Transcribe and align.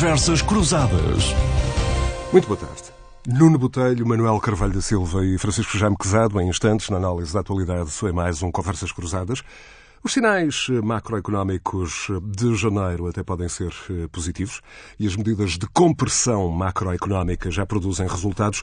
Conversas 0.00 0.40
Cruzadas. 0.40 1.34
Muito 2.32 2.48
boa 2.48 2.58
tarde. 2.58 2.84
Nuno 3.26 3.58
Botelho, 3.58 4.06
Manuel 4.06 4.40
Carvalho 4.40 4.72
da 4.72 4.80
Silva 4.80 5.26
e 5.26 5.36
Francisco 5.36 5.76
Jaime 5.76 5.94
Quezado, 5.94 6.40
em 6.40 6.48
instantes, 6.48 6.88
na 6.88 6.96
análise 6.96 7.34
da 7.34 7.40
atualidade, 7.40 7.90
foi 7.90 8.10
mais 8.10 8.42
um 8.42 8.50
Conversas 8.50 8.92
Cruzadas. 8.92 9.42
Os 10.02 10.14
sinais 10.14 10.68
macroeconómicos 10.82 12.08
de 12.22 12.54
janeiro 12.54 13.08
até 13.08 13.22
podem 13.22 13.46
ser 13.46 13.74
eh, 13.90 14.08
positivos 14.10 14.62
e 14.98 15.06
as 15.06 15.14
medidas 15.16 15.58
de 15.58 15.66
compressão 15.66 16.48
macroeconómica 16.48 17.50
já 17.50 17.66
produzem 17.66 18.08
resultados, 18.08 18.62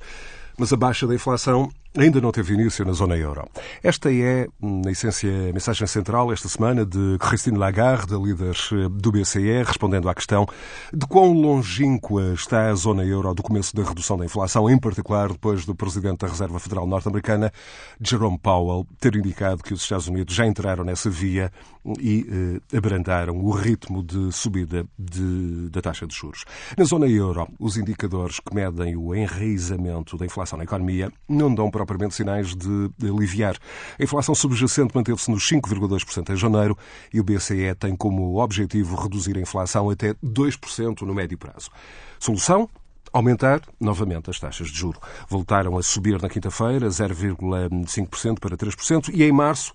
mas 0.58 0.74
a 0.74 0.76
baixa 0.76 1.06
da 1.06 1.14
inflação 1.14 1.70
ainda 1.98 2.22
não 2.22 2.32
teve 2.32 2.54
início 2.54 2.86
na 2.86 2.94
zona 2.94 3.18
euro. 3.18 3.48
Esta 3.84 4.14
é, 4.14 4.48
na 4.62 4.92
essência, 4.92 5.30
a 5.50 5.54
mensagem 5.54 5.88
central 5.88 6.32
esta 6.32 6.48
semana 6.48 6.86
de 6.86 7.18
Christine 7.20 7.58
Lagarde, 7.58 8.16
líder 8.16 8.56
do 8.90 9.12
BCE, 9.12 9.64
respondendo 9.66 10.08
à 10.08 10.14
questão 10.14 10.46
de 10.94 11.06
quão 11.08 11.34
longínqua 11.34 12.34
está 12.34 12.70
a 12.70 12.76
zona 12.76 13.04
euro 13.04 13.34
do 13.34 13.42
começo 13.42 13.76
da 13.76 13.84
redução 13.84 14.18
da 14.18 14.26
inflação, 14.26 14.70
em 14.70 14.78
particular 14.78 15.32
depois 15.32 15.66
do 15.66 15.74
presidente 15.76 16.20
da 16.20 16.28
Reserva 16.28 16.60
Federal 16.60 16.86
norte-americana, 16.86 17.52
Jerome 18.00 18.38
Powell, 18.38 18.86
ter 19.00 19.16
indicado 19.16 19.64
que 19.64 19.74
os 19.74 19.82
Estados 19.82 20.08
Unidos 20.08 20.36
já 20.36 20.46
entraram 20.46 20.84
nessa 20.84 21.10
via 21.10 21.52
e 22.00 22.60
eh, 22.72 22.78
abrandaram 22.78 23.38
o 23.38 23.52
ritmo 23.52 24.04
de 24.04 24.32
subida 24.32 24.86
de, 25.00 25.70
da 25.70 25.82
taxa 25.82 26.06
de 26.06 26.14
juros. 26.14 26.44
Na 26.78 26.84
zona 26.84 27.08
euro, 27.08 27.48
os 27.60 27.78
indicadores 27.78 28.40
que 28.40 28.54
medem 28.54 28.96
o 28.98 29.16
enraizamento 29.16 30.18
da 30.18 30.26
inflação 30.26 30.58
na 30.58 30.66
economia 30.66 31.12
não 31.28 31.54
dão 31.54 31.72
para 31.72 31.86
propriamente 31.88 32.16
sinais 32.16 32.56
de, 32.56 32.92
aliviar. 33.04 33.58
A 34.00 34.04
inflação 34.04 34.36
subjacente 34.36 34.96
manteve-se 34.96 35.32
nos 35.32 35.44
5,2% 35.50 36.30
em 36.30 36.38
janeiro 36.38 36.78
e 37.12 37.20
o 37.20 37.24
BCE 37.24 37.74
tem 37.80 37.96
como 37.96 38.40
objetivo 38.40 38.96
reduzir 38.96 39.36
a 39.38 39.42
inflação 39.42 39.90
até 39.90 40.14
2% 40.16 41.02
no 41.02 41.16
médio 41.16 41.38
prazo. 41.38 41.72
Solução? 42.20 42.70
aumentar 43.14 43.62
novamente 43.80 44.30
as 44.30 44.40
taxas 44.40 44.68
de 44.68 44.78
juro. 44.78 45.00
Voltaram 45.30 45.78
a 45.78 45.82
subir 45.82 46.22
na 46.22 46.30
quinta-feira, 46.30 46.88
0,5% 46.88 48.40
para 48.40 48.58
3%, 48.58 49.10
e 49.14 49.24
em 49.24 49.32
março 49.32 49.74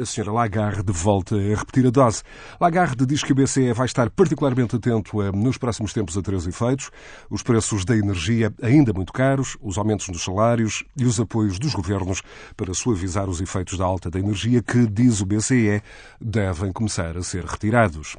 a 0.00 0.04
senhora 0.04 0.32
Lagarde 0.32 0.92
volta 0.92 1.36
a 1.36 1.56
repetir 1.56 1.86
a 1.86 1.90
dose. 1.90 2.22
Lagarde 2.60 3.04
diz 3.06 3.22
que 3.22 3.32
o 3.32 3.34
BCE 3.34 3.72
vai 3.72 3.86
estar 3.86 4.10
particularmente 4.10 4.76
atento 4.76 5.18
nos 5.32 5.58
próximos 5.58 5.92
tempos 5.92 6.16
a 6.16 6.22
três 6.22 6.46
efeitos: 6.46 6.90
os 7.28 7.42
preços 7.42 7.84
da 7.84 7.96
energia 7.96 8.52
ainda 8.62 8.92
muito 8.92 9.12
caros, 9.12 9.56
os 9.60 9.78
aumentos 9.78 10.08
dos 10.08 10.22
salários 10.22 10.84
e 10.96 11.04
os 11.04 11.20
apoios 11.20 11.58
dos 11.58 11.74
governos 11.74 12.22
para 12.56 12.72
suavizar 12.74 13.28
os 13.28 13.40
efeitos 13.40 13.76
da 13.76 13.84
alta 13.84 14.10
da 14.10 14.18
energia 14.18 14.62
que, 14.62 14.86
diz 14.86 15.20
o 15.20 15.26
BCE, 15.26 15.82
devem 16.20 16.72
começar 16.72 17.16
a 17.16 17.22
ser 17.22 17.44
retirados. 17.44 18.16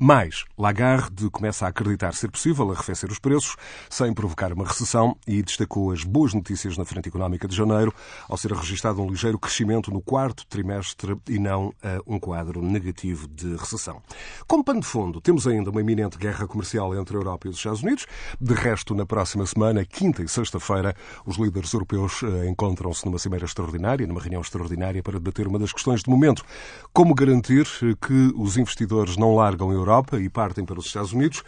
Mais, 0.00 0.44
Lagarde 0.56 1.28
começa 1.28 1.66
a 1.66 1.70
acreditar 1.70 2.14
ser 2.14 2.30
possível 2.30 2.70
arrefecer 2.70 3.10
os 3.10 3.18
preços 3.18 3.56
sem 3.90 4.14
provocar 4.14 4.52
uma 4.52 4.64
recessão 4.64 5.16
e 5.26 5.42
destacou 5.42 5.90
as 5.90 6.04
boas 6.04 6.32
notícias 6.32 6.78
na 6.78 6.84
frente 6.84 7.08
económica 7.08 7.48
de 7.48 7.56
janeiro, 7.56 7.92
ao 8.28 8.36
ser 8.36 8.52
registado 8.52 9.02
um 9.02 9.10
ligeiro 9.10 9.36
crescimento 9.40 9.90
no 9.90 10.00
quarto 10.00 10.46
trimestre 10.46 11.16
e 11.28 11.40
não 11.40 11.74
um 12.06 12.20
quadro 12.20 12.62
negativo 12.62 13.26
de 13.26 13.56
recessão. 13.56 14.00
Como 14.46 14.62
pano 14.62 14.78
de 14.78 14.86
fundo, 14.86 15.20
temos 15.20 15.48
ainda 15.48 15.70
uma 15.70 15.80
iminente 15.80 16.16
guerra 16.16 16.46
comercial 16.46 16.94
entre 16.94 17.16
a 17.16 17.18
Europa 17.18 17.48
e 17.48 17.50
os 17.50 17.56
Estados 17.56 17.82
Unidos. 17.82 18.06
De 18.40 18.54
resto, 18.54 18.94
na 18.94 19.04
próxima 19.04 19.44
semana, 19.46 19.84
quinta 19.84 20.22
e 20.22 20.28
sexta-feira, 20.28 20.94
os 21.26 21.38
líderes 21.38 21.72
europeus 21.72 22.22
eh, 22.22 22.48
encontram-se 22.48 23.04
numa 23.04 23.18
cimeira 23.18 23.46
extraordinária, 23.46 24.06
numa 24.06 24.20
reunião 24.20 24.42
extraordinária 24.42 25.02
para 25.02 25.14
debater 25.14 25.48
uma 25.48 25.58
das 25.58 25.72
questões 25.72 26.04
de 26.04 26.08
momento. 26.08 26.44
Como 26.92 27.16
garantir 27.16 27.66
que 28.00 28.32
os 28.36 28.56
investidores 28.56 29.16
não 29.16 29.34
largam 29.34 29.70
a 29.70 29.72
Europa 29.72 29.87
Europa 29.88 30.20
e 30.20 30.28
partem 30.28 30.64
para 30.64 30.78
os 30.78 30.86
Estados 30.86 31.12
Unidos, 31.12 31.42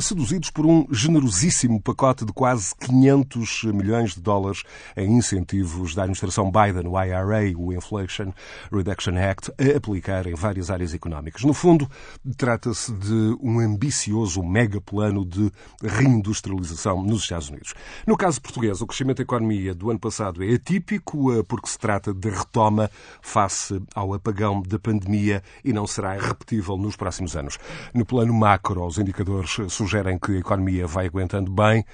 seduzidos 0.00 0.50
por 0.50 0.66
um 0.66 0.86
generosíssimo 0.90 1.80
pacote 1.80 2.24
de 2.24 2.32
quase 2.32 2.74
500 2.80 3.64
milhões 3.64 4.14
de 4.14 4.20
dólares 4.20 4.64
em 4.96 5.16
incentivos 5.16 5.94
da 5.94 6.02
administração 6.02 6.50
Biden, 6.50 6.88
o 6.88 7.00
IRA, 7.00 7.56
o 7.56 7.72
Inflation 7.72 8.32
Reduction 8.72 9.16
Act, 9.16 9.52
a 9.52 9.76
aplicar 9.76 10.26
em 10.26 10.34
várias 10.34 10.68
áreas 10.68 10.92
económicas. 10.94 11.44
No 11.44 11.54
fundo, 11.54 11.88
trata-se 12.36 12.92
de 12.92 13.36
um 13.40 13.60
ambicioso 13.60 14.42
mega 14.42 14.80
plano 14.80 15.24
de 15.24 15.52
reindustrialização 15.82 17.02
nos 17.02 17.22
Estados 17.22 17.48
Unidos. 17.48 17.74
No 18.06 18.16
caso 18.16 18.42
português, 18.42 18.80
o 18.80 18.86
crescimento 18.86 19.18
da 19.18 19.22
economia 19.22 19.74
do 19.74 19.90
ano 19.90 20.00
passado 20.00 20.42
é 20.42 20.54
atípico 20.54 21.32
eh, 21.32 21.42
porque 21.44 21.68
se 21.68 21.78
trata 21.78 22.12
de 22.12 22.28
retoma 22.30 22.90
face 23.22 23.80
ao 23.94 24.12
apagão 24.12 24.60
da 24.60 24.78
pandemia 24.78 25.42
e 25.64 25.72
não 25.72 25.86
será 25.86 26.14
repetível 26.14 26.76
nos 26.76 26.96
próximos 26.96 27.36
anos. 27.36 27.58
No 27.94 28.04
plano 28.04 28.32
macro, 28.32 28.84
os 28.84 28.98
indicadores 28.98 29.56
sugerem 29.68 30.18
que 30.18 30.32
a 30.32 30.38
economia 30.38 30.86
vai 30.86 31.06
aguentando 31.06 31.50
bem, 31.50 31.84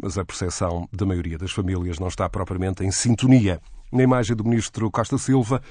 mas 0.00 0.18
a 0.18 0.24
percepção 0.24 0.88
da 0.92 1.06
maioria 1.06 1.38
das 1.38 1.52
famílias 1.52 1.98
não 1.98 2.08
está 2.08 2.28
propriamente 2.28 2.84
em 2.84 2.90
sintonia. 2.90 3.60
Na 3.92 4.02
imagem 4.02 4.34
do 4.34 4.42
ministro 4.42 4.90
Costa 4.90 5.16
Silva, 5.16 5.62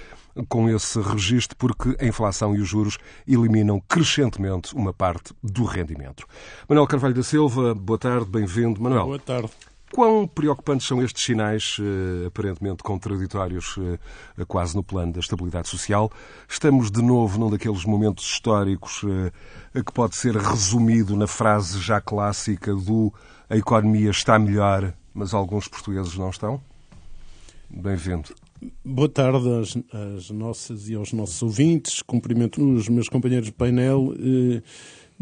com 0.47 0.69
esse 0.69 0.99
registro, 1.01 1.57
porque 1.57 1.95
a 1.99 2.05
inflação 2.05 2.55
e 2.55 2.61
os 2.61 2.69
juros 2.69 2.97
eliminam 3.27 3.81
crescentemente 3.81 4.73
uma 4.73 4.93
parte 4.93 5.33
do 5.43 5.65
rendimento. 5.65 6.25
Manuel 6.69 6.87
Carvalho 6.87 7.13
da 7.13 7.23
Silva, 7.23 7.75
boa 7.75 7.99
tarde, 7.99 8.25
bem-vindo. 8.29 8.81
Manuel. 8.81 9.05
Boa 9.05 9.19
tarde. 9.19 9.51
Quão 9.93 10.25
preocupantes 10.25 10.87
são 10.87 11.03
estes 11.03 11.23
sinais, 11.23 11.77
eh, 11.79 12.25
aparentemente 12.25 12.81
contraditórios, 12.81 13.75
eh, 13.77 14.43
quase 14.47 14.75
no 14.75 14.81
plano 14.83 15.13
da 15.13 15.19
estabilidade 15.19 15.69
social? 15.69 16.11
Estamos 16.49 16.89
de 16.89 16.99
novo 16.99 17.37
num 17.37 17.47
daqueles 17.47 17.85
momentos 17.85 18.25
históricos 18.25 19.03
eh, 19.05 19.83
que 19.83 19.93
pode 19.93 20.15
ser 20.15 20.35
resumido 20.35 21.15
na 21.15 21.27
frase 21.27 21.79
já 21.79 22.01
clássica 22.01 22.73
do 22.73 23.13
a 23.47 23.55
economia 23.55 24.09
está 24.09 24.39
melhor, 24.39 24.95
mas 25.13 25.31
alguns 25.31 25.67
portugueses 25.67 26.17
não 26.17 26.31
estão? 26.31 26.59
Bem-vindo. 27.69 28.33
Boa 28.83 29.09
tarde 29.09 29.47
às, 29.47 29.77
às, 29.93 30.31
nossas 30.31 30.89
e 30.89 30.95
aos 30.95 31.13
nossos 31.13 31.39
ouvintes. 31.43 32.01
Cumprimento 32.01 32.63
os 32.63 32.89
meus 32.89 33.07
companheiros 33.07 33.49
de 33.49 33.53
painel 33.53 34.11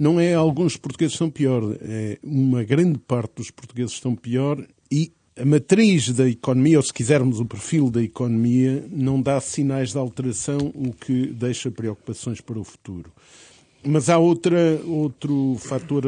não 0.01 0.19
é 0.19 0.33
alguns 0.33 0.77
portugueses 0.77 1.13
estão 1.13 1.29
pior, 1.29 1.77
é 1.79 2.17
uma 2.23 2.63
grande 2.63 2.97
parte 2.97 3.35
dos 3.35 3.51
portugueses 3.51 3.93
estão 3.93 4.15
pior 4.15 4.65
e 4.91 5.11
a 5.39 5.45
matriz 5.45 6.09
da 6.09 6.27
economia, 6.27 6.77
ou 6.79 6.83
se 6.83 6.91
quisermos 6.91 7.39
o 7.39 7.45
perfil 7.45 7.91
da 7.91 8.01
economia, 8.01 8.83
não 8.89 9.21
dá 9.21 9.39
sinais 9.39 9.91
de 9.91 9.99
alteração, 9.99 10.57
o 10.73 10.91
que 10.91 11.27
deixa 11.27 11.69
preocupações 11.69 12.41
para 12.41 12.59
o 12.59 12.63
futuro. 12.63 13.11
Mas 13.85 14.09
há 14.09 14.17
outra, 14.17 14.81
outro 14.87 15.55
fator 15.59 16.03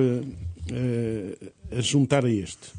a, 0.71 1.77
a, 1.77 1.81
juntar 1.81 2.25
a 2.25 2.29
este. 2.29 2.71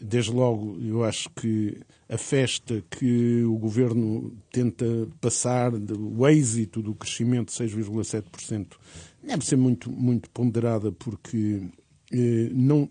Desde 0.00 0.30
logo, 0.30 0.78
eu 0.80 1.04
acho 1.04 1.28
que 1.30 1.76
a 2.08 2.16
festa 2.16 2.82
que 2.90 3.42
o 3.44 3.56
governo 3.56 4.32
tenta 4.50 4.86
passar, 5.20 5.72
o 5.74 6.28
êxito 6.28 6.80
do 6.82 6.94
crescimento 6.94 7.48
de 7.48 7.64
6,7%, 7.64 8.66
deve 9.22 9.44
ser 9.44 9.56
muito, 9.56 9.90
muito 9.90 10.30
ponderada 10.30 10.90
porque 10.92 11.60
eh, 11.62 11.77
não, 12.10 12.88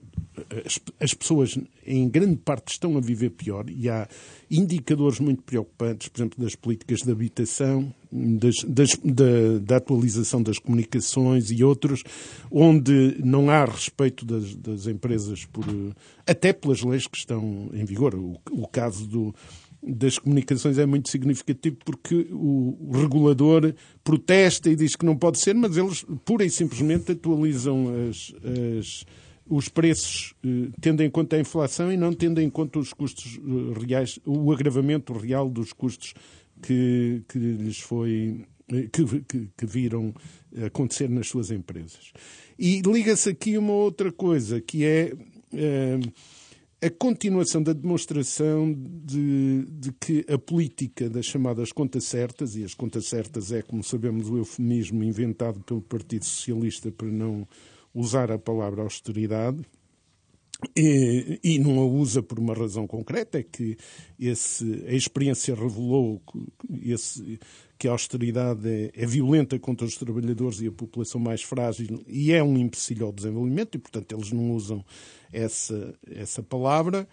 as, 0.65 0.79
as, 0.99 1.13
pessoas 1.13 1.57
em 1.85 2.07
grande 2.07 2.37
parte 2.37 2.71
estão 2.71 2.95
a 2.97 3.01
viver 3.01 3.31
pior 3.31 3.67
e 3.69 3.89
há 3.89 4.07
indicadores 4.49 5.19
muito 5.19 5.41
preocupantes, 5.41 6.07
por 6.09 6.19
exemplo, 6.19 6.43
das 6.43 6.55
políticas 6.55 6.99
de 6.99 7.11
habitação, 7.11 7.91
das, 8.11 8.55
das, 8.67 8.95
da, 9.03 9.59
da, 9.61 9.77
atualização 9.77 10.43
das 10.43 10.59
comunicações 10.59 11.49
e 11.49 11.63
outros, 11.63 12.03
onde 12.51 13.17
não 13.23 13.49
há 13.49 13.65
respeito 13.65 14.25
das, 14.25 14.55
das 14.55 14.85
empresas 14.85 15.45
por, 15.45 15.65
até 16.25 16.53
pelas 16.53 16.83
leis 16.83 17.07
que 17.07 17.17
estão 17.17 17.69
em 17.73 17.85
vigor. 17.85 18.13
O, 18.13 18.37
o 18.51 18.67
caso 18.67 19.07
do, 19.07 19.33
das 19.87 20.19
comunicações 20.19 20.77
é 20.77 20.85
muito 20.85 21.09
significativo 21.09 21.77
porque 21.83 22.27
o 22.31 22.91
regulador 22.93 23.73
protesta 24.03 24.69
e 24.69 24.75
diz 24.75 24.95
que 24.95 25.05
não 25.05 25.15
pode 25.15 25.39
ser, 25.39 25.55
mas 25.55 25.77
eles 25.77 26.05
pura 26.25 26.45
e 26.45 26.49
simplesmente 26.49 27.11
atualizam 27.11 27.87
as, 28.09 28.33
as, 28.79 29.05
os 29.49 29.69
preços 29.69 30.33
eh, 30.43 30.69
tendo 30.81 31.01
em 31.03 31.09
conta 31.09 31.35
a 31.35 31.39
inflação 31.39 31.91
e 31.91 31.97
não 31.97 32.13
tendo 32.13 32.41
em 32.41 32.49
conta 32.49 32.79
os 32.79 32.93
custos 32.93 33.39
eh, 33.39 33.85
reais, 33.85 34.19
o 34.25 34.51
agravamento 34.51 35.13
real 35.13 35.49
dos 35.49 35.73
custos 35.73 36.13
que, 36.61 37.23
que 37.27 37.37
lhes 37.37 37.79
foi 37.79 38.45
eh, 38.71 38.87
que, 38.91 39.05
que, 39.21 39.49
que, 39.57 39.65
viram 39.65 40.13
acontecer 40.65 41.09
nas 41.09 41.27
suas 41.27 41.51
empresas. 41.51 42.11
E 42.59 42.81
liga-se 42.81 43.29
aqui 43.29 43.57
uma 43.57 43.73
outra 43.73 44.11
coisa, 44.11 44.59
que 44.59 44.83
é 44.83 45.13
a 46.81 46.89
continuação 46.89 47.61
da 47.63 47.73
demonstração 47.73 48.71
de, 48.71 49.65
de, 49.65 49.91
que 49.93 50.25
a 50.31 50.37
política 50.37 51.09
das 51.09 51.25
chamadas 51.25 51.71
contas 51.71 52.03
certas, 52.03 52.55
e 52.55 52.63
as 52.63 52.73
contas 52.73 53.07
certas 53.07 53.51
é, 53.51 53.61
como 53.61 53.83
sabemos, 53.83 54.29
o 54.29 54.37
eufemismo 54.37 55.03
inventado 55.03 55.59
pelo 55.61 55.81
Partido 55.81 56.25
Socialista 56.25 56.91
para 56.91 57.07
não 57.07 57.47
usar 57.93 58.31
a 58.31 58.37
palavra 58.37 58.83
austeridade, 58.83 59.65
E, 60.75 61.39
e, 61.43 61.59
não 61.59 61.79
a 61.79 61.85
usa 61.85 62.23
por 62.23 62.39
uma 62.39 62.53
razão 62.53 62.87
concreta, 62.87 63.37
é 63.37 63.43
que 63.43 63.77
esse, 64.19 64.83
a 64.87 64.93
experiência 64.93 65.53
revelou 65.53 66.19
que, 66.27 66.91
esse, 66.91 67.39
que 67.77 67.87
a 67.87 67.91
austeridade 67.91 68.67
é, 68.67 68.91
é, 68.95 69.05
violenta 69.05 69.59
contra 69.59 69.85
os 69.85 69.95
trabalhadores 69.95 70.59
e 70.59 70.67
a 70.67 70.71
população 70.71 71.21
mais 71.21 71.43
frágil 71.43 72.03
e 72.07 72.31
é 72.31 72.41
um 72.41 72.57
empecilho 72.57 73.05
ao 73.05 73.11
desenvolvimento 73.11 73.75
e, 73.75 73.79
portanto, 73.79 74.15
eles 74.15 74.31
não 74.31 74.51
usam 74.51 74.83
essa, 75.31 75.93
essa 76.09 76.41
palavra. 76.43 77.07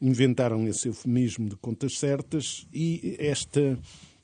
Inventaram 0.00 0.66
esse 0.68 0.88
eufemismo 0.88 1.48
de 1.48 1.56
contas 1.56 1.98
certas 1.98 2.66
e 2.72 3.16
esta, 3.18 3.78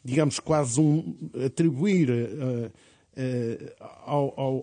digamos, 0.04 0.38
quase 0.38 0.80
um 0.80 1.16
atribuir 1.44 2.10
uh, 2.10 2.66
uh, 2.66 3.74
ao, 4.04 4.40
ao 4.40 4.62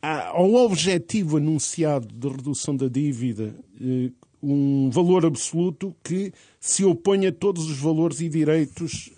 ao 0.00 0.54
objetivo 0.54 1.38
anunciado 1.38 2.06
de 2.06 2.28
redução 2.28 2.76
da 2.76 2.86
dívida 2.86 3.52
eh, 3.80 4.12
um 4.40 4.88
valor 4.90 5.26
absoluto 5.26 5.92
que 6.04 6.32
se 6.60 6.84
opõe 6.84 7.26
a 7.26 7.32
todos 7.32 7.68
os 7.68 7.78
valores 7.78 8.20
e 8.20 8.28
direitos 8.28 9.10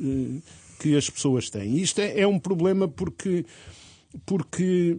que 0.81 0.97
as 0.97 1.11
pessoas 1.11 1.51
têm. 1.51 1.77
Isto 1.77 2.01
é, 2.01 2.21
é 2.21 2.27
um 2.27 2.39
problema 2.39 2.89
porque, 2.89 3.45
porque 4.25 4.97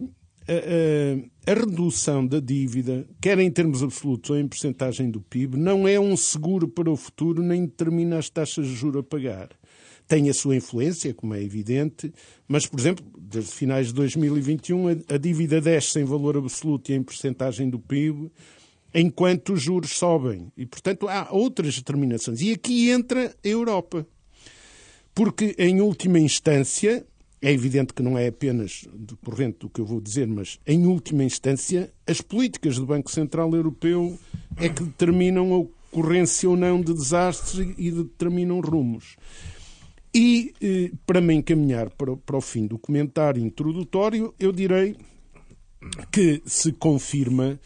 a, 0.48 1.50
a, 1.50 1.52
a, 1.52 1.54
redução 1.54 2.26
da 2.26 2.40
dívida, 2.40 3.06
quer 3.20 3.38
em 3.38 3.50
termos 3.50 3.82
absolutos 3.82 4.30
ou 4.30 4.38
em 4.38 4.48
percentagem 4.48 5.10
do 5.10 5.20
PIB, 5.20 5.56
não 5.56 5.86
é 5.86 5.98
um 5.98 6.16
seguro 6.16 6.68
para 6.68 6.90
o 6.90 6.96
futuro 6.96 7.42
nem 7.42 7.66
determina 7.66 8.18
as 8.18 8.28
taxas 8.28 8.66
de 8.66 8.74
juros 8.74 9.00
a 9.00 9.02
pagar 9.02 9.48
tem 10.12 10.28
a 10.28 10.34
sua 10.34 10.54
influência, 10.54 11.14
como 11.14 11.32
é 11.32 11.42
evidente, 11.42 12.12
mas, 12.46 12.66
por 12.66 12.78
exemplo, 12.78 13.02
desde 13.18 13.50
finais 13.50 13.86
de 13.86 13.94
2021, 13.94 14.88
a, 15.08 15.16
dívida 15.16 15.58
desce 15.58 16.00
em 16.00 16.04
valor 16.04 16.36
absoluto 16.36 16.92
e 16.92 16.94
em 16.94 17.02
percentagem 17.02 17.70
do 17.70 17.78
PIB, 17.78 18.30
enquanto 18.94 19.54
os 19.54 19.62
juros 19.62 19.92
sobem. 19.92 20.52
E, 20.54 20.66
portanto, 20.66 21.08
há 21.08 21.28
outras 21.30 21.76
determinações. 21.76 22.42
E 22.42 22.52
aqui 22.52 22.90
entra 22.90 23.34
a 23.42 23.48
Europa. 23.48 24.06
Porque, 25.14 25.54
em 25.58 25.80
última 25.80 26.18
instância, 26.18 27.06
é 27.42 27.52
evidente 27.52 27.92
que 27.92 28.02
não 28.04 28.16
é 28.16 28.28
apenas 28.28 28.86
decorrente 28.94 29.58
do 29.58 29.68
que 29.68 29.80
eu 29.80 29.84
vou 29.84 30.00
dizer, 30.00 30.28
mas, 30.28 30.60
em 30.64 30.86
última 30.86 31.24
instância, 31.24 31.92
as 32.06 32.20
políticas 32.20 32.76
do 32.76 32.86
Banco 32.86 33.10
Central 33.10 33.52
Europeu 33.52 34.16
é 34.56 34.68
que 34.68 34.84
determinam 34.84 35.52
a 35.52 35.58
ocorrência 35.58 36.48
ou 36.48 36.56
não 36.56 36.80
de 36.80 36.94
desastres 36.94 37.74
e 37.76 37.90
determinam 37.90 38.60
rumos. 38.60 39.16
E, 40.14 40.54
eh, 40.62 40.92
para 41.04 41.20
me 41.20 41.34
encaminhar 41.34 41.90
para, 41.90 42.36
o 42.36 42.40
fim 42.40 42.66
do 42.66 42.78
comentário 42.78 43.44
introdutório, 43.44 44.32
eu 44.38 44.52
direi 44.52 44.94
que 46.12 46.40
se 46.46 46.70
confirma 46.70 47.58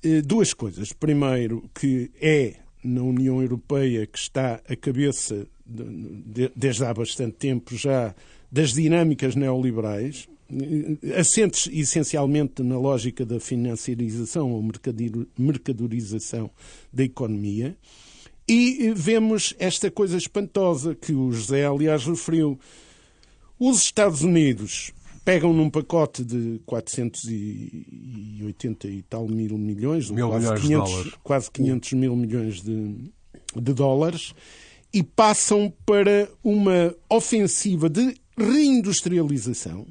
eh, 0.00 0.22
duas 0.22 0.54
coisas. 0.54 0.92
Primeiro, 0.92 1.68
que 1.74 2.12
é 2.20 2.54
na 2.84 3.02
União 3.02 3.42
Europeia 3.42 4.06
que 4.06 4.18
está 4.18 4.60
a 4.68 4.76
cabeça, 4.76 5.46
desde 5.66 6.84
há 6.84 6.94
bastante 6.94 7.32
tempo 7.32 7.76
já, 7.76 8.14
das 8.52 8.74
dinâmicas 8.74 9.34
neoliberais, 9.34 10.28
assentes 11.18 11.66
essencialmente 11.72 12.62
na 12.62 12.78
lógica 12.78 13.24
da 13.24 13.40
financiarização 13.40 14.52
ou 14.52 14.62
mercadorização 15.38 16.50
da 16.92 17.02
economia. 17.02 17.74
E 18.46 18.92
vemos 18.94 19.54
esta 19.58 19.90
coisa 19.90 20.18
espantosa 20.18 20.94
que 20.94 21.14
o 21.14 21.32
José, 21.32 21.64
aliás, 21.64 22.04
referiu. 22.04 22.60
Os 23.58 23.78
Estados 23.78 24.20
Unidos 24.22 24.92
pegam 25.24 25.54
num 25.54 25.70
pacote 25.70 26.22
de 26.22 26.60
480 26.66 28.88
e 28.88 29.00
tal 29.02 29.26
mil 29.28 29.56
milhões, 29.56 30.10
mil 30.10 30.28
quase, 30.28 30.44
milhões 30.44 30.60
500, 30.60 30.90
de 30.90 30.94
dólares. 30.94 31.14
quase 31.22 31.50
500 31.50 31.92
mil 31.94 32.14
milhões 32.16 32.60
de, 32.60 32.94
de 33.56 33.72
dólares, 33.72 34.34
e 34.92 35.02
passam 35.02 35.72
para 35.86 36.28
uma 36.44 36.94
ofensiva 37.08 37.88
de 37.88 38.20
reindustrialização 38.36 39.86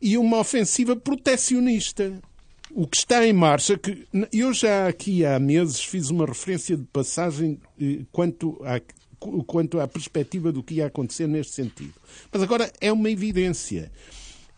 e 0.00 0.16
uma 0.16 0.38
ofensiva 0.38 0.96
protecionista 0.96 2.20
o 2.72 2.86
que 2.86 2.96
está 2.96 3.26
em 3.26 3.32
marcha, 3.32 3.76
que 3.76 4.06
eu 4.32 4.52
já 4.52 4.86
aqui 4.86 5.24
há 5.24 5.38
meses 5.38 5.82
fiz 5.82 6.08
uma 6.08 6.24
referência 6.24 6.76
de 6.76 6.84
passagem 6.84 7.58
eh, 7.80 8.00
quanto 8.12 8.60
à, 8.64 8.80
quanto 9.46 9.80
à 9.80 9.88
perspectiva 9.88 10.52
do 10.52 10.62
que 10.62 10.74
ia 10.74 10.86
acontecer 10.86 11.26
neste 11.26 11.52
sentido. 11.52 11.94
Mas 12.32 12.42
agora 12.42 12.72
é 12.80 12.92
uma 12.92 13.10
evidência. 13.10 13.90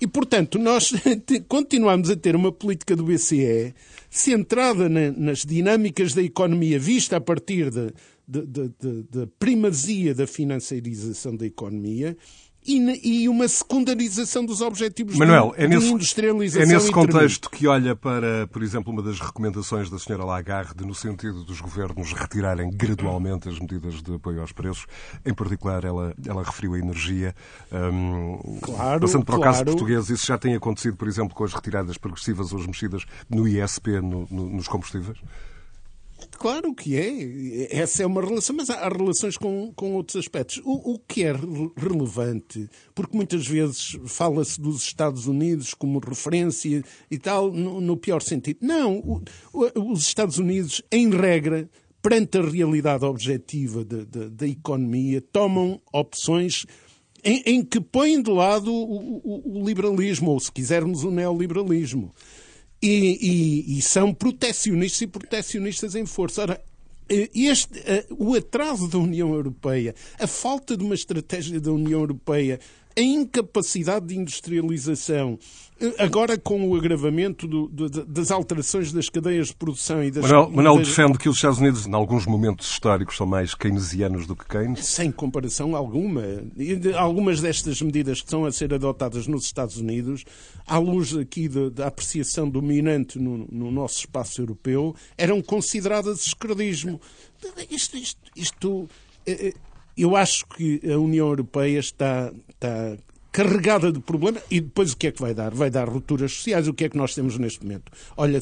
E, 0.01 0.07
portanto, 0.07 0.59
nós 0.59 0.93
continuamos 1.49 2.11
a 2.11 2.17
ter 2.17 2.37
uma 2.37 2.53
política 2.53 2.95
do 2.95 3.05
BCE 3.05 3.75
centrada 4.11 4.89
na, 4.89 5.11
nas 5.11 5.45
dinâmicas 5.45 6.13
da 6.13 6.23
economia, 6.23 6.79
vista 6.79 7.17
a 7.17 7.21
partir 7.21 7.71
da 7.71 9.27
primazia 9.39 10.15
da 10.15 10.27
financiarização 10.27 11.37
da 11.37 11.47
economia, 11.47 12.17
e, 12.65 13.23
e, 13.23 13.29
uma 13.29 13.49
secundarização 13.49 14.45
dos 14.45 14.61
objetivos 14.61 15.17
Manuel, 15.17 15.53
de, 15.57 15.65
é 15.65 15.69
nesse, 15.69 15.89
industrialização. 15.89 16.71
É 16.71 16.75
nesse 16.75 16.93
contexto 16.93 17.51
que 17.51 17.67
olha 17.67 17.97
para, 17.97 18.47
por 18.49 18.63
exemplo, 18.63 18.93
uma 18.93 19.03
das 19.03 19.19
recomendações 19.19 19.91
da 19.91 19.99
senhora 19.99 20.25
Lagarde 20.25 20.85
no 20.85 20.95
sentido 20.95 21.45
dos 21.45 21.61
governos 21.61 22.13
retirarem 22.13 22.71
gradualmente 22.71 23.49
as 23.49 23.59
medidas 23.59 24.03
de 24.03 24.15
apoio 24.15 24.41
aos 24.41 24.53
preços. 24.53 24.87
Em 25.25 25.35
particular, 25.35 25.85
ela, 25.85 26.15
ela 26.27 26.43
referiu 26.43 26.75
a 26.75 26.79
energia. 26.79 27.35
Um, 27.73 28.59
claro, 28.61 29.01
passando 29.01 29.25
para 29.25 29.37
claro. 29.37 29.51
o 29.51 29.53
caso 29.53 29.65
português, 29.65 30.09
isso 30.11 30.27
já 30.27 30.39
tem 30.39 30.55
acontecido, 30.55 30.97
por 30.97 31.09
exemplo, 31.09 31.35
com 31.35 31.45
as 31.45 31.53
retiradas 31.53 31.99
progressivas 31.99 32.53
ou 32.53 32.61
as 32.61 32.67
mexidas 32.67 33.05
no 33.29 33.47
ISP 33.49 34.01
no, 34.01 34.27
no, 34.31 34.49
nos 34.49 34.69
combustíveis? 34.69 35.19
Claro 36.31 36.75
que 36.75 36.97
é. 36.97 37.77
Essa 37.77 38.03
é 38.03 38.07
uma 38.07 38.21
relação, 38.21 38.57
mas 38.57 38.71
há 38.71 38.89
relações 38.89 39.37
com, 39.37 39.73
com 39.75 39.95
outros 39.95 40.17
aspectos. 40.17 40.61
O, 40.65 40.95
o 40.95 40.99
que 40.99 41.25
é 41.25 41.33
relevante, 41.77 42.69
porque 42.95 43.17
muitas 43.17 43.47
vezes 43.47 43.99
fala-se 44.07 44.61
dos 44.61 44.83
Estados 44.83 45.27
Unidos 45.27 45.75
como 45.75 45.99
referência 45.99 46.83
e 47.11 47.19
tal, 47.19 47.53
no, 47.53 47.81
no 47.81 47.97
pior 47.97 48.23
sentido. 48.23 48.59
Não, 48.63 48.99
o, 48.99 49.23
o, 49.53 49.93
os 49.93 50.03
Estados 50.03 50.39
Unidos, 50.39 50.83
em 50.91 51.11
regra, 51.11 51.69
perante 52.01 52.39
a 52.39 52.43
realidade 52.43 53.05
objetiva 53.05 53.85
da, 53.85 54.29
da, 54.29 54.47
economia, 54.47 55.21
tomam 55.21 55.81
opções 55.93 56.67
em, 57.25 57.43
em, 57.47 57.65
que 57.65 57.81
põem 57.81 58.21
de 58.21 58.31
lado 58.31 58.73
o, 58.73 59.61
o 59.61 59.65
liberalismo, 59.65 60.33
ou 60.33 60.41
se 60.41 60.51
quisermos, 60.51 61.05
o 61.05 61.11
neoliberalismo 61.11 62.13
e, 62.83 63.19
e, 63.69 63.79
e 63.79 63.83
são 63.83 64.13
protecionistas 64.13 65.03
e 65.03 65.07
protecionistas 65.07 65.95
em 65.95 66.05
força. 66.05 66.43
Ora, 66.43 66.61
este, 67.09 67.79
o 68.11 68.35
atraso 68.35 68.89
da 68.89 68.99
União 68.99 69.35
Europeia, 69.35 69.95
a 70.19 70.27
falta 70.27 70.77
de 70.77 70.83
uma 70.83 70.95
estratégia 70.95 71.61
da 71.61 71.71
União 71.71 72.01
Europeia, 72.01 72.59
a 72.97 73.01
incapacidade 73.01 74.07
de 74.07 74.19
industrialização, 74.19 75.39
Agora, 75.99 76.39
com 76.39 76.69
o 76.69 76.77
agravamento 76.77 77.49
do, 77.49 77.67
do, 77.67 77.89
das 77.89 78.31
alterações 78.31 78.93
das 78.93 79.09
cadeias 79.09 79.49
de 79.49 79.55
produção 79.55 80.03
e 80.03 80.13
das. 80.13 80.23
Manuel, 80.23 80.51
Manuel 80.51 80.79
das... 80.79 80.89
defende 80.89 81.19
que 81.19 81.29
os 81.29 81.37
Estados 81.37 81.59
Unidos, 81.59 81.87
em 81.87 81.95
alguns 81.95 82.25
momentos 82.25 82.71
históricos, 82.71 83.17
são 83.17 83.27
mais 83.27 83.55
keynesianos 83.55 84.27
do 84.27 84.37
que 84.37 84.47
Keynes? 84.47 84.87
Sem 84.87 85.11
comparação 85.11 85.75
alguma. 85.75 86.23
Algumas 86.97 87.41
destas 87.41 87.83
medidas 87.83 88.21
que 88.21 88.27
estão 88.27 88.45
a 88.45 88.53
ser 88.53 88.73
adotadas 88.73 89.27
nos 89.27 89.45
Estados 89.45 89.77
Unidos, 89.77 90.25
à 90.67 90.79
luz 90.79 91.17
aqui 91.17 91.49
da 91.49 91.89
apreciação 91.89 92.49
dominante 92.49 93.19
no, 93.19 93.39
no, 93.51 93.73
nosso 93.73 94.01
espaço 94.01 94.41
europeu, 94.41 94.95
eram 95.19 95.43
consideradas 95.43 96.27
esquerdismo. 96.27 97.01
Isto, 97.69 97.97
isto, 97.97 98.21
isto 98.37 98.89
eh, 99.27 99.49
eh, 99.49 99.55
eu 99.97 100.17
acho 100.17 100.47
que 100.47 100.81
a 100.91 100.97
União 100.97 101.27
Europeia 101.27 101.79
está, 101.79 102.33
está 102.67 102.97
carregada 103.33 103.91
de 103.91 103.99
problemas. 103.99 104.43
E 104.51 104.61
depois 104.61 104.93
o 104.93 104.97
que 104.97 105.09
é 105.09 105.13
que 105.13 105.21
vai 105.21 105.35
dar? 105.35 105.55
Vai 105.55 105.71
dar 105.71 105.89
rupturas 105.89 106.33
sociais. 106.33 106.69
O 106.69 106.75
que 106.75 106.85
é 106.85 106.89
que 106.89 106.97
nós 106.97 107.15
temos 107.15 107.39
neste 107.39 107.65
momento? 107.65 107.91
Olha, 108.17 108.41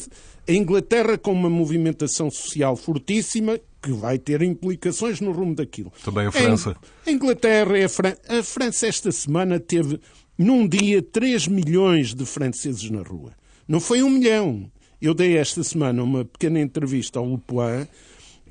a 0.49 0.53
Inglaterra 0.53 1.17
com 1.17 1.33
uma 1.33 1.49
movimentação 1.49 2.31
social 2.31 2.77
fortíssima 2.77 3.59
que 3.81 3.93
vai 3.93 4.19
ter 4.19 4.43
implicações 4.43 5.21
no 5.21 5.33
rumo 5.33 5.55
daquilo. 5.55 5.93
Também 6.05 6.27
a 6.27 6.33
França. 6.33 6.77
A 7.07 7.11
Inglaterra 7.11 7.79
e 7.79 7.85
a 7.85 7.89
França. 7.89 8.19
A 8.29 8.43
França 8.43 8.87
esta 8.87 9.13
semana 9.13 9.59
teve, 9.59 10.01
num 10.37 10.67
dia, 10.67 11.01
3 11.01 11.47
milhões 11.47 12.15
de 12.15 12.27
franceses 12.27 12.91
na 12.91 13.03
rua. 13.03 13.33
Não 13.67 13.81
foi 13.81 14.03
um 14.03 14.11
milhão. 14.11 14.71
Eu 15.01 15.15
dei 15.15 15.39
esta 15.39 15.63
semana 15.63 16.03
uma 16.03 16.27
pequena 16.27 16.61
entrevista 16.61 17.19
ao 17.21 17.27
Le 17.27 17.41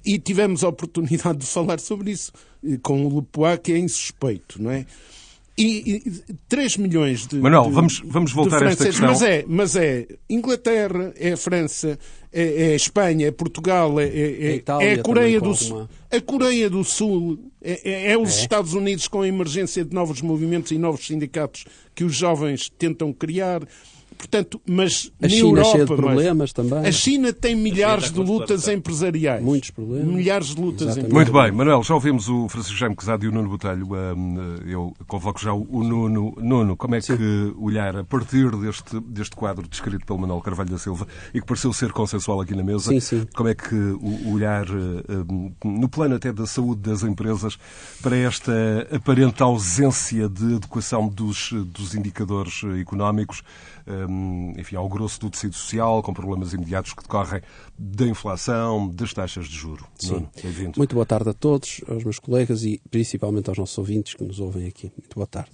e 0.03 0.17
tivemos 0.17 0.63
a 0.63 0.69
oportunidade 0.69 1.39
de 1.39 1.45
falar 1.45 1.79
sobre 1.79 2.09
isso 2.09 2.31
eh, 2.65 2.79
com 2.81 3.05
o 3.05 3.19
Le 3.19 3.57
que 3.59 3.73
é 3.73 3.77
insuspeito, 3.77 4.59
não 4.59 4.71
é? 4.71 4.85
E, 5.59 5.97
e 5.97 6.33
3 6.47 6.77
milhões 6.77 7.27
de. 7.27 7.37
Manuel, 7.37 7.65
de, 7.65 7.71
vamos, 7.71 8.01
vamos 8.05 8.31
voltar 8.31 8.63
a 8.63 8.69
esta 8.69 8.85
questão. 8.85 9.09
Mas 9.09 9.21
é, 9.21 9.43
mas 9.45 9.75
é 9.75 10.07
Inglaterra, 10.29 11.13
é 11.17 11.33
a 11.33 11.37
França, 11.37 11.99
é, 12.31 12.69
é 12.69 12.71
a 12.71 12.75
Espanha, 12.75 13.27
é 13.27 13.31
Portugal, 13.31 13.99
é, 13.99 14.05
é, 14.05 14.55
é 14.55 14.63
a, 14.65 14.83
é 14.83 14.93
a 14.93 15.03
Coreia 15.03 15.41
do 15.41 15.53
Sul. 15.53 15.89
A 16.09 16.21
Coreia 16.21 16.69
do 16.69 16.83
Sul 16.83 17.51
é, 17.61 17.81
é, 17.83 18.11
é 18.13 18.17
os 18.17 18.37
é. 18.37 18.41
Estados 18.41 18.73
Unidos 18.73 19.07
com 19.09 19.21
a 19.21 19.27
emergência 19.27 19.83
de 19.83 19.93
novos 19.93 20.21
movimentos 20.21 20.71
e 20.71 20.77
novos 20.77 21.05
sindicatos 21.05 21.65
que 21.93 22.05
os 22.05 22.15
jovens 22.15 22.69
tentam 22.69 23.11
criar. 23.11 23.61
Portanto, 24.19 24.61
mas 24.67 25.11
a 25.19 25.23
na 25.23 25.29
China 25.29 25.47
Europa, 25.47 25.71
cheia 25.71 25.85
de 25.85 25.95
problemas 25.95 26.53
também. 26.53 26.79
A 26.85 26.91
China 26.91 27.33
tem 27.33 27.55
milhares 27.55 28.11
de 28.11 28.19
lutas 28.19 28.67
empresariais. 28.67 29.41
Muitos 29.41 29.71
problemas. 29.71 30.13
Milhares 30.13 30.53
de 30.53 30.61
lutas 30.61 30.87
Exatamente. 30.89 31.13
Muito 31.13 31.31
bem, 31.31 31.51
Manuel, 31.51 31.81
já 31.83 31.93
ouvimos 31.95 32.27
o 32.29 32.47
Francisco 32.49 32.77
Jaime 32.77 32.95
Quezado 32.95 33.25
e 33.25 33.29
o 33.29 33.31
Nuno 33.31 33.49
Botelho. 33.49 33.87
Hum, 34.15 34.57
Eu 34.67 34.93
convoco 35.07 35.39
já 35.39 35.53
o 35.53 35.83
Nuno. 35.83 36.35
Nuno, 36.37 36.75
como 36.75 36.95
é 36.95 37.01
que 37.01 37.53
olhar 37.57 37.95
a 37.95 38.03
partir 38.03 38.51
deste, 38.57 38.99
deste 38.99 39.35
quadro 39.35 39.67
descrito 39.67 40.05
pelo 40.05 40.19
Manuel 40.19 40.41
Carvalho 40.41 40.69
da 40.69 40.77
Silva 40.77 41.07
e 41.33 41.39
que 41.39 41.47
pareceu 41.47 41.71
ser 41.71 41.91
consensual 41.91 42.41
aqui 42.41 42.53
na 42.55 42.63
mesa, 42.63 42.89
Sim, 42.89 42.99
sim. 42.99 43.27
como 43.33 43.47
é 43.49 43.55
que 43.55 43.73
o 43.75 44.33
olhar 44.33 44.65
hum, 44.69 45.51
no 45.63 45.87
plano 45.87 46.15
até 46.15 46.33
da 46.33 46.45
saúde 46.45 46.81
das 46.81 47.03
empresas 47.03 47.57
para 48.01 48.17
esta 48.17 48.51
aparente 48.91 49.41
ausência 49.41 50.27
de 50.27 50.55
adequação 50.55 51.07
dos, 51.07 51.51
dos 51.53 51.95
indicadores 51.95 52.61
económicos, 52.79 53.41
enfim, 54.57 54.75
ao 54.75 54.87
grosso 54.87 55.19
do 55.19 55.29
tecido 55.29 55.55
social, 55.55 56.01
com 56.03 56.13
problemas 56.13 56.53
imediatos 56.53 56.93
que 56.93 57.01
decorrem 57.01 57.41
da 57.77 58.05
inflação, 58.05 58.89
das 58.89 59.13
taxas 59.13 59.47
de 59.47 59.55
juro. 59.55 59.85
Nuno, 60.03 60.29
bem-vindo. 60.41 60.73
Muito 60.77 60.93
boa 60.93 61.05
tarde 61.05 61.29
a 61.29 61.33
todos, 61.33 61.81
aos 61.87 62.03
meus 62.03 62.19
colegas 62.19 62.63
e 62.63 62.81
principalmente 62.89 63.49
aos 63.49 63.57
nossos 63.57 63.77
ouvintes 63.77 64.13
que 64.13 64.23
nos 64.23 64.39
ouvem 64.39 64.67
aqui. 64.67 64.91
Muito 64.97 65.15
boa 65.15 65.27
tarde. 65.27 65.51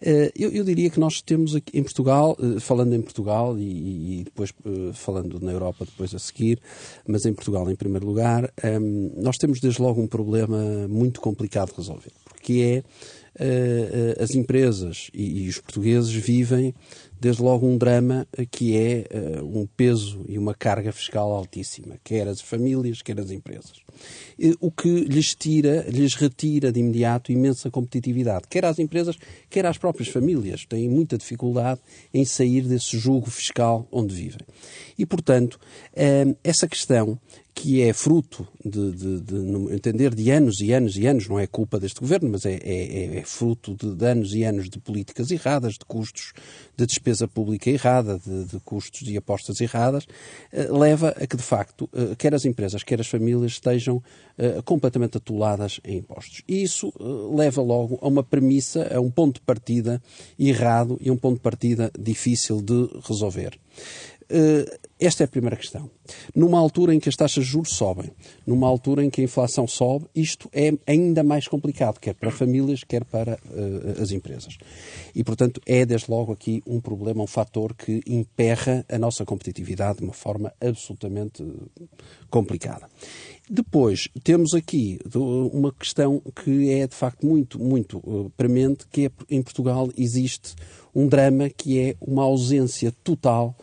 Eh, 0.00 0.32
Eu, 0.36 0.50
eu 0.50 0.64
diria 0.64 0.90
que 0.90 1.00
nós 1.00 1.20
temos 1.22 1.54
aqui 1.54 1.78
em 1.78 1.82
Portugal, 1.82 2.36
eh, 2.40 2.60
falando 2.60 2.94
em 2.94 3.02
Portugal 3.02 3.58
e, 3.58 4.20
e 4.20 4.24
depois 4.24 4.52
eh, 4.64 4.92
falando 4.92 5.40
na 5.40 5.52
Europa 5.52 5.84
depois 5.84 6.14
a 6.14 6.18
seguir, 6.18 6.60
mas 7.06 7.24
em 7.24 7.32
Portugal 7.32 7.70
em 7.70 7.76
primeiro 7.76 8.06
lugar, 8.06 8.52
ehm, 8.62 9.12
nós 9.16 9.36
temos 9.36 9.60
desde 9.60 9.80
logo 9.80 10.00
um 10.00 10.06
problema 10.06 10.86
muito 10.88 11.20
complicado 11.20 11.70
de 11.70 11.76
resolver, 11.76 12.12
porque 12.24 12.82
é 12.84 14.22
as 14.22 14.32
empresas 14.34 15.08
e 15.14 15.48
os 15.48 15.58
portugueses 15.58 16.12
vivem 16.12 16.74
desde 17.22 17.40
logo 17.40 17.64
um 17.64 17.78
drama 17.78 18.26
que 18.50 18.76
é 18.76 19.06
eh, 19.08 19.40
um 19.42 19.64
peso 19.64 20.24
e 20.28 20.36
uma 20.36 20.56
carga 20.56 20.90
fiscal 20.90 21.30
altíssima, 21.30 21.96
quer 22.02 22.26
as 22.26 22.40
famílias, 22.40 23.00
quer 23.00 23.20
as 23.20 23.30
empresas. 23.30 23.81
O 24.60 24.70
que 24.70 24.88
lhes 25.04 25.34
tira, 25.34 25.84
lhes 25.88 26.14
retira 26.14 26.72
de 26.72 26.80
imediato 26.80 27.30
imensa 27.32 27.70
competitividade, 27.70 28.46
quer 28.48 28.64
às 28.64 28.78
empresas, 28.78 29.16
quer 29.50 29.66
às 29.66 29.78
próprias 29.78 30.08
famílias. 30.08 30.64
Têm 30.66 30.88
muita 30.88 31.16
dificuldade 31.18 31.80
em 32.12 32.24
sair 32.24 32.62
desse 32.62 32.98
jugo 32.98 33.30
fiscal 33.30 33.86
onde 33.90 34.14
vivem. 34.14 34.40
E, 34.98 35.06
portanto, 35.06 35.58
eh, 35.94 36.34
essa 36.42 36.66
questão 36.68 37.18
que 37.54 37.82
é 37.82 37.92
fruto 37.92 38.48
de, 38.64 38.92
de, 38.92 39.20
de, 39.20 39.34
no 39.34 39.72
entender, 39.72 40.14
de 40.14 40.30
anos 40.30 40.60
e 40.60 40.72
anos 40.72 40.96
e 40.96 41.06
anos, 41.06 41.28
não 41.28 41.38
é 41.38 41.46
culpa 41.46 41.78
deste 41.78 42.00
governo, 42.00 42.30
mas 42.30 42.46
é, 42.46 42.54
é- 42.54 43.18
é 43.18 43.22
fruto 43.24 43.74
de, 43.74 43.94
de 43.94 44.06
anos 44.06 44.34
e 44.34 44.42
anos 44.42 44.70
de 44.70 44.78
políticas 44.80 45.30
erradas, 45.30 45.74
de 45.74 45.84
custos 45.86 46.32
de 46.76 46.86
despesa 46.86 47.28
pública 47.28 47.68
errada, 47.70 48.18
de, 48.24 48.58
custos 48.60 49.02
de 49.06 49.16
apostas 49.18 49.60
erradas, 49.60 50.06
eh, 50.50 50.66
leva 50.70 51.10
a 51.10 51.26
que, 51.26 51.36
de 51.36 51.42
facto, 51.42 51.88
eh, 51.92 52.14
quer 52.16 52.34
as 52.34 52.46
empresas, 52.46 52.82
quer 52.82 53.00
as 53.00 53.06
famílias 53.06 53.52
estejam 53.52 53.81
eh, 53.88 54.62
completamente 54.64 55.16
atoladas 55.16 55.80
em 55.84 55.98
impostos. 55.98 56.42
E 56.48 56.62
isso 56.62 56.92
eh, 56.98 57.36
leva 57.36 57.62
logo 57.62 57.98
a 58.00 58.08
uma 58.08 58.22
premissa, 58.22 58.88
a 58.94 59.00
um 59.00 59.10
ponto 59.10 59.36
de 59.36 59.46
partida 59.46 60.02
errado 60.38 60.98
e 61.00 61.10
um 61.10 61.16
ponto 61.16 61.36
de 61.36 61.42
partida 61.42 61.90
difícil 61.98 62.60
de 62.62 62.88
resolver. 63.06 63.58
Eh, 64.28 64.78
Esta 65.02 65.24
é 65.24 65.26
a 65.26 65.28
primeira 65.28 65.56
questão. 65.56 65.90
Numa 66.32 66.60
altura 66.60 66.94
em 66.94 67.00
que 67.00 67.08
as 67.08 67.16
taxas 67.16 67.44
de 67.44 67.50
juros 67.50 67.74
sobem, 67.74 68.12
numa 68.46 68.68
altura 68.68 69.04
em 69.04 69.10
que 69.10 69.20
a 69.20 69.24
inflação 69.24 69.66
sobe, 69.66 70.06
isto 70.14 70.48
é 70.52 70.72
ainda 70.86 71.24
mais 71.24 71.48
complicado, 71.48 71.98
quer 71.98 72.14
para 72.14 72.30
famílias, 72.30 72.84
quer 72.84 73.04
para 73.04 73.32
eh, 73.32 74.00
as 74.00 74.12
empresas. 74.12 74.56
E, 75.12 75.24
portanto, 75.24 75.60
é 75.66 75.84
desde 75.84 76.08
logo 76.08 76.32
aqui 76.32 76.62
um 76.64 76.80
problema, 76.80 77.24
um 77.24 77.26
fator 77.26 77.74
que 77.74 78.00
emperra 78.06 78.86
a 78.88 78.96
nossa 78.96 79.24
competitividade 79.24 79.98
de 79.98 80.04
uma 80.04 80.12
forma 80.12 80.52
absolutamente 80.60 81.44
complicada. 82.30 82.88
Depois, 83.54 84.08
temos 84.24 84.54
aqui 84.54 84.98
uma 85.14 85.70
questão 85.70 86.22
que 86.42 86.70
é 86.70 86.86
de 86.86 86.96
facto 86.96 87.26
muito, 87.26 87.58
muito 87.58 87.98
eh, 87.98 88.30
premente, 88.34 88.86
que 88.90 89.04
é 89.04 89.10
em 89.28 89.42
Portugal 89.42 89.90
existe 89.94 90.54
um 90.94 91.06
drama 91.06 91.50
que 91.50 91.78
é 91.78 91.94
uma 92.00 92.22
ausência 92.22 92.90
total 93.04 93.54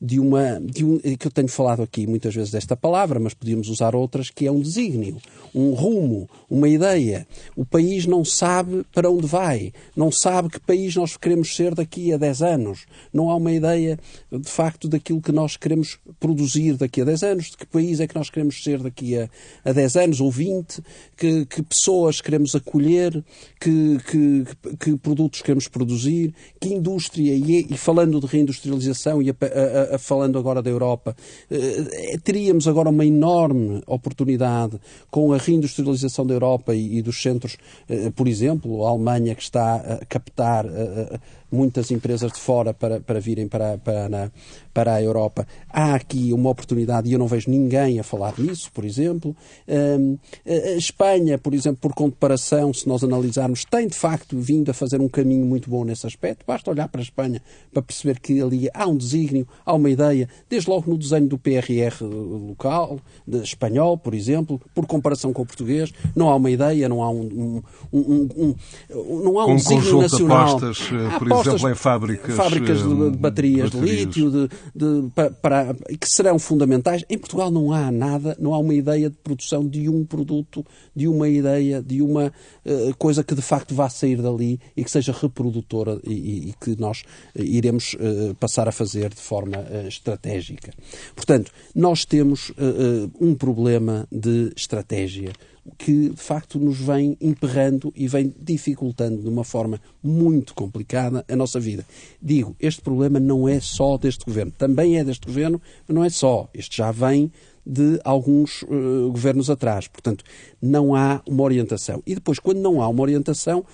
de 0.00 0.20
uma 0.20 0.60
de 0.60 0.84
um, 0.84 0.98
que 0.98 1.26
eu 1.26 1.30
tenho 1.30 1.48
falado 1.48 1.82
aqui 1.82 2.06
muitas 2.06 2.34
vezes 2.34 2.50
desta 2.50 2.76
palavra, 2.76 3.18
mas 3.18 3.32
podíamos 3.34 3.68
usar 3.68 3.94
outras, 3.94 4.30
que 4.30 4.46
é 4.46 4.52
um 4.52 4.60
desígnio, 4.60 5.16
um 5.54 5.70
rumo, 5.72 6.28
uma 6.50 6.68
ideia. 6.68 7.26
O 7.56 7.64
país 7.64 8.04
não 8.06 8.24
sabe 8.24 8.84
para 8.94 9.10
onde 9.10 9.26
vai, 9.26 9.72
não 9.96 10.12
sabe 10.12 10.50
que 10.50 10.60
país 10.60 10.94
nós 10.96 11.16
queremos 11.16 11.54
ser 11.56 11.74
daqui 11.74 12.12
a 12.12 12.16
10 12.16 12.42
anos. 12.42 12.86
Não 13.12 13.30
há 13.30 13.36
uma 13.36 13.52
ideia, 13.52 13.98
de 14.30 14.48
facto, 14.50 14.88
daquilo 14.88 15.20
que 15.20 15.32
nós 15.32 15.56
queremos 15.56 15.98
produzir 16.20 16.74
daqui 16.76 17.00
a 17.00 17.04
10 17.04 17.22
anos, 17.22 17.46
de 17.50 17.56
que 17.56 17.66
país 17.66 17.98
é 18.00 18.06
que 18.06 18.14
nós 18.16 18.28
queremos 18.28 18.62
ser 18.62 18.80
daqui 18.82 19.16
a, 19.18 19.28
a 19.64 19.72
10 19.72 19.96
anos 19.96 20.20
ou 20.20 20.30
20, 20.30 20.82
que, 21.16 21.46
que 21.46 21.62
pessoas 21.62 22.20
queremos 22.20 22.54
acolher, 22.54 23.24
que, 23.60 23.98
que, 24.10 24.44
que 24.78 24.96
produtos 24.98 25.40
queremos 25.40 25.68
produzir, 25.68 26.34
que 26.60 26.68
indústria, 26.68 27.34
e, 27.34 27.66
e 27.70 27.76
falando 27.78 28.20
de 28.20 28.26
reindustrialização 28.26 29.22
e 29.22 29.30
a- 29.30 29.34
a- 29.40 29.85
falando 29.98 30.38
agora 30.38 30.62
da 30.62 30.70
Europa, 30.70 31.16
eh, 31.50 32.18
teríamos 32.22 32.66
agora 32.68 32.90
uma 32.90 33.04
enorme 33.04 33.82
oportunidade 33.86 34.80
com 35.10 35.32
a 35.32 35.38
reindustrialização 35.38 36.26
da 36.26 36.34
Europa 36.34 36.74
e, 36.74 37.02
dos 37.02 37.20
centros, 37.20 37.56
eh, 37.88 38.10
por 38.14 38.28
exemplo, 38.28 38.86
a 38.86 38.90
Alemanha 38.90 39.34
que 39.34 39.42
está 39.42 39.76
a 39.76 40.04
captar 40.06 40.66
eh, 40.66 41.08
eh, 41.12 41.18
muitas 41.50 41.90
empresas 41.90 42.32
de 42.32 42.38
fora 42.38 42.74
para, 42.74 43.00
para 43.00 43.20
virem 43.20 43.46
para, 43.48 43.78
para, 43.78 44.32
para 44.74 44.94
a 44.94 45.02
Europa. 45.02 45.46
Há 45.70 45.94
aqui 45.94 46.32
uma 46.32 46.50
oportunidade 46.50 47.08
e 47.08 47.12
eu 47.12 47.18
não 47.18 47.26
vejo 47.26 47.50
ninguém 47.50 47.98
a 48.00 48.02
falar 48.02 48.34
nisso, 48.38 48.70
por 48.72 48.84
exemplo. 48.84 49.34
Hum, 49.68 50.18
a 50.46 50.72
Espanha, 50.76 51.38
por 51.38 51.54
exemplo, 51.54 51.78
por 51.80 51.94
comparação, 51.94 52.72
se 52.74 52.88
nós 52.88 53.02
analisarmos, 53.04 53.64
tem 53.64 53.86
de 53.88 53.94
facto 53.96 54.38
vindo 54.38 54.70
a 54.70 54.74
fazer 54.74 55.00
um 55.00 55.08
caminho 55.08 55.46
muito 55.46 55.70
bom 55.70 55.84
nesse 55.84 56.06
aspecto. 56.06 56.44
Basta 56.46 56.70
olhar 56.70 56.88
para 56.88 57.00
a 57.00 57.04
Espanha 57.04 57.40
para 57.72 57.82
perceber 57.82 58.18
que 58.20 58.40
ali 58.40 58.68
há 58.74 58.86
um 58.86 58.96
desígnio, 58.96 59.46
há 59.64 59.72
uma 59.74 59.88
ideia, 59.90 60.28
desde 60.50 60.68
logo 60.68 60.90
no 60.90 60.98
desenho 60.98 61.26
do 61.28 61.38
PRR 61.38 62.04
local, 62.48 62.98
espanhol, 63.42 63.96
por 63.96 64.14
exemplo, 64.14 64.60
por 64.74 64.86
comparação 64.86 65.32
com 65.32 65.42
o 65.42 65.46
português, 65.46 65.92
não 66.14 66.28
há 66.28 66.36
uma 66.36 66.50
ideia, 66.50 66.88
não 66.88 67.02
há 67.02 67.10
um, 67.10 67.62
um, 67.92 67.98
um- 68.00 68.28
um- 68.36 69.22
não 69.22 69.38
há 69.38 69.46
um 69.46 69.52
um 69.52 69.56
desígnio 69.56 70.00
nacional. 70.02 70.48
apostas, 70.56 70.78
eh, 70.92 71.14
Há 71.14 71.18
por 71.18 71.28
exemplo, 71.40 71.70
em 71.70 71.74
fábricas, 71.74 72.34
fábricas 72.34 72.78
de, 72.82 72.84
eh, 73.06 73.10
de 73.10 73.16
baterias 73.18 73.70
de 73.70 73.76
lítio, 73.80 74.30
de, 74.30 74.48
de- 74.74 75.10
pa- 75.14 75.30
para, 75.30 75.74
que 75.74 76.08
serão 76.08 76.38
fundamentais. 76.38 77.04
Em 77.10 77.18
Portugal 77.18 77.50
não 77.50 77.72
há 77.72 77.90
nada, 77.90 78.36
não 78.40 78.54
há 78.54 78.58
uma 78.58 78.74
ideia 78.74 79.10
de 79.10 79.16
produção 79.16 79.66
de 79.66 79.88
um 79.88 80.04
produto, 80.04 80.64
de 80.94 81.06
uma 81.08 81.28
ideia, 81.28 81.82
de 81.82 82.00
uma 82.02 82.32
eh, 82.64 82.92
coisa 82.98 83.22
que 83.24 83.34
de 83.34 83.42
facto 83.42 83.74
vá 83.74 83.88
sair 83.88 84.20
dali 84.22 84.58
e 84.76 84.82
que 84.84 84.90
seja 84.90 85.12
reprodutora 85.12 86.00
e, 86.04 86.12
e- 86.12 86.48
e 86.50 86.54
que 86.60 86.80
nós 86.80 87.02
eh, 87.34 87.42
iremos 87.42 87.96
eh, 87.98 88.34
passar 88.38 88.68
a 88.68 88.72
fazer 88.72 89.10
de 89.10 89.20
forma 89.20 89.56
eh, 89.70 89.86
estratégica. 89.88 90.72
Portanto, 91.14 91.50
nós 91.74 92.04
temos 92.04 92.52
eh, 92.58 92.62
eh, 92.64 93.08
um 93.20 93.34
problema 93.34 94.06
de 94.10 94.52
estratégia 94.56 95.32
que 95.78 96.10
de 96.10 96.16
facto 96.16 96.58
nos 96.58 96.78
vem 96.78 97.16
emperrando 97.20 97.92
e 97.96 98.06
vem 98.08 98.34
dificultando 98.40 99.22
de 99.22 99.28
uma 99.28 99.44
forma 99.44 99.80
muito 100.02 100.54
complicada 100.54 101.24
a 101.28 101.36
nossa 101.36 101.58
vida. 101.58 101.84
Digo, 102.20 102.54
este 102.60 102.80
problema 102.80 103.18
não 103.20 103.48
é 103.48 103.60
só 103.60 103.96
deste 103.96 104.24
governo, 104.24 104.52
também 104.56 104.98
é 104.98 105.04
deste 105.04 105.26
governo, 105.26 105.60
mas 105.86 105.94
não 105.94 106.04
é 106.04 106.10
só. 106.10 106.48
Este 106.54 106.78
já 106.78 106.90
vem 106.90 107.30
de 107.66 108.00
alguns 108.04 108.62
eh, 108.62 109.08
governos 109.10 109.50
atrás. 109.50 109.88
Portanto, 109.88 110.24
não 110.62 110.94
há 110.94 111.20
uma 111.26 111.42
orientação. 111.42 112.00
E 112.06 112.14
depois, 112.14 112.38
quando 112.38 112.60
não 112.60 112.80
há 112.80 112.88
uma 112.88 113.02
orientação, 113.02 113.64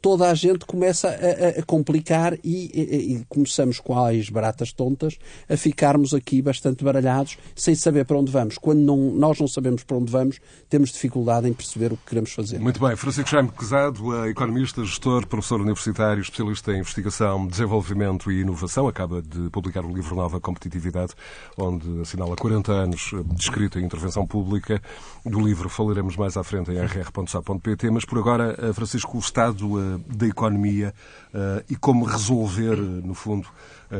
toda 0.00 0.30
a 0.30 0.34
gente 0.34 0.64
começa 0.66 1.08
a, 1.08 1.60
a- 1.60 1.62
complicar 1.64 2.34
e, 2.44 2.70
e- 2.74 3.14
e 3.16 3.24
começamos 3.28 3.78
quais 3.80 4.28
baratas 4.30 4.72
tontas 4.72 5.16
a 5.48 5.56
ficarmos 5.56 6.12
aqui 6.14 6.40
bastante 6.42 6.82
baralhados 6.84 7.36
sem 7.54 7.74
saber 7.74 8.04
para 8.04 8.18
onde 8.18 8.30
vamos. 8.32 8.58
Quando 8.58 8.80
não- 8.80 9.12
nós 9.12 9.38
não 9.38 9.48
sabemos 9.48 9.82
para 9.84 9.96
onde 9.96 10.10
vamos, 10.10 10.38
temos 10.68 10.90
dificuldade 10.90 11.48
em 11.48 11.52
perceber 11.52 11.92
o 11.92 11.96
que 11.96 12.06
queremos 12.06 12.32
fazer. 12.32 12.58
Muito 12.58 12.80
bem. 12.80 12.96
Francisco 12.96 13.30
Jaime 13.30 13.50
Quezado, 13.50 14.14
eh, 14.24 14.30
economista, 14.30 14.84
gestor, 14.84 15.26
professor 15.26 15.60
universitário, 15.60 16.20
especialista 16.22 16.72
em 16.72 16.78
investigação, 16.80 17.46
desenvolvimento 17.46 18.30
e 18.30 18.40
inovação, 18.40 18.88
acaba 18.88 19.20
de 19.22 19.50
publicar 19.50 19.84
o 19.84 19.92
livro 19.94 20.14
Nova 20.16 20.40
Competitividade, 20.40 21.12
onde 21.56 22.00
assinala 22.00 22.36
40 22.36 22.72
anos 22.72 23.10
eh, 23.14 23.22
de 23.34 23.40
escrita 23.42 23.78
e 23.78 23.84
intervenção 23.84 24.26
pública. 24.26 24.80
Do 25.24 25.40
livro 25.40 25.68
falaremos 25.68 26.16
mais 26.16 26.36
à 26.36 26.42
frente 26.44 26.70
em 26.70 26.76
rr.sa.pt, 26.78 27.90
mas 27.90 28.04
por 28.04 28.18
agora, 28.18 28.56
eh, 28.58 28.72
Francisco, 28.72 29.16
o 29.16 29.20
estado 29.20 29.59
da 30.06 30.26
economia 30.26 30.94
uh, 31.34 31.62
e 31.68 31.76
como 31.76 32.04
resolver, 32.04 32.76
no 32.76 33.14
fundo, 33.14 33.48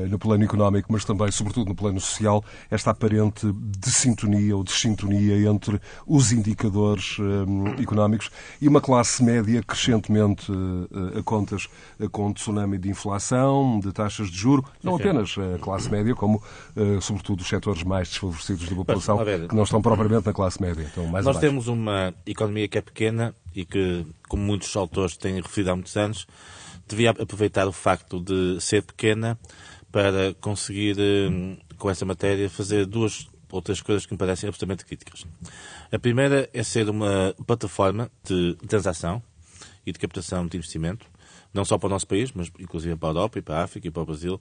no 0.08 0.18
plano 0.18 0.44
económico, 0.44 0.92
mas 0.92 1.04
também, 1.04 1.30
sobretudo, 1.30 1.68
no 1.68 1.74
plano 1.74 2.00
social, 2.00 2.44
esta 2.70 2.90
aparente 2.90 3.50
desintonia 3.52 4.56
ou 4.56 4.62
desintonia 4.62 5.50
entre 5.50 5.80
os 6.06 6.32
indicadores 6.32 7.16
económicos 7.80 8.30
e 8.60 8.68
uma 8.68 8.80
classe 8.80 9.22
média 9.22 9.62
crescentemente 9.62 10.50
a 11.18 11.22
contas 11.22 11.68
com 12.12 12.28
um 12.28 12.32
tsunami 12.32 12.78
de 12.78 12.88
inflação, 12.88 13.80
de 13.80 13.92
taxas 13.92 14.30
de 14.30 14.36
juro, 14.36 14.64
não 14.82 14.96
apenas 14.96 15.34
a 15.38 15.58
classe 15.58 15.90
média, 15.90 16.14
como, 16.14 16.42
sobretudo, 17.00 17.40
os 17.40 17.48
setores 17.48 17.82
mais 17.82 18.08
desfavorecidos 18.08 18.68
da 18.68 18.76
população, 18.76 19.18
que 19.48 19.54
não 19.54 19.64
estão 19.64 19.82
propriamente 19.82 20.26
na 20.26 20.32
classe 20.32 20.60
média. 20.60 20.86
Então, 20.90 21.04
Nós 21.10 21.26
abaixo. 21.26 21.40
temos 21.40 21.68
uma 21.68 22.14
economia 22.26 22.68
que 22.68 22.78
é 22.78 22.80
pequena 22.80 23.34
e 23.54 23.64
que, 23.64 24.06
como 24.28 24.42
muitos 24.42 24.74
autores 24.76 25.16
têm 25.16 25.40
referido 25.40 25.72
há 25.72 25.74
muitos 25.74 25.96
anos, 25.96 26.26
devia 26.86 27.10
aproveitar 27.10 27.66
o 27.66 27.72
facto 27.72 28.20
de 28.20 28.60
ser 28.60 28.82
pequena 28.82 29.38
para 29.90 30.34
conseguir, 30.34 30.96
hum, 30.98 31.56
com 31.78 31.90
essa 31.90 32.04
matéria, 32.04 32.48
fazer 32.48 32.86
duas 32.86 33.28
outras 33.50 33.80
coisas 33.80 34.06
que 34.06 34.12
me 34.12 34.18
parecem 34.18 34.48
absolutamente 34.48 34.84
críticas. 34.84 35.26
A 35.90 35.98
primeira 35.98 36.48
é 36.52 36.62
ser 36.62 36.88
uma 36.88 37.34
plataforma 37.46 38.10
de 38.24 38.54
transação 38.68 39.22
e 39.84 39.92
de 39.92 39.98
captação 39.98 40.46
de 40.46 40.56
investimento, 40.56 41.06
não 41.52 41.64
só 41.64 41.76
para 41.76 41.88
o 41.88 41.90
nosso 41.90 42.06
país, 42.06 42.30
mas 42.32 42.50
inclusive 42.60 42.94
para 42.96 43.08
a 43.08 43.10
Europa 43.10 43.38
e 43.38 43.42
para 43.42 43.58
a 43.58 43.64
África 43.64 43.88
e 43.88 43.90
para 43.90 44.02
o 44.02 44.06
Brasil. 44.06 44.40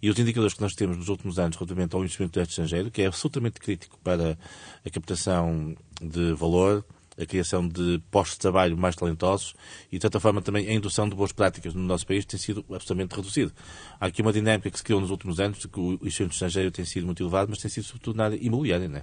E 0.00 0.08
os 0.08 0.18
indicadores 0.18 0.54
que 0.54 0.60
nós 0.62 0.74
temos 0.74 0.96
nos 0.96 1.08
últimos 1.08 1.38
anos 1.38 1.56
relativamente 1.56 1.94
ao 1.94 2.00
investimento 2.00 2.40
estrangeiro, 2.40 2.90
que 2.90 3.02
é 3.02 3.06
absolutamente 3.06 3.60
crítico 3.60 3.98
para 4.02 4.38
a 4.84 4.90
captação 4.90 5.76
de 6.00 6.32
valor, 6.32 6.84
a 7.18 7.24
criação 7.24 7.66
de 7.66 8.00
postos 8.10 8.36
de 8.36 8.40
trabalho 8.40 8.76
mais 8.76 8.94
talentosos 8.94 9.54
e, 9.90 9.96
de 9.96 10.02
certa 10.02 10.20
forma, 10.20 10.42
também 10.42 10.68
a 10.68 10.72
indução 10.72 11.08
de 11.08 11.14
boas 11.14 11.32
práticas 11.32 11.74
no 11.74 11.82
nosso 11.82 12.06
país 12.06 12.24
tem 12.24 12.38
sido 12.38 12.64
absolutamente 12.68 13.14
reduzido. 13.14 13.52
Há 13.98 14.06
aqui 14.06 14.22
uma 14.22 14.32
dinâmica 14.32 14.70
que 14.70 14.78
se 14.78 14.84
criou 14.84 15.00
nos 15.00 15.10
últimos 15.10 15.40
anos 15.40 15.58
de 15.58 15.68
que 15.68 15.80
o 15.80 15.94
investimento 15.94 16.34
estrangeiro 16.34 16.70
tem 16.70 16.84
sido 16.84 17.06
muito 17.06 17.22
elevado, 17.22 17.48
mas 17.50 17.58
tem 17.58 17.70
sido 17.70 17.84
sobretudo 17.84 18.16
na 18.16 18.24
área 18.24 18.38
imobiliária, 18.40 18.88
né? 18.88 19.02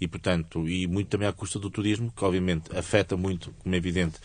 E, 0.00 0.06
portanto, 0.06 0.68
e 0.68 0.86
muito 0.86 1.08
também 1.08 1.26
à 1.26 1.32
custa 1.32 1.58
do 1.58 1.70
turismo, 1.70 2.12
que 2.14 2.24
obviamente 2.24 2.76
afeta 2.76 3.16
muito, 3.16 3.54
como 3.62 3.74
é 3.74 3.78
evidente, 3.78 4.18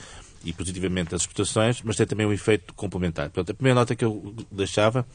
e 0.44 0.52
positivamente 0.52 1.14
as 1.14 1.22
exportações, 1.22 1.82
mas 1.84 1.96
tem 1.96 2.06
também 2.06 2.26
um 2.26 2.34
efeito 2.34 2.74
complementar. 2.74 3.30
Portanto, 3.30 3.52
a 3.52 3.54
primeira 3.54 3.80
nota 3.80 3.96
que 3.96 4.04
eu 4.04 4.36
deixava 4.52 5.06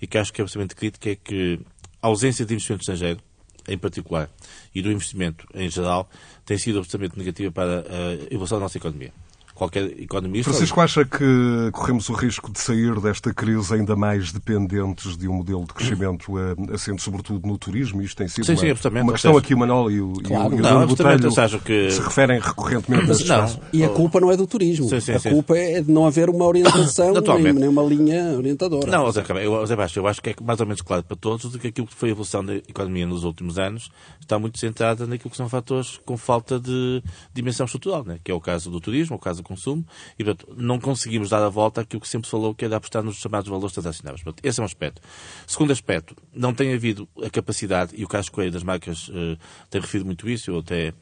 e 0.00 0.06
que 0.06 0.16
acho 0.16 0.32
que 0.32 0.40
é 0.40 0.42
absolutamente 0.42 0.74
crítica 0.76 1.10
é 1.10 1.16
que 1.16 1.60
a 2.00 2.06
ausência 2.06 2.46
de 2.46 2.54
investimento 2.54 2.82
estrangeiro, 2.82 3.20
em 3.68 3.78
particular, 3.78 4.30
e 4.74 4.82
do 4.82 4.90
investimento 4.90 5.46
em 5.54 5.68
geral, 5.68 6.08
tem 6.44 6.58
sido 6.58 6.78
absolutamente 6.78 7.18
negativa 7.18 7.52
para 7.52 7.80
a 7.80 8.34
evolução 8.34 8.58
da 8.58 8.64
nossa 8.64 8.78
economia 8.78 9.12
qualquer 9.58 10.00
economista. 10.00 10.50
Francisco 10.50 10.80
acha 10.80 11.04
que 11.04 11.70
corremos 11.72 12.08
o 12.08 12.12
risco 12.12 12.50
de 12.52 12.60
sair 12.60 12.98
desta 13.00 13.34
crise 13.34 13.74
ainda 13.74 13.96
mais 13.96 14.32
dependentes 14.32 15.16
de 15.16 15.28
um 15.28 15.34
modelo 15.34 15.64
de 15.64 15.74
crescimento 15.74 16.32
assente 16.72 17.02
sobretudo 17.02 17.46
no 17.46 17.58
turismo? 17.58 18.00
Isto 18.00 18.18
tem 18.18 18.28
sido 18.28 18.44
sim, 18.44 18.52
uma, 18.52 18.76
sim, 18.76 18.88
uma 18.88 19.12
questão 19.12 19.32
seja, 19.32 19.38
aqui, 19.44 19.54
o 19.54 19.58
Manuel 19.58 19.90
e 19.90 20.00
o, 20.00 20.12
claro. 20.12 20.54
e 20.54 20.60
o, 20.60 20.62
não, 20.62 20.86
Botelho 20.86 21.60
que... 21.64 21.90
se 21.90 22.00
referem 22.00 22.38
recorrentemente 22.38 23.06
nesse 23.06 23.26
não, 23.26 23.60
E 23.72 23.84
a 23.84 23.88
culpa 23.88 24.20
não 24.20 24.30
é 24.30 24.36
do 24.36 24.46
turismo. 24.46 24.88
Sim, 24.88 25.00
sim, 25.00 25.12
a 25.12 25.20
culpa 25.20 25.56
é 25.56 25.82
de 25.82 25.90
não 25.90 26.06
haver 26.06 26.30
uma 26.30 26.46
orientação, 26.46 27.12
nem, 27.40 27.52
nem, 27.52 27.68
uma 27.68 27.82
linha 27.82 28.36
orientadora. 28.36 28.90
Não, 28.90 29.10
Zé, 29.10 29.24
eu, 29.42 29.76
Baixo, 29.76 29.98
eu 29.98 30.06
acho 30.06 30.22
que 30.22 30.30
é 30.30 30.34
mais 30.42 30.60
ou 30.60 30.66
menos 30.66 30.82
claro 30.82 31.02
para 31.02 31.16
todos 31.16 31.50
de 31.50 31.58
que 31.58 31.68
aquilo 31.68 31.86
que 31.86 31.94
foi 31.94 32.10
a 32.10 32.12
evolução 32.12 32.44
da 32.44 32.54
economia 32.54 33.06
nos 33.06 33.24
últimos 33.24 33.58
anos 33.58 33.90
está 34.20 34.38
muito 34.38 34.58
centrada 34.58 35.06
naquilo 35.06 35.30
que 35.30 35.36
são 35.36 35.48
fatores 35.48 35.98
com 36.04 36.16
falta 36.16 36.60
de 36.60 37.02
dimensão 37.32 37.66
estrutural, 37.66 38.04
né? 38.04 38.18
que 38.22 38.30
é 38.30 38.34
o 38.34 38.40
caso 38.40 38.70
do 38.70 38.80
turismo, 38.80 39.16
o 39.16 39.18
caso 39.18 39.42
do 39.42 39.47
consumo, 39.48 39.84
e 40.18 40.24
portanto, 40.24 40.54
não 40.56 40.78
conseguimos 40.78 41.30
dar 41.30 41.42
a 41.42 41.48
volta 41.48 41.80
àquilo 41.80 42.00
que 42.00 42.08
sempre 42.08 42.30
falou, 42.30 42.54
que 42.54 42.64
era 42.64 42.76
apostar 42.76 43.02
nos 43.02 43.16
chamados 43.16 43.48
valores 43.48 43.72
transacionáveis. 43.72 44.22
Portanto, 44.22 44.44
esse 44.44 44.60
é 44.60 44.62
um 44.62 44.66
aspecto. 44.66 45.02
Segundo 45.46 45.72
aspecto, 45.72 46.14
não 46.32 46.54
tem 46.54 46.72
havido 46.72 47.08
a 47.22 47.30
capacidade, 47.30 47.92
e 47.96 48.04
o 48.04 48.08
Carlos 48.08 48.28
Coelho 48.28 48.52
das 48.52 48.62
marcas 48.62 49.08
uh, 49.08 49.38
tem 49.70 49.80
referido 49.80 50.06
muito 50.06 50.28
isso, 50.28 50.50
eu 50.50 50.58
até 50.58 50.92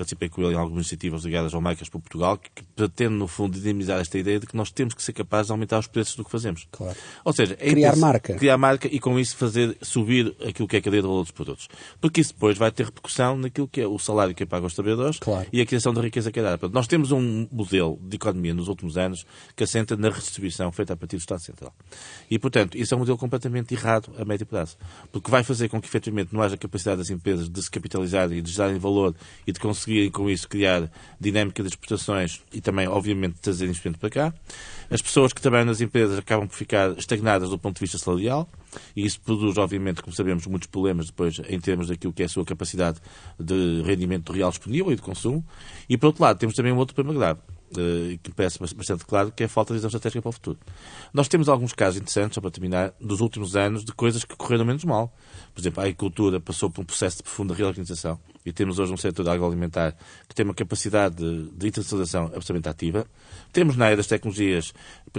participei 0.00 0.30
com 0.30 0.40
ele 0.42 0.54
em 0.54 0.56
algumas 0.56 0.86
iniciativas 0.86 1.24
ligadas 1.24 1.52
ao 1.52 1.60
Marcas 1.60 1.90
para 1.90 2.00
Portugal, 2.00 2.38
que, 2.38 2.48
que 2.54 2.62
pretende, 2.74 3.12
no 3.12 3.28
fundo, 3.28 3.60
dinamizar 3.60 4.00
esta 4.00 4.18
ideia 4.18 4.40
de 4.40 4.46
que 4.46 4.56
nós 4.56 4.70
temos 4.70 4.94
que 4.94 5.02
ser 5.02 5.12
capazes 5.12 5.48
de 5.48 5.52
aumentar 5.52 5.78
os 5.78 5.86
preços 5.86 6.16
do 6.16 6.24
que 6.24 6.30
fazemos. 6.30 6.66
Claro. 6.72 6.96
Ou 7.22 7.32
seja, 7.34 7.54
é 7.60 7.68
criar 7.68 7.96
marca. 7.96 8.34
Criar 8.34 8.56
marca 8.56 8.88
e, 8.90 8.98
com 8.98 9.18
isso, 9.18 9.36
fazer 9.36 9.76
subir 9.82 10.34
aquilo 10.42 10.66
que 10.66 10.76
é 10.76 10.78
a 10.78 10.82
cadeia 10.82 11.02
de 11.02 11.06
valor 11.06 11.20
dos 11.22 11.32
produtos. 11.32 11.68
Porque 12.00 12.22
isso 12.22 12.32
depois 12.32 12.56
vai 12.56 12.70
ter 12.70 12.86
repercussão 12.86 13.36
naquilo 13.36 13.68
que 13.68 13.82
é 13.82 13.86
o 13.86 13.98
salário 13.98 14.34
que 14.34 14.42
é 14.42 14.46
pago 14.46 14.64
aos 14.64 14.72
trabalhadores 14.72 15.18
claro. 15.18 15.46
e 15.52 15.60
a 15.60 15.66
criação 15.66 15.92
da 15.92 16.00
riqueza 16.00 16.32
que 16.32 16.40
é 16.40 16.42
dada. 16.42 16.56
Portanto, 16.56 16.74
nós 16.74 16.86
temos 16.86 17.12
um 17.12 17.46
modelo 17.52 17.98
de 18.02 18.16
economia 18.16 18.54
nos 18.54 18.68
últimos 18.68 18.96
anos 18.96 19.26
que 19.54 19.64
assenta 19.64 19.98
na 19.98 20.08
redistribuição 20.08 20.72
feita 20.72 20.94
a 20.94 20.96
partir 20.96 21.16
do 21.16 21.20
Estado 21.20 21.42
Central. 21.42 21.74
E, 22.30 22.38
portanto, 22.38 22.78
isso 22.78 22.94
é 22.94 22.96
um 22.96 23.00
modelo 23.00 23.18
completamente 23.18 23.74
errado 23.74 24.10
a 24.16 24.24
médio 24.24 24.46
prazo. 24.46 24.78
Porque 25.12 25.30
vai 25.30 25.44
fazer 25.44 25.68
com 25.68 25.78
que, 25.78 25.86
efetivamente, 25.86 26.32
não 26.32 26.40
haja 26.40 26.56
capacidade 26.56 26.96
das 26.96 27.10
empresas 27.10 27.50
de 27.50 27.62
se 27.62 27.70
capitalizarem 27.70 28.38
e 28.38 28.40
de 28.40 28.50
gerarem 28.50 28.78
valor 28.78 29.14
e 29.46 29.52
de 29.52 29.60
conseguirem, 29.90 30.10
com 30.10 30.30
isso, 30.30 30.48
criar 30.48 30.90
dinâmica 31.18 31.62
das 31.62 31.72
exportações 31.72 32.40
e 32.52 32.60
também, 32.60 32.86
obviamente, 32.86 33.36
trazer 33.40 33.66
investimento 33.66 33.98
para 33.98 34.10
cá. 34.10 34.34
As 34.88 35.02
pessoas 35.02 35.32
que 35.32 35.40
trabalham 35.40 35.66
nas 35.66 35.80
empresas 35.80 36.18
acabam 36.18 36.48
por 36.48 36.54
ficar 36.54 36.96
estagnadas 36.96 37.50
do 37.50 37.58
ponto 37.58 37.76
de 37.76 37.80
vista 37.80 37.98
salarial 37.98 38.48
e 38.94 39.04
isso 39.04 39.20
produz, 39.20 39.58
obviamente, 39.58 40.02
como 40.02 40.14
sabemos, 40.14 40.46
muitos 40.46 40.68
problemas 40.68 41.06
depois 41.06 41.40
em 41.48 41.60
termos 41.60 41.88
daquilo 41.88 42.12
que 42.12 42.22
é 42.22 42.26
a 42.26 42.28
sua 42.28 42.44
capacidade 42.44 42.98
de 43.38 43.82
rendimento 43.82 44.32
real 44.32 44.50
disponível 44.50 44.92
e 44.92 44.96
de 44.96 45.02
consumo. 45.02 45.44
E, 45.88 45.96
por 45.96 46.08
outro 46.08 46.22
lado, 46.22 46.38
temos 46.38 46.54
também 46.54 46.72
um 46.72 46.76
outro 46.76 46.94
problema 46.94 47.18
grave 47.18 47.40
eh, 47.76 48.18
que 48.22 48.32
parece 48.32 48.58
bastante 48.58 49.04
claro, 49.04 49.30
que 49.30 49.44
é 49.44 49.46
a 49.46 49.48
falta 49.48 49.72
de 49.72 49.78
visão 49.78 49.88
estratégica 49.88 50.22
para 50.22 50.28
o 50.28 50.32
futuro. 50.32 50.58
Nós 51.12 51.28
temos 51.28 51.48
alguns 51.48 51.72
casos 51.72 52.00
interessantes, 52.00 52.34
só 52.34 52.40
para 52.40 52.50
terminar, 52.50 52.92
dos 53.00 53.20
últimos 53.20 53.54
anos, 53.54 53.84
de 53.84 53.92
coisas 53.92 54.24
que 54.24 54.36
correram 54.36 54.64
menos 54.64 54.84
mal. 54.84 55.12
Por 55.54 55.60
exemplo, 55.60 55.80
a 55.80 55.84
agricultura 55.84 56.40
passou 56.40 56.70
por 56.70 56.82
um 56.82 56.84
processo 56.84 57.18
de 57.18 57.22
profunda 57.22 57.54
reorganização 57.54 58.18
e 58.44 58.52
temos 58.52 58.78
hoje 58.78 58.92
um 58.92 58.96
setor 58.96 59.28
agroalimentar 59.28 59.94
que 60.28 60.34
tem 60.34 60.44
uma 60.44 60.54
capacidade 60.54 61.16
de, 61.16 61.50
de 61.50 61.68
internacionalização 61.68 62.24
absolutamente 62.26 62.68
ativa. 62.68 63.06
Temos 63.52 63.76
na 63.76 63.86
área 63.86 63.96
das 63.96 64.06
tecnologias 64.06 64.72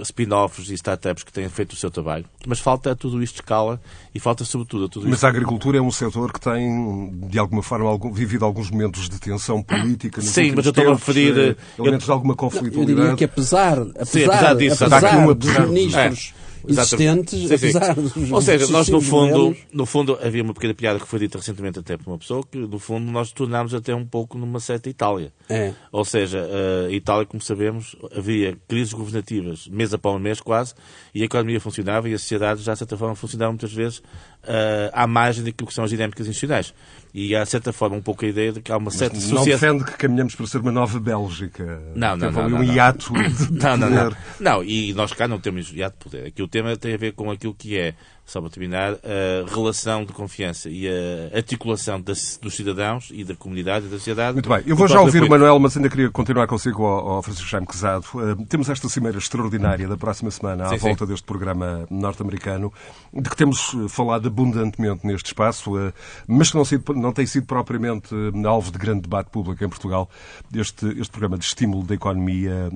spin-offs 0.04 0.70
e 0.70 0.74
startups 0.74 1.24
que 1.24 1.32
têm 1.32 1.48
feito 1.50 1.74
o 1.74 1.76
seu 1.76 1.92
trabalho, 1.92 2.26
mas 2.48 2.60
falta 2.60 2.96
tudo 2.96 3.22
isto 3.22 3.36
de 3.36 3.42
escala 3.42 3.80
e 4.16 4.20
falta 4.20 4.44
sobretudo 4.44 4.90
tudo 4.90 5.04
mas 5.04 5.14
isto. 5.14 5.22
Mas 5.22 5.24
a 5.24 5.30
agricultura 5.30 5.78
é 5.78 5.82
um 5.82 5.92
setor 5.92 6.32
que 6.34 6.40
tem, 6.40 7.12
de 7.28 7.38
alguma 7.38 7.62
forma, 7.62 7.90
algum, 7.90 8.12
vivido 8.12 8.46
alguns 8.46 8.72
momentos 8.72 9.08
de 9.08 9.20
tensão 9.20 9.62
política. 9.62 10.22
Nos 10.22 10.32
Sim, 10.32 10.54
mas 10.56 10.66
eu 10.66 10.70
estou 10.72 10.88
a 10.88 10.94
referir. 10.94 11.38
Eh, 11.38 11.56
elementos 11.78 12.08
eu... 12.08 12.08
de 12.08 12.12
alguma 12.12 12.36
conflitualidade. 12.36 12.92
Eu 12.92 12.96
diria 12.96 13.16
que 13.16 13.24
apesar, 13.26 13.80
apesar, 13.80 14.06
Sim, 14.06 14.24
apesar 14.26 14.54
disso, 14.56 14.86
apesar 14.86 15.34
dos 15.34 15.70
ministros. 15.70 16.34
É 16.48 16.51
existentes, 16.68 17.40
sim, 17.40 17.48
sim. 17.48 17.56
apesar 17.56 17.96
dos 17.96 18.32
Ou 18.32 18.42
seja, 18.42 18.68
nós 18.68 18.90
no 18.90 19.02
fundo, 19.02 19.56
no 19.72 19.86
fundo, 19.86 20.18
havia 20.22 20.44
uma 20.44 20.54
pequena 20.54 20.74
piada 20.74 21.00
que 21.00 21.08
foi 21.08 21.20
dita 21.20 21.38
recentemente 21.38 21.80
até 21.80 21.98
por 21.98 22.12
uma 22.12 22.18
pessoa, 22.18 22.44
que 22.44 22.58
no 22.58 22.80
fundo 22.80 23.12
nós 23.12 23.32
tornámos 23.32 23.74
até 23.74 23.94
um 23.94 24.06
pouco 24.06 24.38
numa 24.38 24.60
certa 24.60 24.90
Itália. 24.90 25.32
É. 25.50 25.74
Ou 25.92 26.06
seja, 26.06 26.48
a 26.88 26.92
Itália, 26.92 27.26
como 27.26 27.42
sabemos, 27.42 27.96
havia 28.16 28.58
crises 28.68 28.94
governativas 28.94 29.68
mês 29.68 29.94
após 29.94 30.22
mês 30.22 30.40
quase, 30.40 30.74
e 31.14 31.22
a 31.22 31.26
economia 31.26 31.60
funcionava 31.60 32.10
e 32.10 32.14
a 32.14 32.20
sociedade 32.20 32.62
já 32.62 32.74
de 32.74 32.80
certa 32.80 32.98
forma 32.98 33.16
funcionava 33.16 33.52
muitas 33.52 33.74
vezes 33.74 34.00
uh, 34.00 34.92
à 34.94 35.08
margem 35.08 35.44
daquilo 35.44 35.68
que 35.68 35.74
são 35.74 35.84
as 35.84 35.90
dinâmicas 35.90 36.28
institucionais. 36.28 36.74
E 37.14 37.36
há 37.36 37.44
de 37.44 37.50
certa 37.50 37.74
forma 37.74 37.98
um 37.98 38.02
pouco 38.02 38.24
a 38.24 38.28
ideia 38.28 38.54
de 38.54 38.62
que 38.62 38.72
há 38.72 38.78
uma 38.78 38.90
certa 38.90 39.16
Mas 39.16 39.26
sociedade... 39.26 39.50
Não 39.50 39.78
defende 39.78 39.92
que 39.92 39.98
caminhamos 39.98 40.36
para 40.36 40.48
ser 40.48 40.60
uma 40.60 40.72
nova 40.72 41.00
Bélgica. 41.00 41.82
Não, 41.94 42.16
não, 42.16 42.32
não. 42.32 42.50
não, 42.50 42.60
um 42.60 42.64
não. 42.64 42.74
hiato 42.74 43.14
de 43.14 43.52
não, 43.60 43.78
não, 43.78 43.90
não. 43.90 44.16
Não, 44.40 44.64
e 44.64 44.94
nós 44.94 45.12
cá 45.14 45.28
não 45.28 45.40
temos 45.40 45.72
hiato 45.72 45.98
de 45.98 46.04
poder. 46.04 46.28
Aqui 46.28 46.42
o 46.42 46.48
tema 46.48 46.76
tem 46.78 46.94
a 46.94 46.98
ver 46.98 47.14
com 47.14 47.30
aquilo 47.30 47.54
que 47.54 47.78
é 47.78 47.94
só 48.32 48.40
para 48.40 48.50
terminar, 48.50 48.94
a 48.94 49.54
relação 49.54 50.06
de 50.06 50.14
confiança 50.14 50.70
e 50.70 50.88
a 50.88 51.36
articulação 51.36 52.00
das, 52.00 52.40
dos 52.42 52.56
cidadãos 52.56 53.10
e 53.12 53.26
da 53.26 53.36
comunidade 53.36 53.88
e 53.88 53.90
da 53.90 53.98
sociedade. 53.98 54.34
Muito 54.36 54.48
bem. 54.48 54.64
Eu 54.66 54.74
vou 54.74 54.88
já 54.88 55.02
ouvir 55.02 55.22
o 55.22 55.30
Manuel, 55.30 55.60
mas 55.60 55.76
ainda 55.76 55.90
queria 55.90 56.10
continuar 56.10 56.48
consigo 56.48 56.86
ao, 56.86 57.10
ao 57.10 57.22
Francisco 57.22 57.50
Jaime 57.50 57.68
Quezado. 57.68 58.06
Uh, 58.14 58.46
temos 58.46 58.70
esta 58.70 58.88
cimeira 58.88 59.18
extraordinária 59.18 59.86
da 59.86 59.98
próxima 59.98 60.32
semana 60.32 60.64
à 60.64 60.70
sim, 60.70 60.78
volta 60.78 61.06
sim. 61.06 61.12
deste 61.12 61.26
programa 61.26 61.86
norte-americano, 61.90 62.72
de 63.14 63.30
que 63.30 63.36
temos 63.36 63.76
falado 63.90 64.30
abundantemente 64.30 65.06
neste 65.06 65.28
espaço, 65.28 65.76
uh, 65.76 65.92
mas 66.26 66.52
que 66.52 66.56
não, 66.56 66.64
sido, 66.64 66.94
não 66.94 67.12
tem 67.12 67.26
sido 67.26 67.46
propriamente 67.46 68.16
uh, 68.16 68.48
alvo 68.48 68.72
de 68.72 68.78
grande 68.78 69.02
debate 69.02 69.30
público 69.30 69.62
em 69.62 69.68
Portugal. 69.68 70.10
Este, 70.56 70.86
este 70.98 71.12
programa 71.12 71.38
de 71.38 71.44
estímulo 71.44 71.84
da 71.84 71.96
economia, 71.96 72.72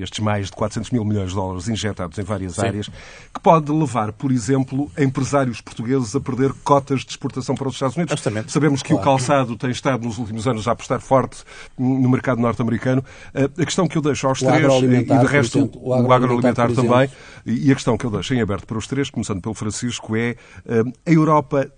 estes 0.00 0.20
mais 0.20 0.46
de 0.46 0.52
400 0.52 0.90
mil 0.92 1.04
milhões 1.04 1.30
de 1.30 1.34
dólares 1.34 1.68
injetados 1.68 2.16
em 2.18 2.22
várias 2.22 2.54
sim. 2.54 2.66
áreas, 2.66 2.88
que 2.88 3.40
pode 3.42 3.72
levar, 3.72 4.12
por 4.12 4.30
exemplo, 4.30 4.59
exemplo, 4.60 4.90
empresários 4.98 5.60
portugueses 5.60 6.14
a 6.14 6.20
perder 6.20 6.52
cotas 6.64 7.00
de 7.00 7.10
exportação 7.10 7.54
para 7.54 7.68
os 7.68 7.74
Estados 7.74 7.96
Unidos. 7.96 8.12
Justamente. 8.12 8.52
Sabemos 8.52 8.82
que 8.82 8.90
claro. 8.90 9.02
o 9.02 9.04
calçado 9.04 9.56
tem 9.56 9.70
estado 9.70 10.04
nos 10.04 10.18
últimos 10.18 10.46
anos 10.46 10.68
a 10.68 10.72
apostar 10.72 11.00
forte 11.00 11.42
no 11.78 12.08
mercado 12.08 12.40
norte-americano. 12.40 13.04
Eh, 13.34 13.44
a 13.44 13.64
questão 13.64 13.88
que 13.88 13.96
eu 13.96 14.02
deixo 14.02 14.26
aos 14.26 14.40
o 14.42 14.46
três, 14.46 14.72
e 14.82 15.04
de 15.04 15.26
resto 15.26 15.58
exemplo, 15.58 15.80
o 15.82 16.12
agroalimentar, 16.12 16.66
agroalimentar 16.66 16.72
também, 16.72 17.10
e 17.44 17.70
a 17.70 17.74
questão 17.74 17.96
que 17.96 18.04
eu 18.04 18.10
deixo 18.10 18.34
em 18.34 18.40
aberto 18.40 18.66
para 18.66 18.78
os 18.78 18.86
três, 18.86 19.10
começando 19.10 19.40
pelo 19.40 19.54
Francisco, 19.54 20.16
é 20.16 20.36
eh, 20.66 20.82
a 21.06 21.10
Europa 21.10 21.70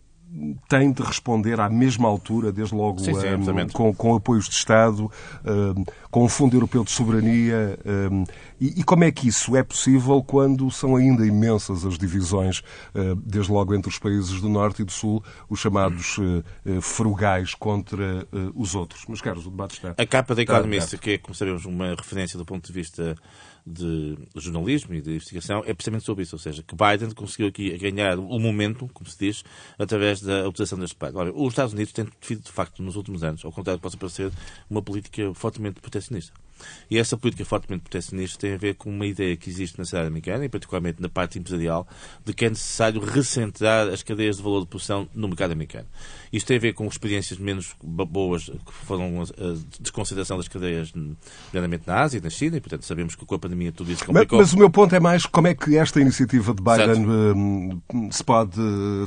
tem 0.68 0.92
de 0.92 1.03
responder 1.03 1.61
à 1.61 1.68
mesma 1.68 2.09
altura, 2.09 2.51
desde 2.51 2.75
logo 2.75 2.99
sim, 3.01 3.14
sim, 3.14 3.27
um, 3.35 3.68
com, 3.68 3.95
com, 3.95 4.14
apoios 4.14 4.49
de 4.49 4.55
Estado, 4.55 5.11
um, 5.45 5.85
com 6.11 6.25
o 6.25 6.29
Fundo 6.29 6.57
Europeu 6.57 6.85
de 6.85 6.90
Soberania. 6.90 7.79
Um, 7.85 8.25
e, 8.61 8.81
e, 8.81 8.85
como 8.85 9.05
é 9.05 9.11
que 9.11 9.29
isso 9.29 9.57
é 9.57 9.62
possível 9.62 10.23
quando 10.23 10.71
são 10.71 10.97
ainda 10.97 11.27
imensas 11.27 11.85
as 11.85 11.99
divisões, 11.99 12.61
uh, 12.95 13.14
desde 13.16 13.53
logo 13.53 13.75
entre 13.75 13.90
os 13.90 13.99
países 13.99 14.40
do 14.40 14.49
Norte 14.49 14.83
e 14.83 14.85
do 14.85 14.92
Sul, 14.92 15.23
os 15.51 15.61
chamados 15.61 16.16
uh, 16.18 16.81
frugais 16.81 17.55
contra 17.55 18.27
os 18.55 18.75
outros? 18.75 19.05
Mas, 19.09 19.21
caros, 19.21 19.47
o 19.47 19.51
debate 19.51 19.75
está. 19.75 19.95
A 19.99 20.07
capa 20.07 20.35
da 20.35 20.42
Economist, 20.42 20.97
que 20.99 21.11
é, 21.12 21.18
como 21.18 21.35
sabemos, 21.35 21.66
uma 21.66 21.90
referência 21.90 22.38
do 22.38 22.45
ponto 22.45 22.66
de 22.66 22.73
vista 22.73 23.14
de 23.64 24.18
jornalismo 24.37 24.94
e 24.94 25.01
de 25.01 25.11
investigação 25.11 25.62
é 25.64 25.72
precisamente 25.72 26.05
sobre 26.05 26.25
isso, 26.25 26.35
ou 26.35 26.38
seja, 26.38 26.62
que 26.62 26.75
Biden 26.75 27.14
conseguiu 27.14 27.48
aqui 27.48 27.77
ganhar 27.79 28.18
o 28.18 28.38
momento, 28.38 28.88
como 28.92 29.09
se 29.09 29.18
diz, 29.18 29.44
através 29.79 30.20
da 30.20 30.48
utilização 30.48 30.79
deste 30.79 30.96
país. 30.96 31.14
Ora, 31.14 31.33
os 31.33 31.53
Estados 31.53 31.72
Unidos 31.72 31.92
têm 31.92 32.07
tido, 32.20 32.42
de 32.42 32.51
facto, 32.51 32.83
nos 32.83 32.96
últimos 32.96 33.22
anos, 33.22 33.44
ao 33.44 33.53
contrário 33.53 33.79
do 33.79 33.81
que 33.81 33.85
possa 33.85 33.96
parecer, 33.96 34.33
uma 34.68 34.83
política 34.83 35.33
fortemente 35.35 35.81
protecionista. 35.81 36.33
E 36.90 36.98
essa 36.98 37.16
política 37.16 37.44
fortemente 37.44 37.83
protecionista 37.83 38.38
tem 38.38 38.55
a 38.55 38.57
ver 38.57 38.75
com 38.75 38.90
uma 38.90 39.07
ideia 39.07 39.37
que 39.37 39.48
existe 39.48 39.79
na 39.79 39.85
sociedade 39.85 40.09
americana, 40.09 40.44
e 40.44 40.48
particularmente 40.48 41.01
na 41.01 41.09
parte 41.09 41.38
empresarial, 41.38 41.87
de 42.25 42.33
que 42.33 42.44
é 42.44 42.48
necessário 42.48 43.01
recentrar 43.01 43.88
as 43.88 44.03
cadeias 44.03 44.37
de 44.37 44.42
valor 44.42 44.61
de 44.61 44.66
produção 44.66 45.09
no 45.14 45.29
mercado 45.29 45.53
americano. 45.53 45.87
Isto 46.33 46.48
tem 46.48 46.57
a 46.57 46.61
ver 46.61 46.72
com 46.72 46.87
experiências 46.87 47.38
menos 47.38 47.75
boas 47.83 48.44
que 48.44 48.72
foram 48.87 49.22
a 49.22 49.25
desconsideração 49.81 50.37
das 50.37 50.48
cadeias, 50.48 50.92
nomeadamente 50.94 51.85
na 51.87 52.01
Ásia 52.01 52.18
e 52.18 52.20
na 52.20 52.31
China, 52.31 52.57
e 52.57 52.61
portanto 52.61 52.85
sabemos 52.85 53.14
que 53.14 53.25
com 53.25 53.35
a 53.35 53.38
pandemia 53.38 53.72
tudo 53.72 53.92
isso 53.92 54.05
complicou. 54.05 54.38
Mas, 54.38 54.48
mas 54.48 54.55
o 54.55 54.59
meu 54.59 54.70
ponto 54.70 54.94
é 54.94 55.01
mais 55.01 55.27
como 55.27 55.48
é 55.48 55.55
que 55.55 55.77
esta 55.77 56.01
iniciativa 56.01 56.55
de 56.55 56.62
Biden 56.62 57.07
um, 57.07 57.81
se 58.11 58.25
pode 58.25 58.57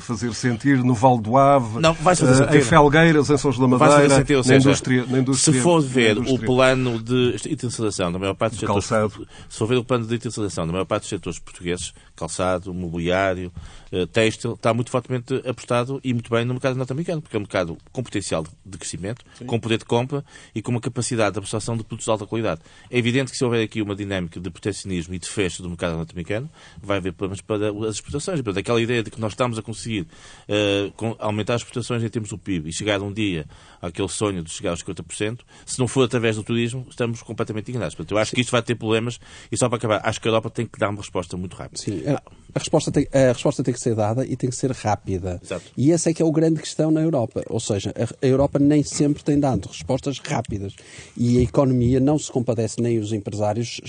fazer 0.02 0.34
sentir 0.34 0.84
no 0.84 0.94
Val 0.94 1.18
do 1.18 1.38
Ave, 1.38 1.80
Não, 1.80 1.94
vai 1.94 2.16
fazer 2.16 2.44
uh, 2.44 2.56
em 2.56 2.62
Felgueiras, 2.62 3.30
em 3.30 3.38
São 3.38 3.52
João 3.52 3.70
da 3.70 3.78
Madeira, 3.78 4.16
sentir, 4.16 4.38
na, 4.38 4.44
seja, 4.44 4.70
indústria, 4.70 5.06
na 5.08 5.20
indústria. 5.20 5.54
Se 5.54 5.62
for 5.62 5.82
ver 5.82 6.18
o 6.18 6.40
plano 6.40 7.02
de 7.02 7.36
internacionalização 7.50 8.12
da 8.12 8.20
maior 8.20 8.34
parte 8.34 8.54
dos 8.54 8.60
setores... 8.62 8.88
Calçado. 8.88 9.28
Se 9.50 9.58
for 9.58 9.68
ver 9.68 9.78
o 9.78 9.84
plano 9.84 10.06
de 10.06 10.16
internacionalização 10.16 10.66
da 10.66 10.74
maior 10.74 10.86
parte 10.86 11.04
dos 11.04 11.10
setores 11.10 11.40
portugueses, 11.40 11.94
calçado, 12.16 12.74
mobiliário, 12.74 13.52
eh, 13.92 14.06
têxtil, 14.06 14.54
está 14.54 14.74
muito 14.74 14.90
fortemente 14.92 15.36
apostado 15.48 16.00
e 16.04 16.14
muito 16.14 16.30
bem 16.30 16.44
no 16.44 16.54
mercado 16.54 16.76
norte-americano, 16.76 17.22
porque 17.22 17.36
é 17.36 17.40
um 17.40 17.42
mercado 17.42 17.78
com 17.92 18.04
potencial 18.04 18.46
de 18.66 18.78
crescimento, 18.78 19.24
Sim. 19.38 19.46
com 19.46 19.60
poder 19.60 19.78
de 19.78 19.86
compra 19.86 20.24
e 20.54 20.62
com 20.62 20.72
uma 20.72 20.82
capacidade 20.82 21.34
de 21.34 21.40
absorção 21.40 21.78
de 21.78 21.84
produtos 21.84 22.06
de 22.06 22.12
alta 22.12 22.26
qualidade. 22.26 22.62
É 22.90 22.98
evidente 22.98 23.32
que 23.32 23.38
se 23.38 23.46
houver 23.46 23.64
aqui 23.64 23.82
uma 23.82 23.96
dinâmica 23.96 24.40
de 24.40 24.50
protecionismo 24.50 25.14
e 25.14 25.20
de 25.20 25.28
fecho 25.28 25.64
do 25.64 25.70
mercado 25.70 25.96
norte-americano, 25.96 26.50
vai 26.82 26.98
haver 26.98 27.14
problemas 27.14 27.42
para 27.42 27.70
as 27.88 27.96
exportações. 27.96 28.42
Portanto, 28.42 28.60
aquela 28.60 28.82
ideia 28.82 29.04
de 29.04 29.12
que 29.12 29.20
nós 29.20 29.34
estamos 29.34 29.58
a 29.58 29.62
conseguir 29.62 30.02
uh, 30.02 31.16
aumentar 31.20 31.56
as 31.56 31.62
exportações 31.62 32.04
em 32.04 32.10
termos 32.10 32.30
do 32.30 32.38
PIB 32.38 32.70
e 32.70 32.74
chegar 32.74 33.02
um 33.02 33.14
dia 33.14 33.46
àquele 33.82 34.10
sonho 34.10 34.44
de 34.44 34.50
chegar 34.50 34.72
aos 34.72 34.84
50%, 34.84 35.40
se 35.66 35.80
não 35.80 35.88
for 35.88 36.04
através 36.04 36.36
do 36.36 36.44
turismo, 36.44 36.86
estamos 36.90 37.22
completamente 37.36 37.70
enganados. 37.70 37.94
Portanto, 37.96 38.12
eu 38.14 38.18
acho 38.18 38.32
Sim. 38.32 38.36
que 38.36 38.42
isto 38.42 38.52
vai 38.52 38.62
ter 38.62 38.76
problemas 38.76 39.20
e 39.52 39.58
só 39.58 39.68
para 39.68 39.78
acabar, 39.78 40.02
acho 40.04 40.20
que 40.22 40.28
a 40.28 40.30
Europa 40.30 40.50
tem 40.50 40.66
que 40.66 40.80
dar 40.80 40.90
uma 40.90 41.00
resposta 41.00 41.38
muito 41.38 41.56
rápida. 41.56 41.82
Sim, 41.82 42.04
a 42.08 42.60
resposta 42.60 42.90
tem, 42.90 43.06
a 43.12 43.34
resposta 43.34 43.62
tem 43.62 43.74
que 43.74 43.80
ser 43.80 43.96
dada 43.96 44.26
e 44.26 44.36
tem 44.38 44.50
que 44.50 44.56
ser 44.56 44.72
rápida. 44.72 45.40
Exato. 45.44 45.66
E 45.76 45.92
essa 45.92 46.10
é 46.10 46.14
que 46.14 46.22
é 46.22 46.26
o 46.26 46.32
grande 46.32 46.62
questão 46.62 46.90
na 46.90 47.02
Europa. 47.02 47.44
Ou 47.50 47.60
seja, 47.60 47.94
a 48.22 48.26
Europa 48.26 48.58
nem 48.58 48.82
sempre 48.82 49.24
tem 49.24 49.38
dado 49.38 49.68
respostas 49.68 50.20
rápidas. 50.20 50.74
E 51.18 51.38
a 51.38 51.42
economia 51.42 52.00
não 52.00 52.18
se 52.18 52.32
compadece, 52.32 52.82
nem 52.82 52.98
os 52.98 53.12
empresários 53.12 53.82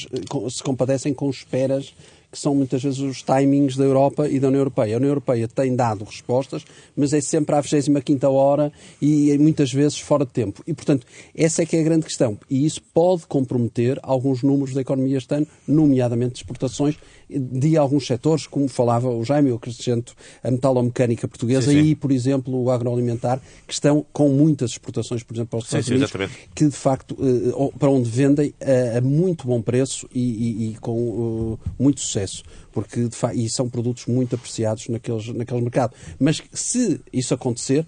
se 0.50 0.62
compadecem 0.62 1.14
com 1.14 1.30
esperas 1.30 1.94
que 2.36 2.42
são 2.42 2.54
muitas 2.54 2.82
vezes 2.82 2.98
os 2.98 3.22
timings 3.22 3.76
da 3.76 3.84
Europa 3.84 4.28
e 4.28 4.38
da 4.38 4.48
União 4.48 4.60
Europeia. 4.60 4.94
A 4.94 4.98
União 4.98 5.08
Europeia 5.08 5.48
tem 5.48 5.74
dado 5.74 6.04
respostas, 6.04 6.64
mas 6.94 7.14
é 7.14 7.20
sempre 7.22 7.54
à 7.54 7.62
25 7.62 8.26
hora 8.26 8.70
e 9.00 9.36
muitas 9.38 9.72
vezes 9.72 9.98
fora 9.98 10.26
de 10.26 10.32
tempo. 10.32 10.62
E, 10.66 10.74
portanto, 10.74 11.06
essa 11.34 11.62
é 11.62 11.66
que 11.66 11.78
é 11.78 11.80
a 11.80 11.82
grande 11.82 12.04
questão. 12.04 12.38
E 12.50 12.66
isso 12.66 12.82
pode 12.92 13.26
comprometer 13.26 13.98
alguns 14.02 14.42
números 14.42 14.74
da 14.74 14.82
economia 14.82 15.16
este 15.16 15.34
ano, 15.34 15.46
nomeadamente 15.66 16.36
exportações 16.36 16.98
de 17.28 17.76
alguns 17.76 18.06
setores, 18.06 18.46
como 18.46 18.68
falava 18.68 19.08
o 19.08 19.24
Jaime, 19.24 19.50
eu 19.50 19.56
acrescento 19.56 20.14
a 20.42 20.50
metalomecânica 20.50 21.26
portuguesa 21.26 21.70
sim, 21.70 21.82
sim. 21.82 21.88
e, 21.88 21.94
por 21.94 22.12
exemplo, 22.12 22.62
o 22.62 22.70
agroalimentar, 22.70 23.40
que 23.66 23.72
estão 23.72 24.04
com 24.12 24.28
muitas 24.28 24.72
exportações, 24.72 25.22
por 25.22 25.34
exemplo, 25.34 25.50
para 25.50 25.58
os 25.58 25.64
Estados 25.64 25.86
sim, 25.86 25.94
Unidos, 25.94 26.12
que 26.54 26.66
de 26.66 26.76
facto, 26.76 27.16
eh, 27.20 27.78
para 27.78 27.90
onde 27.90 28.08
vendem 28.08 28.54
a 28.96 29.00
muito 29.00 29.46
bom 29.46 29.60
preço 29.60 30.08
e, 30.14 30.20
e, 30.20 30.70
e 30.70 30.74
com 30.76 31.58
eh, 31.62 31.70
muito 31.78 32.00
sucesso 32.00 32.42
porque 32.76 33.08
de 33.08 33.16
facto, 33.16 33.38
e 33.38 33.48
são 33.48 33.70
produtos 33.70 34.04
muito 34.04 34.34
apreciados 34.34 34.86
naqueles, 34.88 35.28
naquele 35.28 35.62
mercado. 35.62 35.94
Mas 36.18 36.42
se 36.52 37.00
isso 37.10 37.32
acontecer, 37.32 37.86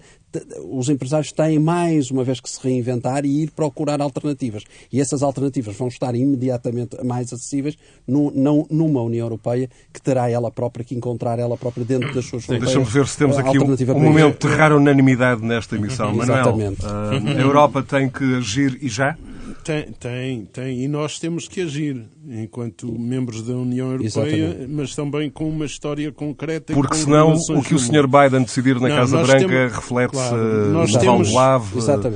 os 0.69 0.89
empresários 0.89 1.31
têm 1.31 1.59
mais 1.59 2.11
uma 2.11 2.23
vez 2.23 2.39
que 2.39 2.49
se 2.49 2.59
reinventar 2.61 3.25
e 3.25 3.43
ir 3.43 3.51
procurar 3.51 4.01
alternativas. 4.01 4.63
E 4.91 4.99
essas 4.99 5.23
alternativas 5.23 5.75
vão 5.75 5.87
estar 5.87 6.15
imediatamente 6.15 7.03
mais 7.03 7.33
acessíveis 7.33 7.77
no, 8.07 8.31
não, 8.31 8.65
numa 8.69 9.01
União 9.01 9.25
Europeia 9.25 9.69
que 9.93 10.01
terá 10.01 10.29
ela 10.29 10.51
própria 10.51 10.85
que 10.85 10.95
encontrar 10.95 11.39
ela 11.39 11.57
própria 11.57 11.85
dentro 11.85 12.13
das 12.13 12.25
suas 12.25 12.45
fronteiras. 12.45 12.73
Deixa-me 12.73 12.85
ver 12.85 13.07
se 13.07 13.17
temos 13.17 13.37
aqui 13.37 13.57
um, 13.59 13.95
um 13.95 13.99
momento 13.99 14.47
de 14.47 14.55
rara 14.55 14.75
unanimidade 14.75 15.43
nesta 15.43 15.75
emissão. 15.75 16.21
Exatamente. 16.21 16.83
Manuel, 16.83 17.23
uh, 17.23 17.37
a 17.37 17.41
Europa 17.41 17.83
tem 17.83 18.09
que 18.09 18.35
agir 18.35 18.77
e 18.81 18.89
já? 18.89 19.17
Tem, 19.63 19.91
tem, 19.99 20.45
tem. 20.45 20.83
E 20.83 20.87
nós 20.87 21.19
temos 21.19 21.47
que 21.47 21.61
agir 21.61 22.05
enquanto 22.27 22.91
membros 22.91 23.41
da 23.41 23.53
União 23.53 23.91
Europeia, 23.91 24.45
Exatamente. 24.45 24.67
mas 24.71 24.95
também 24.95 25.29
com 25.29 25.49
uma 25.49 25.65
história 25.65 26.11
concreta. 26.11 26.73
Porque 26.73 26.95
senão 26.95 27.33
o 27.33 27.63
que 27.63 27.73
o 27.73 27.79
Sr. 27.79 28.07
Biden 28.07 28.43
decidir 28.43 28.79
na 28.79 28.89
não, 28.89 28.95
Casa 28.95 29.23
Branca 29.23 29.47
temos, 29.47 29.73
reflete-se 29.73 30.29
claro, 30.29 30.69
no 30.71 30.99
temos, 30.99 31.31
Val. 31.31 31.65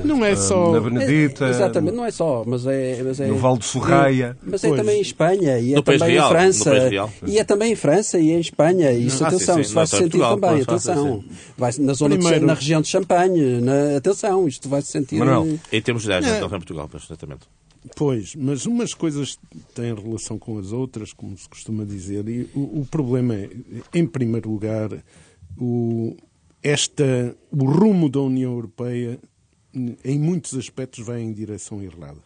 Não 0.03 0.25
é 0.25 0.35
só... 0.35 0.71
na 0.71 0.79
Benedita. 0.79 1.45
É, 1.45 1.49
exatamente, 1.49 1.95
não 1.95 2.05
é 2.05 2.11
só, 2.11 2.43
mas 2.45 2.65
é... 2.65 3.01
Mas 3.03 3.19
é 3.19 3.27
no 3.27 3.37
Val 3.37 3.57
de 3.57 3.65
Sorraia. 3.65 4.37
É, 4.41 4.49
mas 4.49 4.63
é 4.63 4.75
também 4.75 4.97
em 4.97 5.01
Espanha 5.01 5.59
e 5.59 5.73
é 5.73 5.75
no 5.75 5.81
também 5.81 6.09
real, 6.09 6.27
em 6.27 6.29
França. 6.29 6.71
E 7.25 7.39
é 7.39 7.43
também 7.43 7.71
em 7.71 7.75
França 7.75 8.19
e 8.19 8.31
em 8.31 8.39
Espanha. 8.39 8.91
E 8.91 9.07
isso, 9.07 9.23
ah, 9.23 9.27
atenção, 9.27 9.55
sim, 9.55 9.61
sim. 9.63 9.67
isso 9.67 9.75
vai 9.75 9.87
se 9.87 9.97
sentir 9.97 10.17
Portugal, 10.17 10.39
também, 10.39 10.61
atenção. 10.61 11.23
Vai, 11.57 11.71
na 11.79 11.93
zona 11.93 12.15
Primeiro, 12.15 12.39
de, 12.39 12.45
na 12.45 12.53
região 12.53 12.81
de 12.81 12.87
Champagne, 12.87 13.61
na, 13.61 13.97
atenção, 13.97 14.47
isto 14.47 14.69
vai 14.69 14.81
se 14.81 14.91
sentir... 14.91 15.17
Manuel, 15.17 15.59
em 15.71 15.81
termos 15.81 16.03
de 16.03 16.09
idade, 16.09 16.27
é. 16.27 16.37
então, 16.37 16.47
em 16.47 16.51
Portugal, 16.51 16.89
exatamente. 17.23 17.47
Pois, 17.95 18.33
mas 18.35 18.65
umas 18.65 18.93
coisas 18.93 19.37
têm 19.73 19.93
relação 19.93 20.39
com 20.39 20.57
as 20.57 20.71
outras, 20.71 21.11
como 21.11 21.37
se 21.37 21.49
costuma 21.49 21.83
dizer, 21.83 22.27
e 22.29 22.49
o, 22.55 22.81
o 22.81 22.87
problema 22.89 23.35
é, 23.35 23.49
em 23.93 24.07
primeiro 24.07 24.49
lugar, 24.49 24.89
o, 25.57 26.15
esta, 26.61 27.35
o 27.51 27.65
rumo 27.65 28.07
da 28.07 28.21
União 28.21 28.53
Europeia, 28.53 29.19
em 30.03 30.17
muitos 30.17 30.55
aspectos, 30.55 31.05
vai 31.05 31.21
em 31.21 31.33
direção 31.33 31.83
errada. 31.83 32.21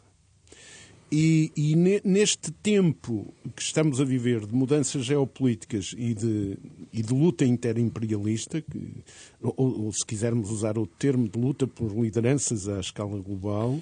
E, 1.10 1.54
e, 1.56 1.74
neste 2.04 2.52
tempo 2.52 3.34
que 3.56 3.62
estamos 3.62 4.02
a 4.02 4.04
viver 4.04 4.46
de 4.46 4.54
mudanças 4.54 5.06
geopolíticas 5.06 5.96
e 5.98 6.14
de, 6.14 6.58
e 6.92 7.02
de 7.02 7.14
luta 7.14 7.46
interimperialista, 7.46 8.62
que, 8.62 9.06
ou, 9.42 9.86
ou, 9.86 9.94
se 9.94 10.06
quisermos 10.06 10.52
usar 10.52 10.78
o 10.78 10.86
termo 10.86 11.30
de 11.30 11.40
luta 11.40 11.66
por 11.66 11.94
lideranças 11.98 12.68
à 12.68 12.82
escala 12.82 13.18
global, 13.22 13.80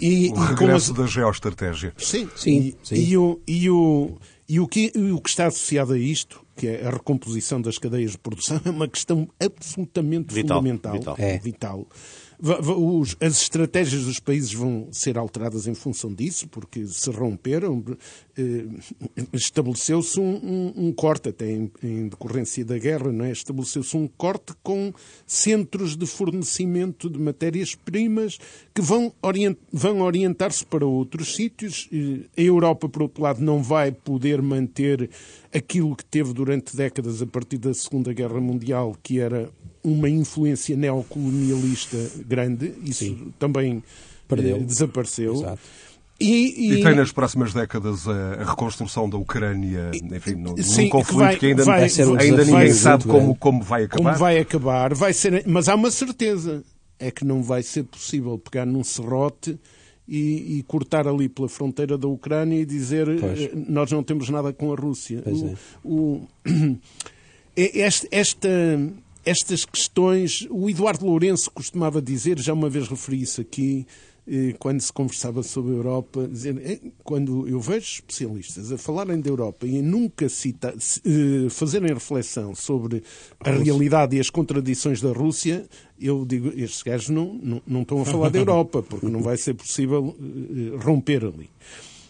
e, 0.00 0.30
o 0.30 0.34
regresso 0.34 0.92
da 0.92 1.06
geoestratégia. 1.06 1.92
Sim, 1.96 2.28
sim. 2.36 2.58
E, 2.58 2.76
sim. 2.82 2.94
E, 2.94 3.16
o, 3.16 3.40
e, 3.46 3.70
o, 3.70 4.18
e 4.48 4.60
o, 4.60 4.66
que, 4.66 4.92
o 5.12 5.20
que 5.20 5.28
está 5.28 5.46
associado 5.46 5.92
a 5.92 5.98
isto, 5.98 6.44
que 6.56 6.66
é 6.66 6.86
a 6.86 6.90
recomposição 6.90 7.60
das 7.60 7.78
cadeias 7.78 8.12
de 8.12 8.18
produção, 8.18 8.60
é 8.64 8.70
uma 8.70 8.88
questão 8.88 9.28
absolutamente 9.40 10.34
vital, 10.34 10.58
fundamental. 10.58 10.92
Vital. 10.92 11.16
É. 11.18 11.38
vital 11.38 11.86
as 13.20 13.40
estratégias 13.40 14.04
dos 14.04 14.20
países 14.20 14.52
vão 14.52 14.88
ser 14.92 15.16
alteradas 15.16 15.66
em 15.66 15.74
função 15.74 16.12
disso, 16.12 16.46
porque 16.48 16.86
se 16.86 17.10
romperam, 17.10 17.82
eh, 18.36 18.66
estabeleceu-se 19.32 20.20
um, 20.20 20.34
um, 20.76 20.88
um, 20.88 20.92
corte, 20.92 21.30
até 21.30 21.50
em, 21.50 21.70
em, 21.82 22.08
decorrência 22.08 22.62
da 22.64 22.76
guerra, 22.76 23.10
é? 23.26 23.32
estabeleceu-se 23.32 23.96
um 23.96 24.06
corte 24.06 24.52
com 24.62 24.92
centros 25.26 25.96
de 25.96 26.06
fornecimento 26.06 27.08
de 27.08 27.18
matérias-primas 27.18 28.38
que 28.74 28.82
vão, 28.82 29.12
orient, 29.22 29.56
vão 29.72 30.02
orientar-se 30.02 30.66
para 30.66 30.84
outros 30.84 31.34
sítios. 31.34 31.88
A 32.36 32.40
Europa, 32.40 32.88
por 32.88 33.02
outro 33.02 33.22
lado, 33.22 33.42
não 33.42 33.62
vai 33.62 33.90
poder 33.90 34.42
manter 34.42 35.08
aquilo 35.52 35.96
que 35.96 36.04
teve 36.04 36.34
durante 36.34 36.76
décadas 36.76 37.22
a 37.22 37.26
partir 37.26 37.56
da 37.56 37.72
Segunda 37.72 38.12
Guerra 38.12 38.40
Mundial, 38.40 38.94
que 39.02 39.18
era 39.18 39.50
uma 39.84 40.08
influência 40.08 40.74
neocolonialista 40.76 41.98
grande, 42.26 42.72
isso 42.84 43.04
Sim. 43.04 43.32
também 43.38 43.82
Perdeu. 44.26 44.56
Eh, 44.56 44.60
desapareceu. 44.60 45.34
Exato. 45.34 45.60
E, 46.18 46.68
e... 46.68 46.72
e, 46.74 46.82
tem 46.82 46.94
nas 46.94 47.10
próximas 47.10 47.52
décadas 47.52 48.06
a, 48.08 48.44
reconstrução 48.44 49.10
da 49.10 49.16
Ucrânia, 49.16 49.90
enfim, 49.94 50.36
num, 50.36 50.56
Sim, 50.56 50.88
conflito 50.88 51.08
que, 51.08 51.24
vai, 51.24 51.36
que 51.36 51.46
ainda, 51.46 51.64
vai, 51.64 51.88
um 52.06 52.18
ainda 52.18 52.44
ninguém 52.44 52.72
sabe 52.72 53.04
como, 53.04 53.34
como 53.34 53.62
vai 53.62 53.84
acabar. 53.84 54.04
Como 54.04 54.18
vai 54.18 54.38
acabar, 54.38 54.94
vai 54.94 55.12
ser, 55.12 55.44
mas 55.46 55.68
há 55.68 55.74
uma 55.74 55.90
certeza, 55.90 56.62
é 57.00 57.10
que 57.10 57.24
não 57.24 57.42
vai 57.42 57.64
ser 57.64 57.82
possível 57.82 58.38
pegar 58.38 58.64
num 58.64 58.84
serrote 58.84 59.58
e, 60.06 60.58
e 60.58 60.62
cortar 60.62 61.08
ali 61.08 61.28
pela 61.28 61.48
fronteira 61.48 61.98
da 61.98 62.06
Ucrânia 62.06 62.60
e 62.60 62.64
dizer 62.64 63.06
pois. 63.18 63.40
Eh, 63.40 63.50
nós 63.54 63.90
não 63.90 64.02
temos 64.02 64.28
nada 64.28 64.52
com 64.52 64.72
a 64.72 64.76
Rússia. 64.76 65.20
O, 65.26 65.46
é. 65.46 65.56
o, 65.84 66.78
esta, 67.56 68.08
esta 68.12 68.48
estas 69.24 69.64
questões, 69.64 70.46
o 70.50 70.68
Eduardo 70.68 71.06
Lourenço 71.06 71.50
costumava 71.50 72.00
dizer, 72.00 72.38
já 72.38 72.52
uma 72.52 72.68
vez 72.68 72.88
referi 72.88 73.22
isso 73.22 73.40
aqui, 73.40 73.86
eh, 74.26 74.54
quando 74.58 74.80
se 74.80 74.90
conversava 74.90 75.42
sobre 75.42 75.72
a 75.72 75.76
Europa, 75.76 76.26
dizer, 76.26 76.56
eh, 76.64 76.80
quando 77.02 77.46
eu 77.46 77.60
vejo 77.60 77.86
especialistas 77.86 78.72
a 78.72 78.78
falarem 78.78 79.20
da 79.20 79.28
Europa 79.28 79.66
e 79.66 79.78
a 79.78 79.82
nunca 79.82 80.30
cita, 80.30 80.74
eh, 80.74 81.50
fazerem 81.50 81.92
reflexão 81.92 82.54
sobre 82.54 83.02
a 83.40 83.50
realidade 83.50 84.16
e 84.16 84.20
as 84.20 84.30
contradições 84.30 85.00
da 85.02 85.12
Rússia, 85.12 85.66
eu 86.00 86.24
digo, 86.24 86.48
estes 86.58 86.82
gajos 86.82 87.10
não, 87.10 87.34
não, 87.34 87.62
não 87.66 87.82
estão 87.82 88.00
a 88.00 88.04
falar 88.06 88.30
da 88.30 88.38
Europa, 88.40 88.82
porque 88.82 89.08
não 89.08 89.20
vai 89.20 89.36
ser 89.36 89.54
possível 89.54 90.16
romper 90.82 91.24
ali. 91.24 91.50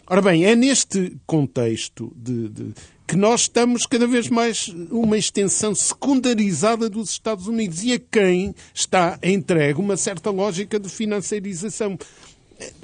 Ora 0.07 0.21
bem, 0.21 0.45
é 0.45 0.55
neste 0.55 1.17
contexto 1.27 2.12
de, 2.14 2.51
de, 2.51 2.75
que 3.07 3.17
nós 3.17 3.43
estamos 3.43 3.87
cada 3.87 4.07
vez 4.07 4.29
mais 4.29 4.69
uma 4.90 5.17
extensão 5.17 5.75
secundarizada 5.75 6.90
dos 6.90 7.09
Estados 7.09 7.47
Unidos 7.47 7.83
e 7.83 7.95
a 7.95 7.99
quem 7.99 8.55
está 8.75 9.19
entregue 9.23 9.81
uma 9.81 9.97
certa 9.97 10.31
lógica 10.31 10.79
de 10.79 10.90
financiarização. 10.90 11.99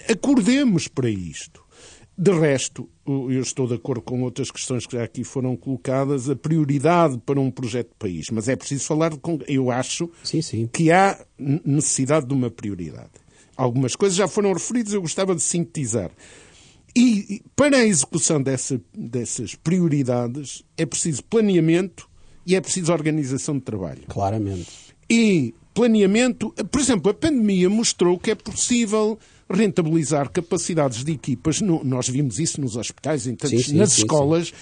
Acordemos 0.08 0.88
para 0.88 1.10
isto. 1.10 1.62
De 2.16 2.32
resto, 2.32 2.88
eu 3.06 3.40
estou 3.40 3.66
de 3.66 3.74
acordo 3.74 4.02
com 4.02 4.22
outras 4.22 4.50
questões 4.50 4.86
que 4.86 4.96
já 4.96 5.04
aqui 5.04 5.22
foram 5.22 5.56
colocadas, 5.56 6.28
a 6.28 6.36
prioridade 6.36 7.18
para 7.18 7.40
um 7.40 7.50
projeto 7.50 7.88
de 7.88 7.96
país. 7.98 8.26
Mas 8.30 8.48
é 8.48 8.56
preciso 8.56 8.84
falar 8.84 9.16
com. 9.18 9.38
Eu 9.46 9.70
acho 9.70 10.10
sim, 10.22 10.40
sim. 10.40 10.66
que 10.66 10.90
há 10.90 11.18
necessidade 11.38 12.26
de 12.26 12.32
uma 12.32 12.50
prioridade. 12.50 13.10
Algumas 13.56 13.94
coisas 13.94 14.16
já 14.16 14.26
foram 14.26 14.52
referidas, 14.52 14.94
eu 14.94 15.02
gostava 15.02 15.34
de 15.34 15.42
sintetizar. 15.42 16.10
E 16.94 17.42
para 17.54 17.78
a 17.78 17.86
execução 17.86 18.42
dessa, 18.42 18.80
dessas 18.92 19.54
prioridades 19.54 20.64
é 20.76 20.84
preciso 20.84 21.22
planeamento 21.24 22.08
e 22.46 22.56
é 22.56 22.60
preciso 22.60 22.92
organização 22.92 23.56
de 23.56 23.60
trabalho. 23.60 24.02
Claramente. 24.08 24.68
E 25.08 25.54
planeamento, 25.72 26.52
por 26.70 26.80
exemplo, 26.80 27.10
a 27.10 27.14
pandemia 27.14 27.70
mostrou 27.70 28.18
que 28.18 28.30
é 28.30 28.34
possível 28.34 29.18
rentabilizar 29.48 30.30
capacidades 30.30 31.04
de 31.04 31.12
equipas. 31.12 31.60
No, 31.60 31.82
nós 31.84 32.08
vimos 32.08 32.38
isso 32.38 32.60
nos 32.60 32.76
hospitais, 32.76 33.26
em 33.26 33.34
tantos, 33.34 33.64
sim, 33.64 33.72
sim, 33.72 33.76
nas 33.76 33.92
sim, 33.92 34.02
escolas, 34.02 34.52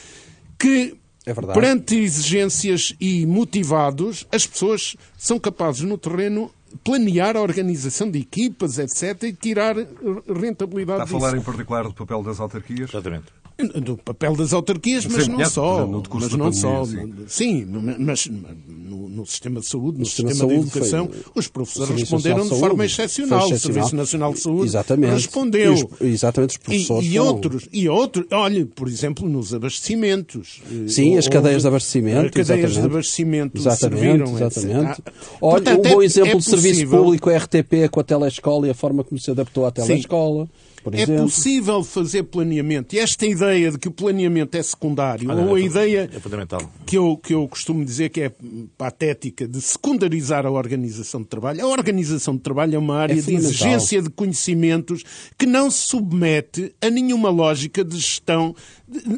que 0.58 0.96
é 1.26 1.34
perante 1.34 1.94
exigências 1.94 2.94
e 2.98 3.26
motivados, 3.26 4.26
as 4.32 4.46
pessoas 4.46 4.96
são 5.16 5.38
capazes 5.38 5.82
no 5.82 5.98
terreno 5.98 6.50
planear 6.84 7.36
a 7.36 7.40
organização 7.40 8.10
de 8.10 8.18
equipas, 8.18 8.78
etc., 8.78 9.24
e 9.24 9.32
tirar 9.32 9.76
rentabilidade 9.76 11.04
Está 11.04 11.16
a 11.16 11.20
falar 11.20 11.36
em 11.36 11.42
particular 11.42 11.84
do 11.84 11.94
papel 11.94 12.22
das 12.22 12.40
autarquias? 12.40 12.90
Exatamente 12.90 13.37
do 13.58 13.96
papel 13.96 14.36
das 14.36 14.52
autarquias, 14.52 15.04
mas 15.06 15.26
não 15.26 15.44
só. 15.44 15.84
No 15.84 16.02
mas 16.14 16.32
não 16.32 16.52
só. 16.52 16.84
Sim, 16.84 17.12
sim 17.26 17.66
mas 17.98 18.26
no, 18.28 19.08
no, 19.08 19.26
sistema 19.26 19.58
de 19.58 19.66
saúde, 19.66 19.94
no, 19.94 20.00
no 20.00 20.06
sistema, 20.06 20.30
sistema 20.30 20.52
de, 20.52 20.60
educação, 20.60 21.08
foi, 21.08 21.32
os 21.34 21.48
professores 21.48 22.00
responderam 22.00 22.44
de, 22.44 22.50
de 22.50 22.60
forma 22.60 22.84
excepcional. 22.84 23.50
O 23.50 23.58
Serviço 23.58 23.96
Nacional 23.96 24.32
de 24.32 24.40
Saúde 24.40 24.66
exatamente. 24.66 25.12
respondeu. 25.12 25.74
Os, 25.74 26.00
exatamente, 26.00 26.50
os 26.50 26.56
professores. 26.58 27.08
E, 27.08 27.14
e 27.14 27.18
outros, 27.18 27.68
e 27.72 27.88
outros, 27.88 28.26
olha, 28.30 28.64
por 28.64 28.86
exemplo, 28.86 29.28
nos 29.28 29.52
abastecimentos. 29.52 30.62
Sim, 30.86 31.18
as 31.18 31.26
cadeias 31.26 31.62
de 31.62 31.68
abastecimento. 31.68 32.30
Cadeias 32.30 32.70
exatamente. 32.70 32.80
de 32.80 32.86
abastecimento 32.86 33.58
exatamente, 33.58 34.00
serviram. 34.00 34.36
Exatamente. 34.36 35.02
Ah, 35.04 35.12
olha, 35.42 35.62
portanto, 35.64 35.78
um 35.78 35.90
bom 35.94 36.02
é, 36.02 36.04
exemplo 36.04 36.32
é 36.32 36.36
de 36.36 36.44
serviço 36.44 36.86
público 36.86 37.28
é 37.28 37.34
a 37.34 37.38
RTP 37.38 37.90
com 37.90 37.98
a 37.98 38.04
telescola 38.04 38.68
e 38.68 38.70
a 38.70 38.74
forma 38.74 39.02
como 39.02 39.18
se 39.18 39.32
adaptou 39.32 39.66
à 39.66 39.72
telescola. 39.72 40.44
Sim 40.44 40.68
é 40.94 41.06
possível 41.06 41.82
fazer 41.82 42.24
planeamento. 42.24 42.94
E 42.94 42.98
esta 42.98 43.26
ideia 43.26 43.70
de 43.70 43.78
que 43.78 43.88
o 43.88 43.90
planeamento 43.90 44.56
é 44.56 44.62
secundário, 44.62 45.30
ou 45.30 45.54
a 45.54 45.60
é 45.60 45.62
ideia 45.62 46.10
é 46.12 46.84
que, 46.86 46.96
eu, 46.96 47.16
que 47.16 47.34
eu 47.34 47.46
costumo 47.48 47.84
dizer 47.84 48.08
que 48.10 48.22
é 48.22 48.32
patética 48.76 49.46
de 49.46 49.60
secundarizar 49.60 50.46
a 50.46 50.50
organização 50.50 51.22
de 51.22 51.28
trabalho. 51.28 51.64
A 51.64 51.66
organização 51.66 52.34
de 52.34 52.40
trabalho 52.40 52.74
é 52.74 52.78
uma 52.78 52.96
área 52.96 53.14
é 53.14 53.16
de 53.16 53.34
exigência 53.34 54.02
de 54.02 54.10
conhecimentos 54.10 55.04
que 55.36 55.46
não 55.46 55.70
se 55.70 55.88
submete 55.88 56.74
a 56.80 56.90
nenhuma 56.90 57.30
lógica 57.30 57.84
de 57.84 57.96
gestão 57.96 58.54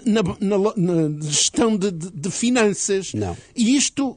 na, 0.04 0.22
na, 0.40 0.59
na 0.76 1.22
gestão 1.22 1.76
de, 1.76 1.90
de, 1.90 2.11
de 2.11 2.30
finanças. 2.30 3.14
Não. 3.14 3.37
E 3.54 3.76
isto 3.76 4.16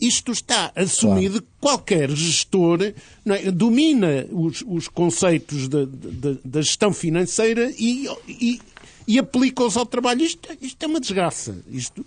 isto 0.00 0.32
está 0.32 0.72
assumido. 0.74 1.42
Claro. 1.42 1.46
Qualquer 1.60 2.10
gestor 2.10 2.80
é, 2.82 3.50
domina 3.50 4.26
os, 4.30 4.64
os 4.66 4.88
conceitos 4.88 5.68
da, 5.68 5.84
da, 5.84 6.36
da, 6.44 6.62
gestão 6.62 6.92
financeira 6.92 7.70
e, 7.78 8.08
e, 8.26 8.60
e 9.06 9.18
aplica-os 9.18 9.76
ao 9.76 9.84
trabalho. 9.84 10.22
Isto, 10.22 10.48
isto, 10.60 10.82
é 10.82 10.86
uma 10.86 11.00
desgraça. 11.00 11.58
Isto, 11.68 12.04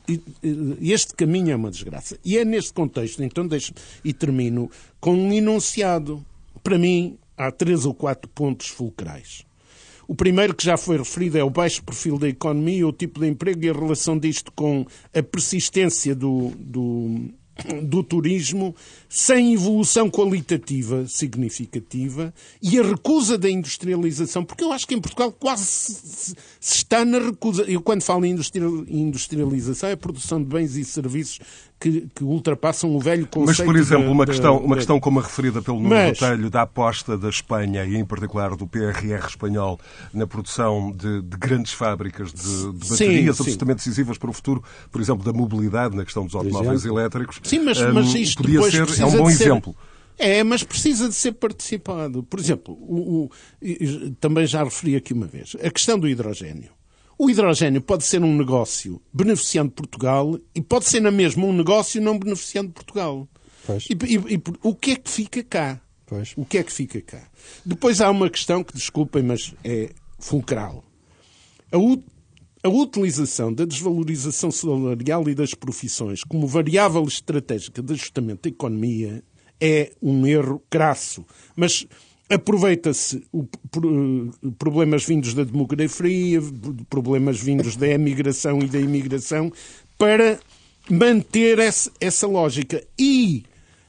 este 0.81 1.13
caminho 1.13 1.51
é 1.51 1.55
uma 1.55 1.69
desgraça. 1.69 2.17
E 2.25 2.37
é 2.37 2.43
neste 2.43 2.73
contexto, 2.73 3.23
então 3.23 3.47
deixo 3.47 3.73
e 4.03 4.11
termino 4.11 4.71
com 4.99 5.13
um 5.13 5.31
enunciado. 5.31 6.25
Para 6.63 6.79
mim, 6.79 7.17
há 7.37 7.51
três 7.51 7.85
ou 7.85 7.93
quatro 7.93 8.29
pontos 8.29 8.67
fulcrais. 8.67 9.45
O 10.07 10.15
primeiro 10.15 10.53
que 10.53 10.63
já 10.63 10.77
foi 10.77 10.97
referido 10.97 11.37
é 11.37 11.43
o 11.43 11.49
baixo 11.49 11.81
perfil 11.83 12.17
da 12.17 12.27
economia, 12.27 12.87
o 12.87 12.91
tipo 12.91 13.19
de 13.19 13.27
emprego 13.27 13.63
e 13.63 13.69
a 13.69 13.73
relação 13.73 14.17
disto 14.17 14.51
com 14.51 14.85
a 15.13 15.23
persistência 15.23 16.13
do, 16.13 16.51
do, 16.57 17.29
do 17.83 18.03
turismo 18.03 18.75
sem 19.07 19.53
evolução 19.53 20.09
qualitativa 20.09 21.05
significativa 21.07 22.33
e 22.61 22.79
a 22.79 22.83
recusa 22.83 23.37
da 23.37 23.49
industrialização, 23.49 24.43
porque 24.43 24.63
eu 24.63 24.71
acho 24.71 24.87
que 24.87 24.95
em 24.95 25.01
Portugal 25.01 25.31
quase 25.31 25.63
se, 25.65 26.35
está 26.59 27.05
na 27.05 27.19
recusa. 27.19 27.63
Eu, 27.63 27.81
quando 27.81 28.01
falo 28.01 28.25
em 28.25 28.35
industrialização, 28.89 29.89
é 29.89 29.93
a 29.93 29.97
produção 29.97 30.39
de 30.41 30.49
bens 30.49 30.75
e 30.75 30.83
serviços 30.83 31.39
que, 31.83 32.07
que, 32.15 32.23
ultrapassam 32.23 32.95
o 32.95 32.99
velho 32.99 33.27
conceito. 33.27 33.57
Mas, 33.57 33.65
por 33.65 33.75
exemplo, 33.75 34.09
uma, 34.09 34.25
questão, 34.25 34.57
uma 34.57 34.77
questão 34.77 34.99
como 35.01 35.19
a 35.19 35.23
referida 35.23 35.61
pelo 35.61 35.77
Nuno 35.77 35.89
Mas... 35.89 36.17
Botelho 36.17 36.49
da 36.49 36.61
aposta 36.61 37.17
da 37.17 37.27
Espanha 37.27 37.83
e, 37.83 37.97
em 37.97 38.05
particular, 38.05 38.55
do 38.55 38.65
PRR 38.65 39.27
espanhol 39.27 39.77
na 40.13 40.25
produção 40.25 40.93
de, 40.93 41.21
de 41.21 41.37
grandes 41.37 41.73
fábricas 41.73 42.31
de, 42.31 42.71
de 42.71 42.89
baterias 42.89 42.97
sim, 42.97 43.29
absolutamente 43.29 43.83
sim. 43.83 43.89
decisivas 43.89 44.17
para 44.17 44.29
o 44.29 44.33
futuro, 44.33 44.63
por 44.89 45.01
exemplo, 45.01 45.25
da 45.25 45.37
mobilidade, 45.37 45.93
na 45.93 46.05
questão 46.05 46.25
dos 46.25 46.33
automóveis 46.33 46.85
elétricos. 46.85 47.41
Sim, 47.43 47.59
mas, 47.59 47.81
mas 47.93 48.13
isto 48.13 48.41
podia 48.41 48.61
ser, 48.71 49.01
é 49.01 49.05
um 49.05 49.17
bom 49.17 49.29
exemplo. 49.29 49.75
É, 50.17 50.41
mas 50.41 50.63
precisa 50.63 51.09
de 51.09 51.15
ser 51.15 51.33
participado. 51.33 52.23
Por 52.23 52.39
exemplo, 52.39 52.73
o, 52.75 53.29
o, 53.61 54.11
também 54.21 54.47
já 54.47 54.63
referi 54.63 54.95
aqui 54.95 55.11
uma 55.11 55.25
vez, 55.25 55.57
a 55.61 55.69
questão 55.69 55.99
do 55.99 56.07
hidrogênio. 56.07 56.71
O 57.17 57.29
hidrogênio 57.29 57.81
pode 57.81 58.03
ser 58.03 58.21
um 58.23 58.35
negócio 58.35 59.01
beneficiando 59.13 59.71
Portugal 59.71 60.39
e 60.53 60.61
pode 60.61 60.85
ser 60.85 60.99
na 60.99 61.11
mesma 61.11 61.45
um 61.45 61.53
negócio 61.53 62.01
não 62.01 62.17
beneficiando 62.17 62.71
Portugal. 62.71 63.27
E, 63.89 63.93
e, 63.93 64.35
e, 64.35 64.41
o 64.61 64.75
que 64.75 64.91
é 64.91 64.95
que 64.95 65.09
fica 65.09 65.43
cá? 65.43 65.81
Pois. 66.05 66.33
O 66.35 66.45
que 66.45 66.57
é 66.57 66.63
que 66.63 66.71
fica 66.71 67.01
cá? 67.01 67.29
Depois 67.65 68.01
há 68.01 68.09
uma 68.09 68.29
questão 68.29 68.63
que, 68.63 68.73
desculpem, 68.73 69.23
mas 69.23 69.53
é 69.63 69.91
fulcral. 70.19 70.83
A, 71.71 71.77
a 72.67 72.69
utilização 72.69 73.53
da 73.53 73.65
desvalorização 73.65 74.51
salarial 74.51 75.27
e 75.29 75.35
das 75.35 75.53
profissões 75.53 76.23
como 76.23 76.47
variável 76.47 77.03
estratégica 77.03 77.81
de 77.81 77.93
ajustamento 77.93 78.43
da 78.43 78.49
economia 78.49 79.23
é 79.59 79.91
um 80.01 80.25
erro 80.27 80.61
crasso. 80.69 81.25
Mas 81.55 81.87
aproveita-se 82.33 83.23
eh, 83.33 84.49
problemas 84.57 85.05
vindos 85.05 85.33
da 85.33 85.43
demografia, 85.43 86.41
problemas 86.89 87.39
vindos 87.39 87.75
da 87.75 87.87
emigração 87.87 88.59
e 88.59 88.67
da 88.67 88.79
imigração, 88.79 89.51
para 89.97 90.39
manter 90.89 91.59
essa, 91.59 92.27
lógica. 92.27 92.83
E 92.97 93.43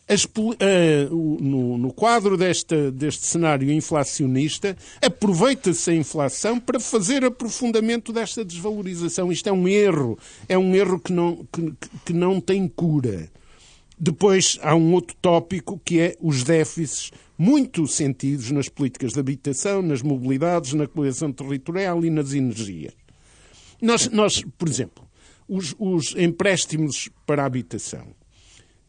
as, 0.06 0.24
uh, 0.24 1.38
no, 1.40 1.78
no, 1.78 1.92
quadro 1.92 2.36
desta, 2.36 2.90
deste 2.90 3.26
cenário 3.26 3.70
inflacionista, 3.72 4.76
aproveita-se 5.00 5.90
a 5.90 5.94
inflação 5.94 6.60
para 6.60 6.78
fazer 6.78 7.24
aprofundamento 7.24 8.12
desta 8.12 8.44
desvalorização. 8.44 9.32
Isto 9.32 9.48
é 9.48 9.52
um 9.52 9.66
erro. 9.66 10.18
É 10.48 10.58
um 10.58 10.74
erro 10.74 11.00
que 11.00 11.12
não, 11.12 11.46
que, 11.50 11.72
que 12.04 12.12
não 12.12 12.40
tem 12.40 12.68
cura. 12.68 13.30
Depois 13.98 14.58
há 14.62 14.74
um 14.74 14.92
outro 14.92 15.16
tópico 15.20 15.80
que 15.84 16.00
é 16.00 16.16
os 16.20 16.42
déficits 16.42 17.12
muito 17.38 17.86
sentidos 17.86 18.50
nas 18.50 18.68
políticas 18.68 19.12
de 19.12 19.20
habitação, 19.20 19.82
nas 19.82 20.02
mobilidades, 20.02 20.72
na 20.72 20.86
coesão 20.86 21.32
territorial 21.32 22.04
e 22.04 22.10
nas 22.10 22.32
energias. 22.32 22.92
Nós, 23.80 24.08
nós 24.10 24.44
por 24.58 24.68
exemplo, 24.68 25.04
os, 25.48 25.74
os 25.78 26.14
empréstimos 26.16 27.08
para 27.26 27.42
a 27.42 27.46
habitação. 27.46 28.06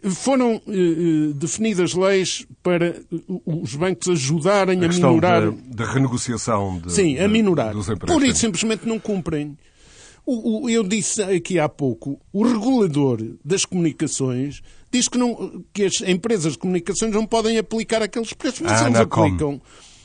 Foram 0.04 0.62
eh, 0.68 0.72
eh 0.72 1.34
definidas 1.34 1.96
leis 1.96 2.46
para 2.62 3.02
os 3.46 3.76
bancos 3.76 4.08
ajudarem 4.08 4.80
a, 4.84 4.86
a 4.86 4.88
minorar. 4.88 5.52
Da, 5.52 5.86
renegociação 5.86 6.80
de, 6.80 6.92
Sim, 6.92 7.18
a 7.18 7.28
minorar. 7.28 7.74
Dos 7.74 7.88
Por 7.88 8.24
isso 8.24 8.40
simplesmente 8.40 8.88
não 8.88 9.00
cumprem. 9.00 9.58
O, 10.24 10.66
o, 10.66 10.70
eu 10.70 10.84
disse 10.84 11.22
aqui 11.22 11.60
há 11.60 11.70
pouco, 11.70 12.20
o 12.34 12.44
regulador 12.44 13.20
das 13.44 13.64
comunicações 13.64 14.62
diz 14.96 15.08
que, 15.08 15.18
não, 15.18 15.64
que 15.74 15.84
as 15.84 16.02
empresas 16.02 16.54
de 16.54 16.60
comunicações 16.60 17.12
não 17.12 17.26
podem 17.26 17.58
aplicar 17.58 18.02
aqueles 18.02 18.34
preços, 18.34 18.62
mas 18.62 18.82
eles 18.82 19.00
aplicam. 19.00 19.62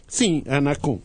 Sim, 0.08 0.42
a 0.48 0.56
Anacom. 0.56 1.00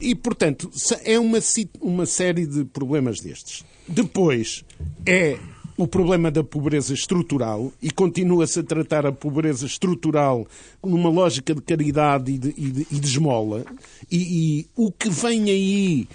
E, 0.00 0.14
portanto, 0.14 0.70
é 1.04 1.18
uma, 1.18 1.38
uma 1.80 2.06
série 2.06 2.46
de 2.46 2.64
problemas 2.64 3.20
destes. 3.20 3.64
Depois, 3.86 4.64
é 5.04 5.38
o 5.76 5.86
problema 5.86 6.30
da 6.30 6.42
pobreza 6.42 6.94
estrutural 6.94 7.70
e 7.82 7.90
continua-se 7.90 8.60
a 8.60 8.62
tratar 8.62 9.04
a 9.04 9.12
pobreza 9.12 9.66
estrutural 9.66 10.46
numa 10.82 11.10
lógica 11.10 11.54
de 11.54 11.60
caridade 11.60 12.32
e 12.32 12.38
de, 12.38 12.54
e 12.56 12.70
de, 12.70 12.86
e 12.90 12.98
de 12.98 13.06
esmola. 13.06 13.64
E, 14.10 14.16
e 14.60 14.66
o 14.74 14.90
que 14.90 15.10
vem 15.10 15.50
aí 15.50 16.08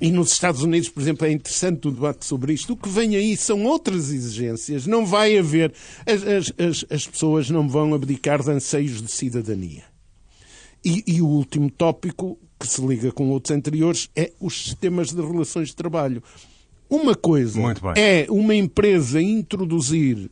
e 0.00 0.10
nos 0.10 0.32
Estados 0.32 0.62
Unidos, 0.62 0.88
por 0.88 1.02
exemplo, 1.02 1.26
é 1.26 1.32
interessante 1.32 1.86
o 1.86 1.90
debate 1.90 2.24
sobre 2.24 2.54
isto. 2.54 2.72
O 2.72 2.76
que 2.76 2.88
vem 2.88 3.16
aí 3.16 3.36
são 3.36 3.64
outras 3.64 4.10
exigências. 4.10 4.86
Não 4.86 5.04
vai 5.04 5.36
haver. 5.36 5.72
As, 6.06 6.22
as, 6.22 6.52
as, 6.58 6.84
as 6.90 7.06
pessoas 7.06 7.50
não 7.50 7.68
vão 7.68 7.92
abdicar 7.92 8.42
de 8.42 8.50
anseios 8.50 9.02
de 9.02 9.10
cidadania. 9.10 9.84
E, 10.82 11.04
e, 11.06 11.20
o 11.20 11.26
último 11.26 11.70
tópico, 11.70 12.38
que 12.58 12.66
se 12.66 12.80
liga 12.80 13.12
com 13.12 13.28
outros 13.28 13.54
anteriores, 13.54 14.08
é 14.16 14.32
os 14.40 14.64
sistemas 14.64 15.12
de 15.12 15.20
relações 15.20 15.68
de 15.68 15.76
trabalho. 15.76 16.22
Uma 16.88 17.14
coisa 17.14 17.60
é 17.94 18.26
uma 18.30 18.54
empresa 18.54 19.20
introduzir 19.20 20.30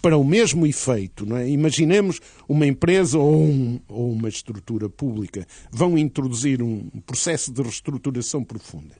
para 0.00 0.16
o 0.16 0.24
mesmo 0.24 0.66
efeito, 0.66 1.26
é? 1.36 1.48
imaginemos 1.48 2.20
uma 2.48 2.66
empresa 2.66 3.18
ou, 3.18 3.42
um, 3.42 3.80
ou, 3.88 4.12
uma 4.12 4.28
estrutura 4.28 4.88
pública 4.88 5.46
vão 5.70 5.96
introduzir 5.96 6.62
um 6.62 6.88
processo 7.06 7.52
de 7.52 7.62
reestruturação 7.62 8.42
profunda. 8.42 8.94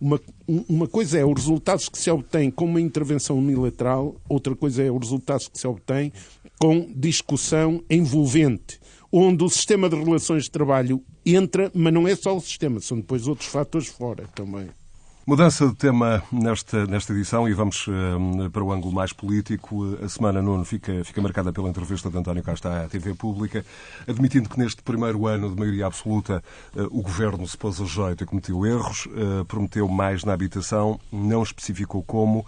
Uma, 0.00 0.20
uma 0.46 0.88
coisa 0.88 1.18
é 1.18 1.24
os 1.24 1.34
resultados 1.34 1.88
que 1.88 1.98
se 1.98 2.10
obtém 2.10 2.50
com 2.50 2.64
uma 2.64 2.80
intervenção 2.80 3.38
unilateral, 3.38 4.16
outra 4.28 4.54
coisa 4.54 4.82
é 4.82 4.90
os 4.90 5.00
resultados 5.00 5.48
que 5.48 5.58
se 5.58 5.66
obtém 5.66 6.12
com 6.58 6.90
discussão 6.94 7.82
envolvente 7.88 8.80
onde 9.12 9.44
o 9.44 9.48
sistema 9.48 9.88
de 9.88 9.96
relações 9.96 10.44
de 10.44 10.50
trabalho 10.50 11.02
entra, 11.24 11.70
mas 11.74 11.92
não 11.92 12.06
é 12.06 12.14
só 12.14 12.36
o 12.36 12.40
sistema, 12.40 12.80
são 12.80 12.98
depois 12.98 13.26
outros 13.26 13.48
fatores 13.48 13.88
fora 13.88 14.26
também. 14.34 14.68
Mudança 15.28 15.66
de 15.66 15.74
tema 15.74 16.22
nesta, 16.30 16.86
nesta 16.86 17.12
edição 17.12 17.48
e 17.48 17.52
vamos 17.52 17.88
uh, 17.88 18.48
para 18.52 18.62
o 18.62 18.70
ângulo 18.72 18.94
mais 18.94 19.12
político. 19.12 19.98
A 20.00 20.08
semana, 20.08 20.40
Nuno, 20.40 20.64
fica, 20.64 21.02
fica 21.04 21.20
marcada 21.20 21.52
pela 21.52 21.68
entrevista 21.68 22.08
de 22.08 22.16
António 22.16 22.44
Costa 22.44 22.84
à 22.84 22.88
TV 22.88 23.12
Pública, 23.12 23.66
admitindo 24.06 24.48
que 24.48 24.56
neste 24.56 24.80
primeiro 24.84 25.26
ano 25.26 25.50
de 25.50 25.58
maioria 25.58 25.86
absoluta 25.86 26.40
uh, 26.76 26.84
o 26.96 27.02
governo 27.02 27.44
se 27.44 27.58
pôs 27.58 27.80
a 27.80 27.84
jeito 27.84 28.22
e 28.22 28.24
cometeu 28.24 28.64
erros, 28.64 29.06
uh, 29.06 29.44
prometeu 29.46 29.88
mais 29.88 30.22
na 30.22 30.32
habitação, 30.32 31.00
não 31.10 31.42
especificou 31.42 32.04
como, 32.04 32.46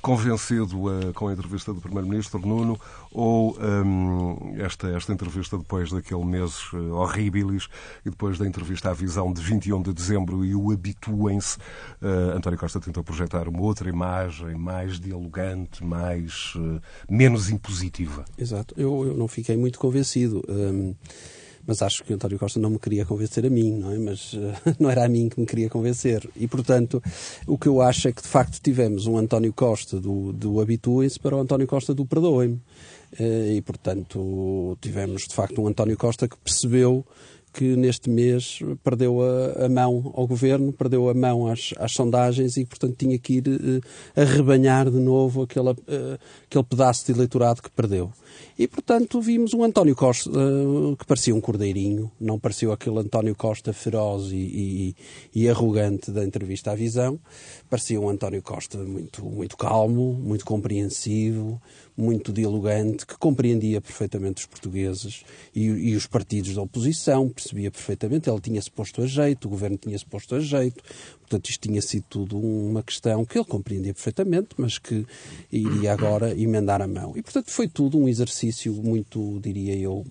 convencido 0.00 0.76
com 1.14 1.28
a 1.28 1.32
entrevista 1.32 1.72
do 1.72 1.80
Primeiro-Ministro, 1.80 2.38
Nuno, 2.40 2.78
ou 3.12 3.58
um, 3.58 4.54
esta, 4.58 4.88
esta 4.90 5.12
entrevista 5.12 5.58
depois 5.58 5.90
daquele 5.90 6.24
mês 6.24 6.72
uh, 6.72 6.92
horríveis 6.94 7.68
e 8.04 8.10
depois 8.10 8.38
da 8.38 8.46
entrevista 8.46 8.90
à 8.90 8.92
visão 8.92 9.32
de 9.32 9.42
21 9.42 9.82
de 9.82 9.92
dezembro 9.92 10.44
e 10.44 10.54
o 10.54 10.70
habituem-se, 10.70 11.58
uh, 12.00 12.36
António 12.36 12.58
Costa 12.58 12.80
tentou 12.80 13.02
projetar 13.02 13.48
uma 13.48 13.60
outra 13.62 13.88
imagem 13.88 14.54
mais 14.54 15.00
dialogante, 15.00 15.84
mais 15.84 16.54
uh, 16.54 16.80
menos 17.08 17.50
impositiva. 17.50 18.24
Exato. 18.38 18.74
Eu, 18.76 19.06
eu 19.06 19.16
não 19.16 19.26
fiquei 19.26 19.56
muito 19.56 19.78
convencido. 19.78 20.42
Um 20.48 20.94
mas 21.70 21.82
acho 21.82 22.02
que 22.02 22.12
António 22.12 22.36
Costa 22.36 22.58
não 22.58 22.68
me 22.68 22.80
queria 22.80 23.06
convencer 23.06 23.46
a 23.46 23.48
mim, 23.48 23.70
não 23.70 23.92
é? 23.92 23.98
Mas 23.98 24.32
uh, 24.32 24.52
não 24.80 24.90
era 24.90 25.04
a 25.04 25.08
mim 25.08 25.28
que 25.28 25.38
me 25.38 25.46
queria 25.46 25.70
convencer. 25.70 26.28
E, 26.34 26.48
portanto, 26.48 27.00
o 27.46 27.56
que 27.56 27.68
eu 27.68 27.80
acho 27.80 28.08
é 28.08 28.12
que, 28.12 28.20
de 28.20 28.26
facto, 28.26 28.60
tivemos 28.60 29.06
um 29.06 29.16
António 29.16 29.52
Costa 29.52 30.00
do, 30.00 30.32
do 30.32 30.60
Habituem-se 30.60 31.20
para 31.20 31.36
o 31.36 31.38
António 31.38 31.68
Costa 31.68 31.94
do 31.94 32.04
Perdoem-me. 32.04 32.60
Eh, 33.16 33.54
e, 33.54 33.62
portanto, 33.62 34.76
tivemos 34.80 35.28
de 35.28 35.34
facto 35.34 35.62
um 35.62 35.68
António 35.68 35.96
Costa 35.96 36.26
que 36.26 36.36
percebeu 36.38 37.06
que 37.52 37.76
neste 37.76 38.10
mês 38.10 38.58
perdeu 38.82 39.20
a, 39.22 39.66
a, 39.66 39.68
mão 39.68 40.12
ao 40.16 40.26
governo, 40.26 40.72
perdeu 40.72 41.08
a 41.08 41.14
mão 41.14 41.46
às, 41.46 41.72
às 41.78 41.92
sondagens 41.92 42.56
e, 42.56 42.64
portanto, 42.64 42.96
tinha 42.96 43.16
que 43.16 43.34
ir 43.34 43.44
uh, 43.48 44.20
arrebanhar 44.20 44.90
de 44.90 44.98
novo 44.98 45.42
aquele, 45.42 45.70
uh, 45.70 46.18
aquele 46.44 46.64
pedaço 46.64 47.06
de 47.06 47.12
eleitorado 47.12 47.62
que 47.62 47.70
perdeu. 47.70 48.12
E, 48.58 48.68
portanto, 48.68 49.20
vimos 49.20 49.54
um 49.54 49.64
António 49.64 49.96
Costa 49.96 50.30
uh, 50.30 50.96
que 50.96 51.06
parecia 51.06 51.34
um 51.34 51.40
cordeirinho, 51.40 52.10
não 52.20 52.38
pareceu 52.38 52.72
aquele 52.72 52.98
António 52.98 53.34
Costa 53.34 53.72
feroz 53.72 54.30
e, 54.32 54.36
e, 55.34 55.42
e, 55.42 55.48
arrogante 55.48 56.10
da 56.10 56.24
entrevista 56.24 56.72
à 56.72 56.74
visão, 56.74 57.18
parecia 57.68 58.00
um 58.00 58.08
António 58.08 58.42
Costa 58.42 58.78
muito, 58.78 59.24
muito 59.24 59.56
calmo, 59.56 60.12
muito 60.14 60.44
compreensivo, 60.44 61.60
muito 61.96 62.32
dialogante, 62.32 63.06
que 63.06 63.16
compreendia 63.18 63.80
perfeitamente 63.80 64.42
os 64.42 64.46
portugueses 64.46 65.22
e, 65.54 65.66
e 65.66 65.96
os 65.96 66.06
partidos 66.06 66.54
da 66.54 66.62
oposição, 66.62 67.28
percebia 67.28 67.70
perfeitamente, 67.70 68.28
ele 68.28 68.40
tinha-se 68.40 68.70
posto 68.70 69.02
a 69.02 69.06
jeito, 69.06 69.46
o 69.46 69.50
governo 69.50 69.76
tinha-se 69.76 70.06
posto 70.06 70.34
a 70.34 70.40
jeito, 70.40 70.82
portanto 71.20 71.48
isto 71.48 71.68
tinha 71.68 71.80
sido 71.80 72.04
tudo 72.08 72.38
uma 72.38 72.82
questão 72.82 73.24
que 73.24 73.38
ele 73.38 73.44
compreendia 73.44 73.94
perfeitamente, 73.94 74.48
mas 74.56 74.78
que 74.78 75.06
iria 75.52 75.92
agora 75.92 76.34
emendar 76.38 76.82
a 76.82 76.86
mão. 76.86 77.12
E, 77.16 77.22
portanto, 77.22 77.50
foi 77.50 77.68
tudo 77.68 77.98
um 77.98 78.08
exercício 78.20 78.74
muito, 78.74 79.40
diria 79.40 79.76
eu, 79.76 80.04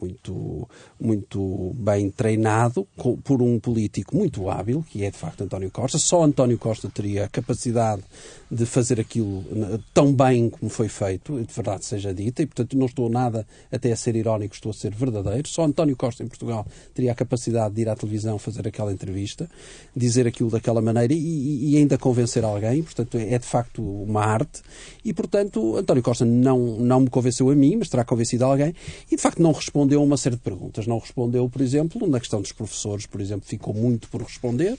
muito, 0.00 0.68
muito 1.00 1.72
bem 1.76 2.10
treinado 2.10 2.86
por 3.22 3.40
um 3.42 3.58
político 3.58 4.16
muito 4.16 4.48
hábil, 4.50 4.84
que 4.90 5.04
é 5.04 5.10
de 5.10 5.16
facto 5.16 5.42
António 5.42 5.70
Costa. 5.70 5.98
Só 5.98 6.22
António 6.22 6.58
Costa 6.58 6.88
teria 6.88 7.24
a 7.24 7.28
capacidade 7.28 8.02
de 8.50 8.66
fazer 8.66 9.00
aquilo 9.00 9.44
tão 9.92 10.12
bem 10.12 10.48
como 10.48 10.70
foi 10.70 10.88
feito, 10.88 11.40
de 11.42 11.52
verdade 11.52 11.84
seja 11.84 12.12
dita, 12.12 12.42
e 12.42 12.46
portanto 12.46 12.76
não 12.76 12.86
estou 12.86 13.08
nada 13.08 13.46
até 13.70 13.92
a 13.92 13.96
ser 13.96 14.16
irónico, 14.16 14.54
estou 14.54 14.70
a 14.70 14.74
ser 14.74 14.94
verdadeiro. 14.94 15.48
Só 15.48 15.64
António 15.64 15.96
Costa 15.96 16.22
em 16.22 16.28
Portugal 16.28 16.66
teria 16.92 17.12
a 17.12 17.14
capacidade 17.14 17.74
de 17.74 17.82
ir 17.82 17.88
à 17.88 17.96
televisão 17.96 18.38
fazer 18.38 18.66
aquela 18.66 18.92
entrevista, 18.92 19.48
dizer 19.94 20.26
aquilo 20.26 20.50
daquela 20.50 20.80
maneira 20.80 21.12
e, 21.12 21.72
e 21.72 21.76
ainda 21.76 21.98
convencer 21.98 22.44
alguém. 22.44 22.82
Portanto, 22.82 23.16
é 23.16 23.38
de 23.38 23.46
facto 23.46 23.82
uma 23.82 24.24
arte. 24.24 24.62
E 25.04 25.12
portanto, 25.12 25.76
António 25.76 26.02
Costa 26.02 26.24
não, 26.24 26.58
não 26.78 27.00
me 27.00 27.10
convenceu 27.10 27.50
a 27.50 27.54
mim, 27.54 27.76
mas 27.76 27.88
terá 27.88 28.04
convencido 28.04 28.44
alguém. 28.44 28.74
E 29.10 29.16
de 29.16 29.22
facto 29.22 29.42
não 29.42 29.52
respondeu 29.84 30.00
a 30.00 30.04
uma 30.04 30.16
série 30.16 30.36
de 30.36 30.42
perguntas. 30.42 30.86
Não 30.86 30.98
respondeu, 30.98 31.48
por 31.48 31.60
exemplo, 31.60 32.06
na 32.06 32.18
questão 32.18 32.40
dos 32.40 32.52
professores, 32.52 33.06
por 33.06 33.20
exemplo, 33.20 33.46
ficou 33.46 33.74
muito 33.74 34.08
por 34.08 34.22
responder 34.22 34.78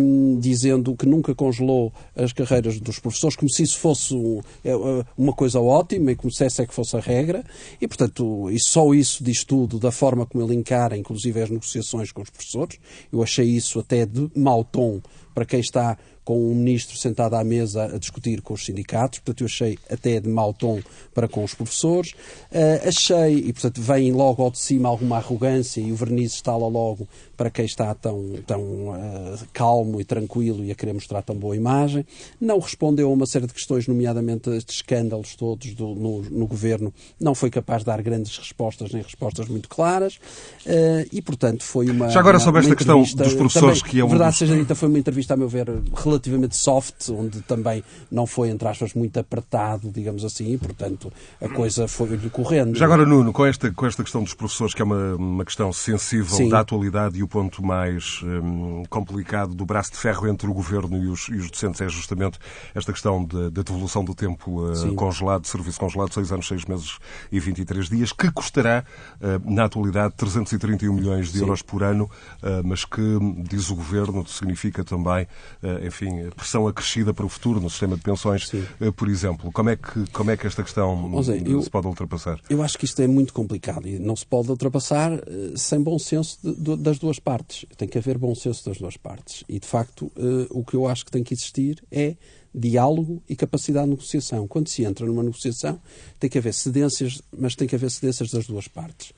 um, 0.00 0.38
dizendo 0.38 0.94
que 0.94 1.06
nunca 1.06 1.34
congelou 1.34 1.92
as 2.14 2.32
carreiras 2.32 2.78
dos 2.80 2.98
professores, 2.98 3.36
como 3.36 3.50
se 3.50 3.62
isso 3.62 3.78
fosse 3.78 4.14
um, 4.14 4.40
é, 4.64 4.70
é, 4.70 5.04
uma 5.16 5.32
coisa 5.32 5.60
ótima 5.60 6.12
e 6.12 6.16
como 6.16 6.30
se 6.30 6.44
essa 6.44 6.62
é 6.62 6.66
que 6.66 6.74
fosse 6.74 6.96
a 6.96 7.00
regra. 7.00 7.44
E, 7.80 7.88
portanto, 7.88 8.50
e 8.50 8.58
só 8.60 8.92
isso 8.92 9.24
diz 9.24 9.44
tudo 9.44 9.78
da 9.78 9.90
forma 9.90 10.26
como 10.26 10.44
ele 10.44 10.54
encara, 10.54 10.96
inclusive, 10.96 11.40
as 11.40 11.50
negociações 11.50 12.12
com 12.12 12.22
os 12.22 12.30
professores. 12.30 12.78
Eu 13.12 13.22
achei 13.22 13.46
isso 13.46 13.78
até 13.80 14.04
de 14.04 14.30
mau 14.34 14.64
tom 14.64 15.00
para 15.34 15.44
quem 15.44 15.60
está 15.60 15.96
com 16.30 16.52
um 16.52 16.54
ministro 16.54 16.96
sentado 16.96 17.34
à 17.34 17.42
mesa 17.42 17.86
a 17.86 17.98
discutir 17.98 18.40
com 18.40 18.54
os 18.54 18.64
sindicatos, 18.64 19.18
portanto 19.18 19.40
eu 19.40 19.46
achei 19.46 19.76
até 19.90 20.20
de 20.20 20.28
mau 20.28 20.54
tom 20.54 20.80
para 21.12 21.26
com 21.26 21.42
os 21.42 21.54
professores. 21.54 22.12
Uh, 22.52 22.86
achei, 22.86 23.38
e 23.38 23.52
portanto 23.52 23.82
vem 23.82 24.12
logo 24.12 24.40
ao 24.40 24.48
de 24.48 24.60
cima 24.60 24.88
alguma 24.88 25.16
arrogância 25.16 25.80
e 25.80 25.90
o 25.90 25.96
verniz 25.96 26.34
estala 26.34 26.68
logo 26.68 27.08
para 27.40 27.50
quem 27.50 27.64
está 27.64 27.94
tão, 27.94 28.34
tão 28.46 28.60
uh, 28.60 29.38
calmo 29.52 29.98
e 29.98 30.04
tranquilo 30.04 30.62
e 30.62 30.70
a 30.70 30.74
querer 30.74 30.92
mostrar 30.92 31.22
tão 31.22 31.34
boa 31.34 31.56
imagem. 31.56 32.04
Não 32.38 32.58
respondeu 32.60 33.08
a 33.08 33.12
uma 33.12 33.24
série 33.26 33.46
de 33.46 33.54
questões, 33.54 33.88
nomeadamente 33.88 34.50
estes 34.50 34.76
escândalos 34.76 35.34
todos 35.34 35.74
do, 35.74 35.94
no, 35.94 36.20
no, 36.22 36.46
governo. 36.46 36.92
Não 37.18 37.34
foi 37.34 37.48
capaz 37.48 37.80
de 37.80 37.86
dar 37.86 38.02
grandes 38.02 38.36
respostas, 38.36 38.92
nem 38.92 39.02
respostas 39.02 39.48
muito 39.48 39.70
claras. 39.70 40.16
Uh, 40.66 41.08
e, 41.10 41.22
portanto, 41.22 41.64
foi 41.64 41.88
uma. 41.88 42.10
Já 42.10 42.20
agora 42.20 42.36
uma, 42.36 42.44
sobre 42.44 42.60
esta 42.60 42.76
questão 42.76 43.02
dos 43.02 43.14
professores, 43.34 43.78
também, 43.78 43.90
que 43.90 44.00
é 44.00 44.04
um. 44.04 44.08
Verdade 44.08 44.36
seja 44.36 44.54
dita, 44.54 44.74
foi 44.74 44.90
uma 44.90 44.98
entrevista, 44.98 45.32
a 45.32 45.36
meu 45.38 45.48
ver, 45.48 45.66
relativamente 46.20 46.56
soft, 46.56 47.08
onde 47.10 47.40
também 47.42 47.82
não 48.10 48.26
foi, 48.26 48.50
entre 48.50 48.68
aspas, 48.68 48.94
muito 48.94 49.18
apertado, 49.18 49.90
digamos 49.90 50.24
assim, 50.24 50.52
e, 50.52 50.58
portanto, 50.58 51.12
a 51.40 51.48
coisa 51.48 51.88
foi-lhe 51.88 52.30
correndo. 52.30 52.76
Já 52.76 52.84
agora, 52.84 53.06
Nuno, 53.06 53.32
com 53.32 53.46
esta, 53.46 53.70
com 53.72 53.86
esta 53.86 54.02
questão 54.02 54.22
dos 54.22 54.34
professores, 54.34 54.74
que 54.74 54.82
é 54.82 54.84
uma, 54.84 55.14
uma 55.16 55.44
questão 55.44 55.72
sensível 55.72 56.36
Sim. 56.36 56.48
da 56.48 56.60
atualidade 56.60 57.18
e 57.18 57.22
o 57.22 57.28
ponto 57.28 57.64
mais 57.64 58.20
um, 58.22 58.84
complicado 58.88 59.54
do 59.54 59.64
braço 59.64 59.92
de 59.92 59.96
ferro 59.96 60.28
entre 60.28 60.48
o 60.48 60.52
governo 60.52 60.96
e 61.02 61.06
os, 61.08 61.28
e 61.28 61.36
os 61.36 61.50
docentes 61.50 61.80
é 61.80 61.88
justamente 61.88 62.38
esta 62.74 62.92
questão 62.92 63.24
da 63.24 63.62
devolução 63.62 64.04
do 64.04 64.14
tempo 64.14 64.70
uh, 64.70 64.94
congelado, 64.94 65.46
serviço 65.46 65.80
congelado, 65.80 66.12
6 66.12 66.32
anos, 66.32 66.48
6 66.48 66.64
meses 66.66 66.98
e 67.32 67.40
23 67.40 67.88
dias, 67.88 68.12
que 68.12 68.30
custará, 68.30 68.84
uh, 69.20 69.50
na 69.50 69.64
atualidade, 69.64 70.14
331 70.16 70.92
milhões 70.92 71.32
de 71.32 71.38
Sim. 71.38 71.44
euros 71.44 71.62
por 71.62 71.82
ano, 71.82 72.04
uh, 72.04 72.62
mas 72.64 72.84
que, 72.84 73.00
diz 73.48 73.70
o 73.70 73.76
governo, 73.76 74.26
significa 74.26 74.84
também, 74.84 75.26
enfim, 75.86 75.99
pressão 76.34 76.66
acrescida 76.66 77.12
para 77.12 77.24
o 77.24 77.28
futuro 77.28 77.60
no 77.60 77.70
sistema 77.70 77.96
de 77.96 78.02
pensões, 78.02 78.50
por 78.96 79.08
exemplo. 79.08 79.50
Como 79.52 79.70
é 79.70 79.76
que, 79.76 80.06
como 80.12 80.30
é 80.30 80.36
que 80.36 80.46
esta 80.46 80.62
questão 80.62 81.10
eu, 81.44 81.62
se 81.62 81.70
pode 81.70 81.86
ultrapassar? 81.86 82.40
Eu 82.48 82.62
acho 82.62 82.78
que 82.78 82.84
isto 82.84 83.00
é 83.02 83.06
muito 83.06 83.32
complicado 83.32 83.88
e 83.88 83.98
não 83.98 84.16
se 84.16 84.26
pode 84.26 84.50
ultrapassar 84.50 85.12
sem 85.56 85.80
bom 85.82 85.98
senso 85.98 86.38
de, 86.42 86.54
de, 86.54 86.76
das 86.76 86.98
duas 86.98 87.18
partes. 87.18 87.66
Tem 87.76 87.88
que 87.88 87.98
haver 87.98 88.18
bom 88.18 88.34
senso 88.34 88.64
das 88.64 88.78
duas 88.78 88.96
partes. 88.96 89.44
E, 89.48 89.58
de 89.58 89.66
facto, 89.66 90.10
o 90.50 90.64
que 90.64 90.74
eu 90.74 90.86
acho 90.86 91.04
que 91.04 91.10
tem 91.10 91.22
que 91.22 91.34
existir 91.34 91.82
é 91.90 92.16
diálogo 92.54 93.22
e 93.28 93.36
capacidade 93.36 93.86
de 93.86 93.90
negociação. 93.90 94.46
Quando 94.46 94.68
se 94.68 94.84
entra 94.84 95.06
numa 95.06 95.22
negociação, 95.22 95.80
tem 96.18 96.28
que 96.28 96.38
haver 96.38 96.52
cedências, 96.52 97.22
mas 97.36 97.54
tem 97.54 97.68
que 97.68 97.74
haver 97.74 97.90
cedências 97.90 98.30
das 98.30 98.46
duas 98.46 98.68
partes. 98.68 99.12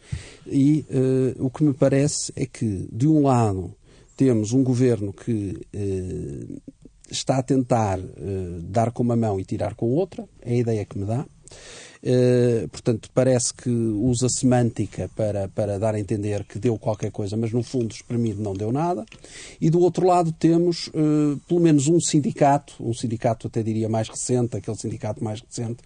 E 0.47 0.85
uh, 0.91 1.47
o 1.47 1.51
que 1.51 1.65
me 1.65 1.73
parece 1.73 2.33
é 2.37 2.47
que, 2.47 2.87
de 2.93 3.09
um 3.09 3.23
lado, 3.23 3.75
temos 4.23 4.53
um 4.53 4.63
governo 4.63 5.13
que 5.13 5.59
uh, 5.75 6.63
está 7.11 7.39
a 7.39 7.43
tentar 7.43 7.99
uh, 7.99 8.63
dar 8.63 8.93
com 8.93 9.03
uma 9.03 9.17
mão 9.17 9.41
e 9.41 9.45
tirar 9.45 9.75
com 9.75 9.91
outra, 9.91 10.29
é 10.41 10.53
a 10.53 10.57
ideia 10.57 10.85
que 10.85 10.97
me 10.97 11.05
dá. 11.05 11.27
Uh, 12.05 12.69
portanto, 12.69 13.11
parece 13.13 13.53
que 13.53 13.69
usa 13.69 14.29
semântica 14.29 15.11
para, 15.17 15.49
para 15.49 15.77
dar 15.77 15.97
a 15.97 16.01
entender 16.01 16.45
que 16.45 16.57
deu 16.57 16.79
qualquer 16.79 17.11
coisa, 17.11 17.37
mas 17.37 17.51
no 17.53 17.65
fundo, 17.65 17.93
espremido, 17.93 18.41
não 18.41 18.55
deu 18.55 18.71
nada. 18.71 19.05
E 19.61 19.69
do 19.69 19.81
outro 19.81 20.07
lado 20.07 20.31
temos 20.31 20.87
uh, 20.87 21.37
pelo 21.49 21.61
menos 21.61 21.89
um 21.89 22.01
sindicato, 22.01 22.75
um 22.79 22.95
sindicato 22.95 23.49
até 23.49 23.61
diria 23.61 23.89
mais 23.89 24.09
recente, 24.09 24.57
aquele 24.57 24.77
sindicato 24.77 25.23
mais 25.23 25.41
recente, 25.41 25.83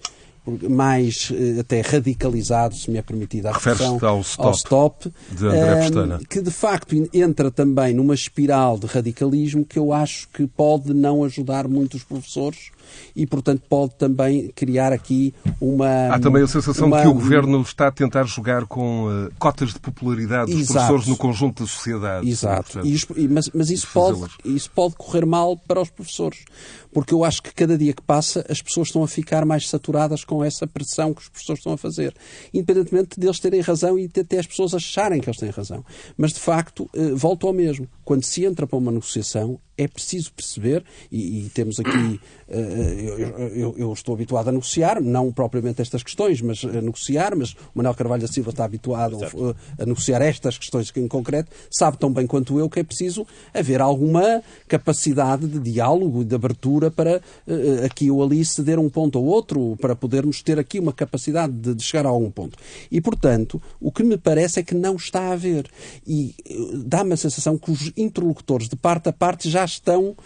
mais 0.69 1.33
eh, 1.33 1.61
até 1.61 1.81
radicalizado, 1.81 2.75
se 2.75 2.91
me 2.91 2.99
é 2.99 3.03
permitida 3.03 3.51
a 3.51 3.53
reflexão, 3.53 3.99
ao 4.03 4.21
stop, 4.21 4.47
ao 4.47 4.53
stop 4.53 5.13
de 5.33 5.47
André 5.47 5.89
um, 5.89 6.19
que 6.19 6.41
de 6.41 6.51
facto 6.51 6.95
entra 7.13 7.51
também 7.51 7.95
numa 7.95 8.15
espiral 8.15 8.79
de 8.79 8.87
radicalismo 8.87 9.65
que 9.65 9.79
eu 9.79 9.93
acho 9.93 10.29
que 10.29 10.47
pode 10.47 10.95
não 10.95 11.25
ajudar 11.25 11.67
muito 11.67 11.97
os 11.97 12.05
professores 12.05 12.71
e, 13.15 13.27
portanto, 13.27 13.63
pode 13.69 13.95
também 13.97 14.49
criar 14.55 14.93
aqui 14.93 15.35
uma. 15.61 16.09
Há 16.09 16.19
também 16.19 16.43
a 16.43 16.47
sensação 16.47 16.87
uma... 16.87 16.99
de 16.99 17.03
que 17.03 17.09
o 17.09 17.15
governo 17.15 17.61
está 17.63 17.89
a 17.89 17.93
tentar 17.93 18.25
jogar 18.25 18.67
com 18.67 19.07
uh, 19.07 19.31
cotas 19.39 19.73
de 19.73 19.81
popularidade 19.81 20.51
dos 20.51 20.63
Exato. 20.63 20.75
professores 20.75 21.07
no 21.07 21.17
conjunto 21.17 21.63
da 21.63 21.69
sociedade. 21.69 22.29
Exato. 22.29 22.81
E, 22.85 23.29
mas, 23.29 23.51
mas 23.53 23.71
isso, 23.71 23.89
pode, 23.93 24.21
isso 24.45 24.71
pode 24.71 24.95
correr 24.97 25.25
mal 25.25 25.57
para 25.57 25.81
os 25.81 25.91
professores. 25.91 26.45
Porque 26.93 27.13
eu 27.13 27.25
acho 27.25 27.43
que 27.43 27.53
cada 27.53 27.77
dia 27.77 27.93
que 27.93 28.03
passa 28.03 28.45
as 28.49 28.63
pessoas 28.63 28.89
estão 28.89 29.03
a 29.03 29.09
ficar 29.09 29.45
mais 29.45 29.69
saturadas 29.69 30.25
com 30.25 30.43
essa 30.43 30.67
pressão 30.67 31.13
que 31.13 31.21
os 31.21 31.29
professores 31.29 31.61
estão 31.61 31.73
a 31.73 31.79
fazer. 31.79 32.15
Independentemente 32.55 33.21
deles 33.21 33.39
terem 33.39 33.61
razão 33.61 33.99
e 33.99 34.11
até 34.19 34.39
as 34.39 34.47
pessoas 34.47 34.75
acharem 34.75 35.21
que 35.21 35.29
eles 35.29 35.39
têm 35.39 35.51
razão. 35.51 35.85
Mas, 36.17 36.33
de 36.33 36.41
facto, 36.41 36.89
uh, 36.95 37.17
volto 37.17 37.47
ao 37.47 37.53
mesmo. 37.53 37.87
Quando 38.05 38.25
se 38.25 38.45
entra 38.45 38.67
para 38.67 38.79
uma 38.79 38.93
negociação, 38.93 39.59
é 39.79 39.87
preciso 39.87 40.33
perceber, 40.33 40.83
e, 41.11 41.47
e 41.47 41.49
temos 41.51 41.79
aqui, 41.79 42.21
uh, 42.49 42.55
eu, 42.55 43.39
eu, 43.49 43.75
eu, 43.77 43.93
estou 43.93 44.15
habituado 44.15 44.49
a 44.49 44.53
negociar, 44.53 45.01
não 45.01 45.31
propriamente 45.31 45.83
estas 45.83 46.03
questões, 46.03 46.41
mas 46.41 46.65
a 46.65 46.81
negociar, 46.81 47.37
mas 47.37 47.53
o 47.53 47.57
Manuel 47.75 47.95
Carvalho 47.95 48.23
da 48.23 48.29
Silva 48.29 48.51
está 48.51 48.65
habituado 48.65 49.19
a, 49.23 49.83
a 49.83 49.87
negociar 49.87 50.23
estas 50.23 50.57
questões 50.57 50.93
em 50.97 51.07
concreto, 51.07 51.51
sabe 51.71 51.99
tão 51.99 52.13
bem 52.13 52.27
quanto 52.27 52.59
eu 52.59 52.71
que 52.71 52.81
é 52.81 52.83
preciso 52.83 53.27
haver 53.53 53.81
alguma 53.81 54.43
capacidade 54.67 55.47
de 55.47 55.59
diálogo 55.59 56.23
e 56.23 56.25
de 56.25 56.35
abertura 56.35 56.91
para 56.91 57.21
uh, 57.47 57.85
aqui 57.85 58.11
ou 58.11 58.23
ali 58.23 58.45
ceder 58.45 58.79
um 58.79 58.89
ponto 58.89 59.19
ou 59.19 59.27
outro, 59.27 59.77
para 59.81 59.95
podermos 59.95 60.43
ter 60.43 60.59
aqui 60.59 60.79
uma 60.79 60.93
capacidade 60.93 61.53
de, 61.53 61.75
de 61.75 61.83
chegar 61.83 62.07
a 62.07 62.09
algum 62.09 62.31
ponto. 62.31 62.59
E, 62.91 63.01
portanto, 63.01 63.61
o 63.81 63.93
que 63.93 64.03
me 64.03 64.17
parece 64.17 64.61
é 64.61 64.63
que 64.63 64.75
não 64.75 64.97
está 64.97 65.21
a 65.21 65.33
haver. 65.33 65.69
E 66.07 66.35
uh, 66.51 66.79
dá-me 66.79 67.13
a 67.13 67.17
sensação 67.17 67.59
que 67.59 67.71
os 67.71 67.93
interlocutores 67.97 68.69
de 68.69 68.77
parte 68.77 69.09
a 69.09 69.13
parte 69.13 69.51
já 69.51 69.66
estão 69.71 70.17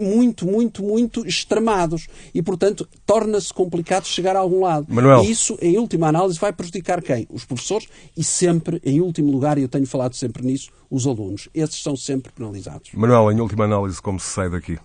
muito, 0.00 0.46
muito, 0.46 0.82
muito 0.82 1.26
extremados. 1.26 2.06
E, 2.34 2.42
portanto, 2.42 2.88
torna-se 3.04 3.52
complicado 3.52 4.06
chegar 4.06 4.36
a 4.36 4.40
algum 4.40 4.60
lado. 4.60 4.86
Manuel. 4.88 5.24
E 5.24 5.30
isso, 5.30 5.58
em 5.60 5.78
última 5.78 6.08
análise, 6.08 6.38
vai 6.38 6.52
prejudicar 6.52 7.02
quem? 7.02 7.26
Os 7.30 7.44
professores 7.44 7.88
e 8.16 8.22
sempre, 8.22 8.80
em 8.84 9.00
último 9.00 9.30
lugar, 9.30 9.58
e 9.58 9.62
eu 9.62 9.68
tenho 9.68 9.86
falado 9.86 10.14
sempre 10.14 10.44
nisso, 10.44 10.70
os 10.90 11.06
alunos. 11.06 11.48
Esses 11.54 11.82
são 11.82 11.96
sempre 11.96 12.32
penalizados. 12.32 12.90
Manuel, 12.94 13.32
em 13.32 13.40
última 13.40 13.64
análise, 13.64 14.00
como 14.00 14.20
se 14.20 14.30
sai 14.30 14.50
daqui? 14.50 14.78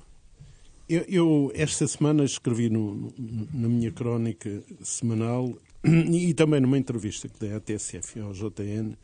Eu, 0.89 1.05
eu 1.07 1.51
esta 1.53 1.87
semana 1.87 2.23
escrevi 2.23 2.67
no, 2.67 3.13
na 3.53 3.69
minha 3.69 3.91
crónica 3.91 4.63
semanal 4.81 5.53
e 5.85 6.33
também 6.33 6.59
numa 6.59 6.79
entrevista 6.79 7.29
que 7.29 7.39
dei 7.39 7.53
à 7.53 7.59
TSF 7.59 8.17
e 8.17 8.21
ao 8.21 8.33
JN 8.33 8.95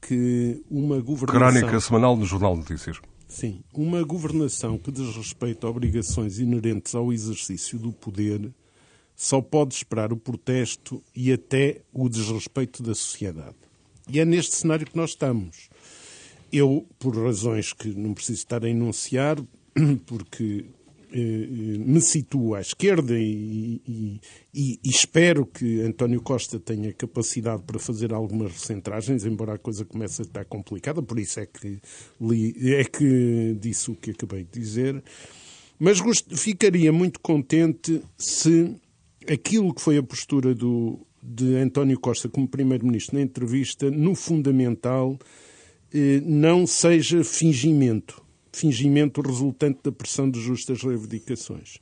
que 0.00 0.62
uma 0.70 1.00
governação... 1.00 1.52
Crónica 1.52 1.80
semanal 1.80 2.16
no 2.16 2.24
Jornal 2.24 2.54
de 2.54 2.60
Notícias. 2.60 2.98
Sim. 3.32 3.64
Uma 3.72 4.02
governação 4.02 4.76
que 4.76 4.92
diz 4.92 5.16
respeito 5.16 5.66
a 5.66 5.70
obrigações 5.70 6.38
inerentes 6.38 6.94
ao 6.94 7.10
exercício 7.10 7.78
do 7.78 7.90
poder 7.90 8.52
só 9.16 9.40
pode 9.40 9.74
esperar 9.74 10.12
o 10.12 10.18
protesto 10.18 11.02
e 11.16 11.32
até 11.32 11.80
o 11.94 12.10
desrespeito 12.10 12.82
da 12.82 12.94
sociedade. 12.94 13.56
E 14.06 14.20
é 14.20 14.24
neste 14.26 14.54
cenário 14.54 14.86
que 14.86 14.96
nós 14.96 15.10
estamos. 15.10 15.70
Eu, 16.52 16.86
por 16.98 17.16
razões 17.16 17.72
que 17.72 17.88
não 17.88 18.12
preciso 18.12 18.40
estar 18.40 18.62
a 18.62 18.68
enunciar, 18.68 19.38
porque 20.04 20.66
me 21.18 22.00
situo 22.00 22.54
à 22.54 22.60
esquerda 22.60 23.18
e, 23.18 23.80
e, 23.86 24.20
e, 24.54 24.80
e, 24.82 24.88
espero 24.88 25.44
que 25.44 25.80
António 25.82 26.22
Costa 26.22 26.58
tenha 26.58 26.92
capacidade 26.92 27.62
para 27.64 27.78
fazer 27.78 28.12
algumas 28.12 28.52
recentragens, 28.52 29.24
embora 29.24 29.54
a 29.54 29.58
coisa 29.58 29.84
comece 29.84 30.22
a 30.22 30.24
estar 30.24 30.44
complicada, 30.46 31.02
por 31.02 31.18
isso 31.18 31.40
é 31.40 31.46
que, 31.46 31.80
li, 32.20 32.74
é 32.74 32.84
que 32.84 33.56
disse 33.60 33.90
o 33.90 33.94
que 33.94 34.12
acabei 34.12 34.44
de 34.44 34.58
dizer. 34.58 35.02
Mas 35.78 36.00
gost, 36.00 36.34
ficaria 36.34 36.92
muito 36.92 37.20
contente 37.20 38.02
se 38.16 38.74
aquilo 39.28 39.74
que 39.74 39.82
foi 39.82 39.98
a 39.98 40.02
postura 40.02 40.54
do, 40.54 41.04
de 41.22 41.56
António 41.56 41.98
Costa 42.00 42.28
como 42.28 42.48
Primeiro-Ministro 42.48 43.16
na 43.16 43.22
entrevista, 43.22 43.90
no 43.90 44.14
fundamental, 44.14 45.18
eh, 45.92 46.22
não 46.24 46.66
seja 46.66 47.22
fingimento 47.22 48.21
fingimento 48.52 49.20
resultante 49.20 49.80
da 49.82 49.92
pressão 49.92 50.30
de 50.30 50.40
justas 50.40 50.82
reivindicações. 50.82 51.78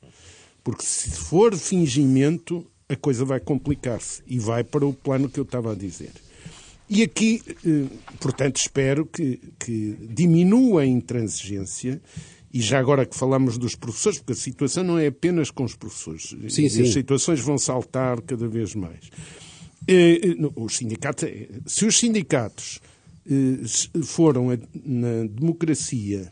Porque 0.63 0.83
se 0.83 1.09
for 1.11 1.55
fingimento, 1.55 2.65
a 2.87 2.95
coisa 2.95 3.25
vai 3.25 3.39
complicar-se 3.39 4.21
e 4.27 4.37
vai 4.37 4.63
para 4.63 4.85
o 4.85 4.93
plano 4.93 5.29
que 5.29 5.39
eu 5.39 5.43
estava 5.43 5.71
a 5.71 5.75
dizer. 5.75 6.11
E 6.89 7.03
aqui, 7.03 7.41
eh, 7.65 7.85
portanto, 8.19 8.57
espero 8.57 9.05
que, 9.05 9.39
que 9.57 9.95
diminua 10.09 10.81
a 10.81 10.85
intransigência 10.85 12.01
e 12.53 12.61
já 12.61 12.79
agora 12.79 13.05
que 13.05 13.15
falamos 13.15 13.57
dos 13.57 13.75
professores, 13.75 14.19
porque 14.19 14.33
a 14.33 14.35
situação 14.35 14.83
não 14.83 14.99
é 14.99 15.07
apenas 15.07 15.49
com 15.49 15.63
os 15.63 15.73
professores. 15.73 16.35
Sim, 16.49 16.67
sim. 16.67 16.81
As 16.81 16.91
situações 16.91 17.39
vão 17.39 17.57
saltar 17.57 18.21
cada 18.21 18.45
vez 18.45 18.75
mais. 18.75 19.09
Eh, 19.87 20.19
eh, 20.21 20.51
os 20.55 20.75
sindicatos, 20.75 21.29
se 21.65 21.85
os 21.85 21.97
sindicatos 21.97 22.79
foram 24.03 24.47
na 24.83 25.25
democracia 25.29 26.31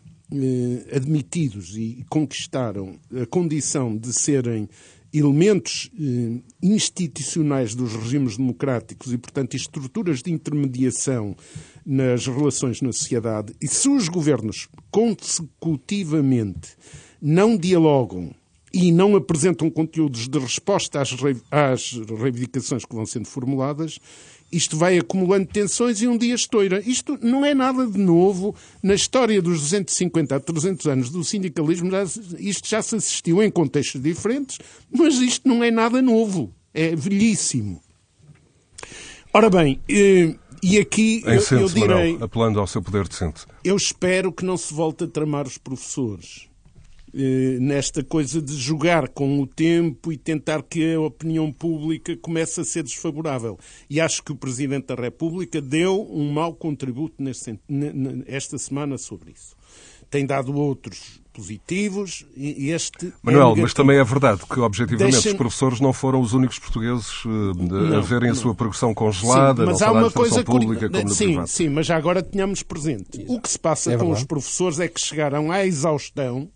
admitidos 0.96 1.76
e 1.76 2.06
conquistaram 2.10 3.00
a 3.20 3.26
condição 3.26 3.98
de 3.98 4.14
serem 4.14 4.70
elementos 5.12 5.90
eh, 6.00 6.40
institucionais 6.62 7.74
dos 7.74 7.96
regimes 7.96 8.38
democráticos 8.38 9.12
e, 9.12 9.18
portanto, 9.18 9.56
estruturas 9.56 10.22
de 10.22 10.32
intermediação 10.32 11.36
nas 11.86 12.28
relações 12.28 12.82
na 12.82 12.92
sociedade, 12.92 13.56
e 13.60 13.68
se 13.68 13.90
os 13.90 14.08
governos 14.08 14.68
consecutivamente 14.92 16.78
não 17.20 17.58
dialogam 17.58 18.32
e 18.72 18.92
não 18.92 19.16
apresentam 19.16 19.68
conteúdos 19.70 20.28
de 20.28 20.38
resposta 20.38 21.02
às 21.02 21.12
reivindicações 22.22 22.86
que 22.86 22.96
vão 22.96 23.06
sendo 23.06 23.26
formuladas, 23.26 23.98
isto 24.52 24.78
vai 24.78 24.98
acumulando 24.98 25.46
tensões 25.48 26.02
e 26.02 26.08
um 26.08 26.18
dia 26.18 26.36
estoura. 26.36 26.82
Isto 26.86 27.18
não 27.22 27.46
é 27.46 27.54
nada 27.54 27.86
de 27.86 27.98
novo. 27.98 28.56
Na 28.82 28.96
história 28.96 29.42
dos 29.42 29.62
250 29.62 30.36
a 30.36 30.40
300 30.40 30.86
anos 30.88 31.10
do 31.10 31.24
sindicalismo, 31.24 31.92
já, 31.92 32.04
isto 32.40 32.68
já 32.68 32.82
se 32.82 32.96
assistiu 32.96 33.44
em 33.44 33.52
contextos 33.52 34.02
diferentes, 34.02 34.60
mas 34.92 35.16
isto 35.16 35.48
não 35.48 35.64
é 35.64 35.70
nada 35.70 36.02
novo. 36.02 36.54
É 36.74 36.96
velhíssimo. 36.96 37.82
Ora 39.32 39.50
bem, 39.50 39.80
eh, 39.88 40.36
e 40.64 40.80
aqui 40.80 41.24
em 41.26 41.36
eu, 41.36 41.60
eu 41.60 41.68
direi... 41.68 41.88
Manuel, 41.88 42.24
apelando 42.24 42.60
ao 42.60 42.66
seu 42.66 42.82
poder 42.82 43.08
decente. 43.08 43.46
Eu 43.64 43.76
espero 43.76 44.32
que 44.32 44.44
não 44.44 44.58
se 44.58 44.74
volte 44.74 45.04
a 45.04 45.08
tramar 45.08 45.46
os 45.46 45.58
professores. 45.58 46.49
Eh, 47.14 47.58
nesta 47.60 48.04
coisa 48.04 48.40
de 48.40 48.56
jogar 48.56 49.08
com 49.10 49.42
o 49.42 49.48
tempo 49.48 50.12
e 50.12 50.18
tentar 50.18 50.62
que 50.62 50.94
a 50.94 51.00
opinião 51.00 51.52
pública 51.52 52.16
comece 52.18 52.62
a 52.62 52.64
ser 52.64 52.84
desfavorável. 52.84 53.58
E 53.90 54.00
acho 54.00 54.24
que 54.24 54.32
o 54.32 54.36
Presidente 54.36 54.88
da 54.88 54.96
República 54.96 55.60
deu 55.60 56.08
um 56.12 56.32
mau 56.32 56.54
contributo 56.54 57.16
neste, 57.18 57.60
esta 58.28 58.58
semana 58.60 58.98
sobre 58.98 59.32
isso. 59.32 59.56
Tem 60.08 60.26
dado 60.26 60.56
outros 60.56 61.20
positivos 61.34 62.26
e 62.36 62.70
este. 62.70 63.08
É 63.08 63.12
Manuel, 63.24 63.54
é 63.58 63.62
mas 63.62 63.74
também 63.74 63.98
é 63.98 64.04
verdade 64.04 64.42
que, 64.46 64.60
objetivamente, 64.60 65.14
Deixa... 65.14 65.30
os 65.30 65.36
professores 65.36 65.80
não 65.80 65.94
foram 65.94 66.22
os 66.22 66.34
únicos 66.34 66.60
portugueses 66.60 67.24
eh, 67.26 67.96
a 67.96 68.02
verem 68.02 68.30
não. 68.30 68.38
a 68.38 68.40
sua 68.40 68.54
progressão 68.54 68.94
congelada, 68.94 69.64
sim, 69.64 69.72
mas 69.72 69.82
há 69.82 69.92
uma 69.92 70.12
coisa 70.12 70.44
pública 70.44 70.90
como 70.90 71.10
sim, 71.10 71.26
privado. 71.26 71.48
Sim, 71.48 71.70
mas 71.70 71.88
já 71.88 71.96
agora 71.96 72.22
tenhamos 72.22 72.62
presente. 72.62 73.26
O 73.28 73.40
que 73.40 73.50
se 73.50 73.58
passa 73.58 73.94
é 73.94 73.98
com 73.98 74.12
os 74.12 74.24
professores 74.24 74.80
é 74.80 74.88
que 74.88 75.00
chegaram 75.00 75.52
à 75.52 75.66
exaustão 75.66 76.50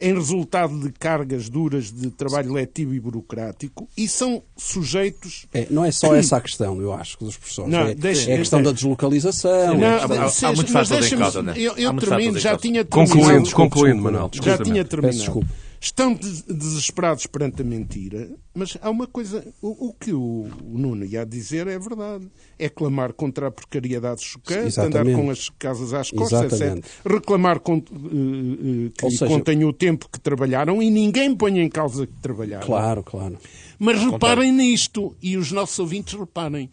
em 0.00 0.14
resultado 0.14 0.78
de 0.78 0.90
cargas 0.92 1.48
duras 1.48 1.90
de 1.90 2.10
trabalho 2.10 2.52
letivo 2.52 2.94
e 2.94 3.00
burocrático 3.00 3.88
e 3.96 4.06
são 4.08 4.42
sujeitos. 4.56 5.46
É, 5.52 5.66
não 5.70 5.84
é 5.84 5.90
só 5.90 6.14
essa 6.14 6.36
a 6.36 6.40
questão, 6.40 6.80
eu 6.80 6.92
acho, 6.92 7.18
dos 7.18 7.36
professores. 7.36 7.70
Não, 7.70 7.80
é, 7.80 7.94
deixa, 7.94 8.30
é 8.30 8.34
a 8.34 8.38
questão 8.38 8.60
é, 8.60 8.62
da 8.62 8.72
deslocalização. 8.72 9.78
Não, 9.78 9.86
é 9.86 9.94
há, 9.94 10.04
há, 10.04 10.48
há 10.48 10.52
muitos 10.52 11.12
em 11.12 11.18
causa, 11.18 11.42
né? 11.42 11.54
Eu, 11.56 11.76
eu 11.76 11.94
termino, 11.96 12.38
já 12.38 12.56
tinha 12.56 12.84
terminado. 12.84 13.12
Concluindo, 13.12 13.50
concluindo, 13.50 14.02
Manuel. 14.02 14.30
Já 14.32 14.58
tinha 14.58 14.84
terminado. 14.84 15.46
Estão 15.80 16.14
desesperados 16.14 17.26
perante 17.26 17.62
a 17.62 17.64
mentira, 17.64 18.30
mas 18.54 18.76
há 18.80 18.88
uma 18.88 19.06
coisa, 19.06 19.46
o, 19.60 19.88
o 19.88 19.92
que 19.92 20.12
o, 20.12 20.48
o, 20.64 20.78
Nuno 20.78 21.04
ia 21.04 21.24
dizer 21.26 21.66
é 21.66 21.78
verdade. 21.78 22.26
É 22.58 22.68
clamar 22.68 23.12
contra 23.12 23.48
a 23.48 23.50
precariedade 23.50 24.22
chocante, 24.22 24.68
Exatamente. 24.68 25.10
andar 25.10 25.22
com 25.22 25.30
as 25.30 25.50
casas 25.50 25.92
às 25.92 26.10
costas, 26.10 26.60
etc. 26.60 26.84
Reclamar 27.04 27.60
com, 27.60 27.76
uh, 27.76 27.80
uh, 27.80 28.90
que 28.90 29.10
seja... 29.10 29.26
contem 29.26 29.64
o 29.64 29.72
tempo 29.72 30.08
que 30.10 30.18
trabalharam 30.18 30.82
e 30.82 30.90
ninguém 30.90 31.34
põe 31.34 31.58
em 31.58 31.68
causa 31.68 32.06
que 32.06 32.14
trabalharam. 32.20 32.66
Claro, 32.66 33.02
claro. 33.02 33.38
Mas 33.78 34.00
reparem 34.00 34.52
nisto, 34.52 35.14
e 35.20 35.36
os 35.36 35.52
nossos 35.52 35.78
ouvintes 35.78 36.18
reparem, 36.18 36.70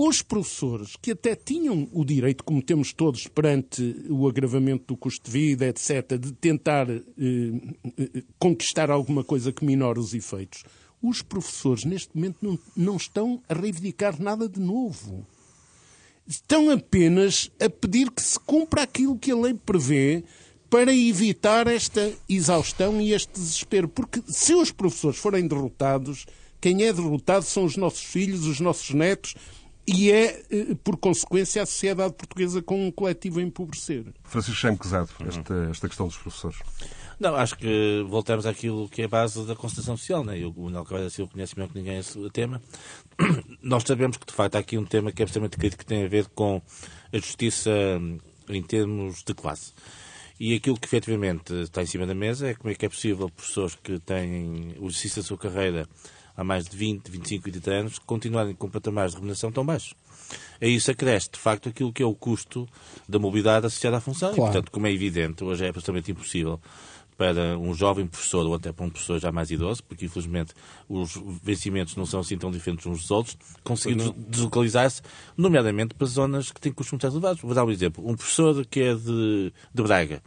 os 0.00 0.22
professores, 0.22 0.94
que 1.02 1.10
até 1.10 1.34
tinham 1.34 1.88
o 1.92 2.04
direito, 2.04 2.44
como 2.44 2.62
temos 2.62 2.92
todos 2.92 3.26
perante 3.26 3.96
o 4.08 4.28
agravamento 4.28 4.84
do 4.86 4.96
custo 4.96 5.24
de 5.24 5.30
vida, 5.32 5.66
etc., 5.66 6.16
de 6.16 6.30
tentar 6.30 6.88
eh, 6.88 7.02
eh, 7.18 8.22
conquistar 8.38 8.92
alguma 8.92 9.24
coisa 9.24 9.50
que 9.50 9.64
minore 9.64 9.98
os 9.98 10.14
efeitos, 10.14 10.62
os 11.02 11.20
professores, 11.20 11.84
neste 11.84 12.14
momento, 12.14 12.36
não, 12.40 12.58
não 12.76 12.96
estão 12.96 13.42
a 13.48 13.54
reivindicar 13.54 14.22
nada 14.22 14.48
de 14.48 14.60
novo. 14.60 15.26
Estão 16.28 16.70
apenas 16.70 17.50
a 17.60 17.68
pedir 17.68 18.08
que 18.12 18.22
se 18.22 18.38
cumpra 18.38 18.82
aquilo 18.82 19.18
que 19.18 19.32
a 19.32 19.36
lei 19.36 19.54
prevê 19.54 20.22
para 20.70 20.94
evitar 20.94 21.66
esta 21.66 22.12
exaustão 22.28 23.00
e 23.00 23.12
este 23.12 23.32
desespero. 23.32 23.88
Porque 23.88 24.22
se 24.28 24.54
os 24.54 24.70
professores 24.70 25.18
forem 25.18 25.48
derrotados, 25.48 26.24
quem 26.60 26.84
é 26.84 26.92
derrotado 26.92 27.44
são 27.44 27.64
os 27.64 27.76
nossos 27.76 28.02
filhos, 28.02 28.46
os 28.46 28.60
nossos 28.60 28.90
netos 28.90 29.34
e 29.90 30.12
é, 30.12 30.42
eh, 30.50 30.76
por 30.84 30.98
consequência, 30.98 31.62
a 31.62 31.66
sociedade 31.66 32.12
portuguesa 32.12 32.60
com 32.60 32.86
um 32.86 32.90
coletivo 32.90 33.40
a 33.40 33.42
empobrecer. 33.42 34.04
Francisco 34.22 34.60
Chaim 34.60 34.76
Quezado, 34.76 35.08
esta, 35.26 35.68
esta 35.70 35.88
questão 35.88 36.06
dos 36.06 36.18
professores. 36.18 36.58
Não, 37.18 37.34
acho 37.34 37.56
que 37.56 38.04
voltamos 38.06 38.44
àquilo 38.44 38.86
que 38.90 39.00
é 39.00 39.06
a 39.06 39.08
base 39.08 39.46
da 39.46 39.56
Constituição 39.56 39.96
Social. 39.96 40.22
Né? 40.22 40.38
Eu, 40.40 40.50
o 40.50 40.64
Manuel 40.64 40.84
Carvalho 40.84 41.04
da 41.04 41.10
Silva 41.10 41.32
conhece 41.32 41.56
melhor 41.56 41.72
que 41.72 41.78
ninguém 41.78 41.98
esse 41.98 42.18
tema. 42.30 42.60
Nós 43.62 43.82
sabemos 43.84 44.18
que, 44.18 44.26
de 44.26 44.32
facto, 44.34 44.56
há 44.56 44.58
aqui 44.58 44.76
um 44.76 44.84
tema 44.84 45.10
que 45.10 45.22
é 45.22 45.24
absolutamente 45.24 45.56
crítico 45.56 45.80
que 45.82 45.86
tem 45.86 46.04
a 46.04 46.08
ver 46.08 46.26
com 46.34 46.60
a 47.10 47.16
justiça 47.16 47.70
hum, 47.70 48.18
em 48.50 48.62
termos 48.62 49.24
de 49.24 49.32
classe. 49.32 49.72
E 50.38 50.54
aquilo 50.54 50.78
que 50.78 50.86
efetivamente 50.86 51.54
está 51.62 51.82
em 51.82 51.86
cima 51.86 52.06
da 52.06 52.14
mesa 52.14 52.50
é 52.50 52.54
como 52.54 52.70
é 52.70 52.74
que 52.74 52.84
é 52.84 52.88
possível 52.90 53.30
pessoas 53.30 53.74
que 53.74 53.98
têm 54.00 54.76
o 54.78 54.86
exercício 54.86 55.22
da 55.22 55.26
sua 55.26 55.38
carreira 55.38 55.88
há 56.38 56.44
mais 56.44 56.64
de 56.66 56.76
20, 56.76 57.10
25 57.10 57.48
e 57.48 57.52
30 57.52 57.70
anos, 57.72 57.98
continuarem 57.98 58.54
com 58.54 58.70
patamares 58.70 59.10
de 59.10 59.16
remuneração 59.16 59.50
tão 59.50 59.66
baixos. 59.66 59.92
A 60.60 60.66
isso 60.66 60.88
acresce, 60.88 61.30
de 61.32 61.38
facto, 61.38 61.68
aquilo 61.68 61.92
que 61.92 62.00
é 62.00 62.06
o 62.06 62.14
custo 62.14 62.68
da 63.08 63.18
mobilidade 63.18 63.66
associada 63.66 63.96
à 63.96 64.00
função. 64.00 64.32
Claro. 64.32 64.42
E, 64.42 64.52
portanto, 64.52 64.70
como 64.70 64.86
é 64.86 64.92
evidente, 64.92 65.42
hoje 65.42 65.64
é 65.64 65.68
absolutamente 65.68 66.12
impossível 66.12 66.60
para 67.16 67.58
um 67.58 67.74
jovem 67.74 68.06
professor 68.06 68.46
ou 68.46 68.54
até 68.54 68.70
para 68.70 68.86
um 68.86 68.90
professor 68.90 69.18
já 69.18 69.32
mais 69.32 69.50
idoso, 69.50 69.82
porque 69.82 70.04
infelizmente 70.04 70.54
os 70.88 71.20
vencimentos 71.42 71.96
não 71.96 72.06
são 72.06 72.20
assim 72.20 72.38
tão 72.38 72.48
diferentes 72.48 72.86
uns 72.86 73.00
dos 73.00 73.10
outros, 73.10 73.36
conseguir 73.64 73.96
deslocalizar-se, 74.28 75.02
nomeadamente 75.36 75.96
para 75.96 76.06
zonas 76.06 76.52
que 76.52 76.60
têm 76.60 76.70
custos 76.70 76.92
muito 76.92 77.06
elevados. 77.08 77.42
Vou 77.42 77.52
dar 77.52 77.64
um 77.64 77.70
exemplo. 77.72 78.08
Um 78.08 78.14
professor 78.14 78.64
que 78.64 78.80
é 78.80 78.94
de, 78.94 79.52
de 79.74 79.82
Braga 79.82 80.22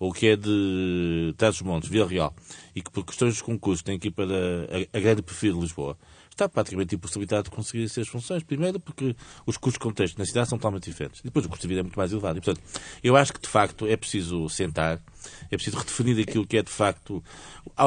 ou 0.00 0.12
que 0.12 0.26
é 0.28 0.36
de 0.36 1.32
Trás-os-Montes, 1.36 1.88
Vila 1.88 2.08
Real, 2.08 2.34
e 2.74 2.82
que 2.82 2.90
por 2.90 3.04
questões 3.04 3.36
de 3.36 3.44
concursos 3.44 3.82
tem 3.82 3.98
que 3.98 4.08
ir 4.08 4.10
para 4.10 4.24
a, 4.24 4.96
a 4.96 5.00
grande 5.00 5.22
perfil 5.22 5.54
de 5.54 5.60
Lisboa, 5.60 5.96
está 6.30 6.48
praticamente 6.48 6.94
impossibilitado 6.94 7.44
de 7.44 7.50
conseguir 7.50 7.84
essas 7.84 8.08
funções. 8.08 8.42
Primeiro, 8.42 8.80
porque 8.80 9.14
os 9.44 9.58
custos 9.58 9.74
de 9.74 9.80
contexto 9.80 10.18
na 10.18 10.24
cidade 10.24 10.48
são 10.48 10.56
totalmente 10.56 10.84
diferentes. 10.84 11.20
Depois, 11.20 11.44
o 11.44 11.50
custo 11.50 11.62
de 11.62 11.68
vida 11.68 11.80
é 11.80 11.82
muito 11.82 11.98
mais 11.98 12.12
elevado. 12.12 12.38
E, 12.38 12.40
portanto, 12.40 12.64
eu 13.04 13.14
acho 13.14 13.30
que, 13.32 13.40
de 13.40 13.48
facto, 13.48 13.86
é 13.86 13.94
preciso 13.94 14.48
sentar, 14.48 15.02
é 15.50 15.56
preciso 15.56 15.76
redefinir 15.76 16.18
aquilo 16.26 16.46
que 16.46 16.56
é, 16.56 16.62
de 16.62 16.70
facto... 16.70 17.22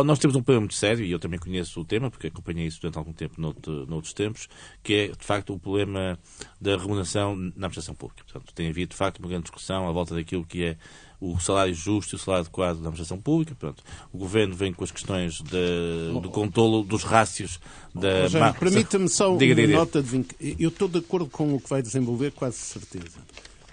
Nós 0.05 0.19
temos 0.19 0.35
um 0.35 0.43
problema 0.43 0.61
muito 0.61 0.75
sério, 0.75 1.03
e 1.03 1.11
eu 1.11 1.17
também 1.17 1.39
conheço 1.39 1.81
o 1.81 1.85
tema, 1.85 2.11
porque 2.11 2.27
acompanhei 2.27 2.67
isso 2.67 2.79
durante 2.79 2.97
algum 2.97 3.13
tempo 3.13 3.41
noutro, 3.41 3.87
noutros 3.87 4.13
tempos, 4.13 4.47
que 4.83 4.93
é, 4.93 5.07
de 5.07 5.25
facto, 5.25 5.51
o 5.53 5.57
problema 5.57 6.19
da 6.61 6.77
remuneração 6.77 7.35
na 7.35 7.49
administração 7.49 7.95
pública. 7.95 8.23
Portanto, 8.23 8.53
tem 8.53 8.69
havido, 8.69 8.91
de 8.91 8.97
facto, 8.97 9.17
uma 9.17 9.29
grande 9.29 9.43
discussão 9.43 9.87
à 9.87 9.91
volta 9.91 10.13
daquilo 10.13 10.45
que 10.45 10.63
é 10.63 10.77
o 11.23 11.39
salário 11.39 11.73
justo 11.73 12.15
e 12.15 12.17
o 12.17 12.19
salário 12.19 12.45
adequado 12.45 12.75
da 12.75 12.79
administração 12.81 13.17
pública. 13.17 13.55
Pronto. 13.57 13.81
O 14.11 14.17
governo 14.17 14.53
vem 14.53 14.73
com 14.73 14.83
as 14.83 14.91
questões 14.91 15.41
de, 15.41 16.19
do 16.21 16.29
controlo 16.29 16.83
dos 16.83 17.03
rácios 17.03 17.59
da. 17.95 18.53
Permita-me 18.59 19.07
só 19.07 19.35
diga, 19.37 19.53
uma 19.53 19.67
diga. 19.67 19.77
nota 19.77 20.01
de 20.01 20.09
vinc... 20.09 20.35
Eu 20.59 20.67
estou 20.69 20.89
de 20.89 20.99
acordo 20.99 21.29
com 21.29 21.55
o 21.55 21.61
que 21.61 21.69
vai 21.69 21.81
desenvolver, 21.81 22.31
quase 22.31 22.57
certeza. 22.57 23.19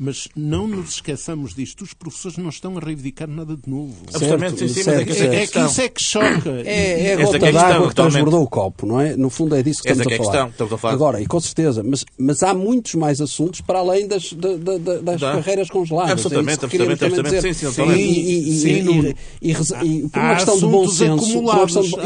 Mas 0.01 0.28
não 0.34 0.66
nos 0.66 0.94
esqueçamos 0.94 1.55
disto. 1.55 1.84
Os 1.84 1.92
professores 1.92 2.38
não 2.38 2.48
estão 2.48 2.78
a 2.78 2.80
reivindicar 2.80 3.28
nada 3.28 3.55
de 3.55 3.68
novo. 3.68 3.94
Absolutamente, 4.09 4.61
sim, 4.61 4.68
sim, 4.68 4.82
mas 4.86 5.01
é 5.01 5.05
que, 5.05 5.12
é, 5.12 5.42
é 5.42 5.46
que 5.46 5.59
isso 5.59 5.80
é 5.82 5.88
que 5.90 6.03
choca. 6.03 6.51
É, 6.64 7.09
é 7.09 7.12
a 7.12 7.16
gota 7.24 7.46
é 7.46 7.53
d'água 7.53 7.88
que 7.90 7.94
transbordou 7.94 8.42
o 8.42 8.48
copo, 8.48 8.86
não 8.86 8.98
é? 8.98 9.14
No 9.14 9.28
fundo 9.28 9.55
é 9.55 9.62
disso 9.62 9.82
que 9.82 9.90
estamos, 9.90 10.11
é 10.11 10.14
a, 10.14 10.24
falar. 10.24 10.48
estamos 10.48 10.72
a 10.72 10.78
falar. 10.78 10.94
Agora, 10.94 11.20
e 11.20 11.26
com 11.26 11.38
certeza, 11.38 11.82
mas, 11.84 12.07
mas 12.16 12.42
há 12.42 12.55
muitos 12.55 12.94
mais 12.94 13.20
assuntos 13.20 13.61
para 13.61 13.80
além 13.80 14.09
das, 14.09 14.32
da, 14.32 14.57
da, 14.57 14.98
das 15.01 15.20
carreiras 15.20 15.68
congeladas. 15.68 16.12
Absolutamente, 16.12 16.62
é 16.62 16.64
absolutamente, 16.64 17.05
absolutamente. 17.05 17.55
Sim, 17.55 17.70
sim, 17.70 17.82
e, 17.82 18.01
e, 18.30 19.51
e, 19.51 19.53
e, 19.53 20.09
por 20.09 20.18
uma 20.18 20.34
questão 20.34 20.59
de 20.59 20.66
bom 20.66 20.88
senso. 20.88 21.42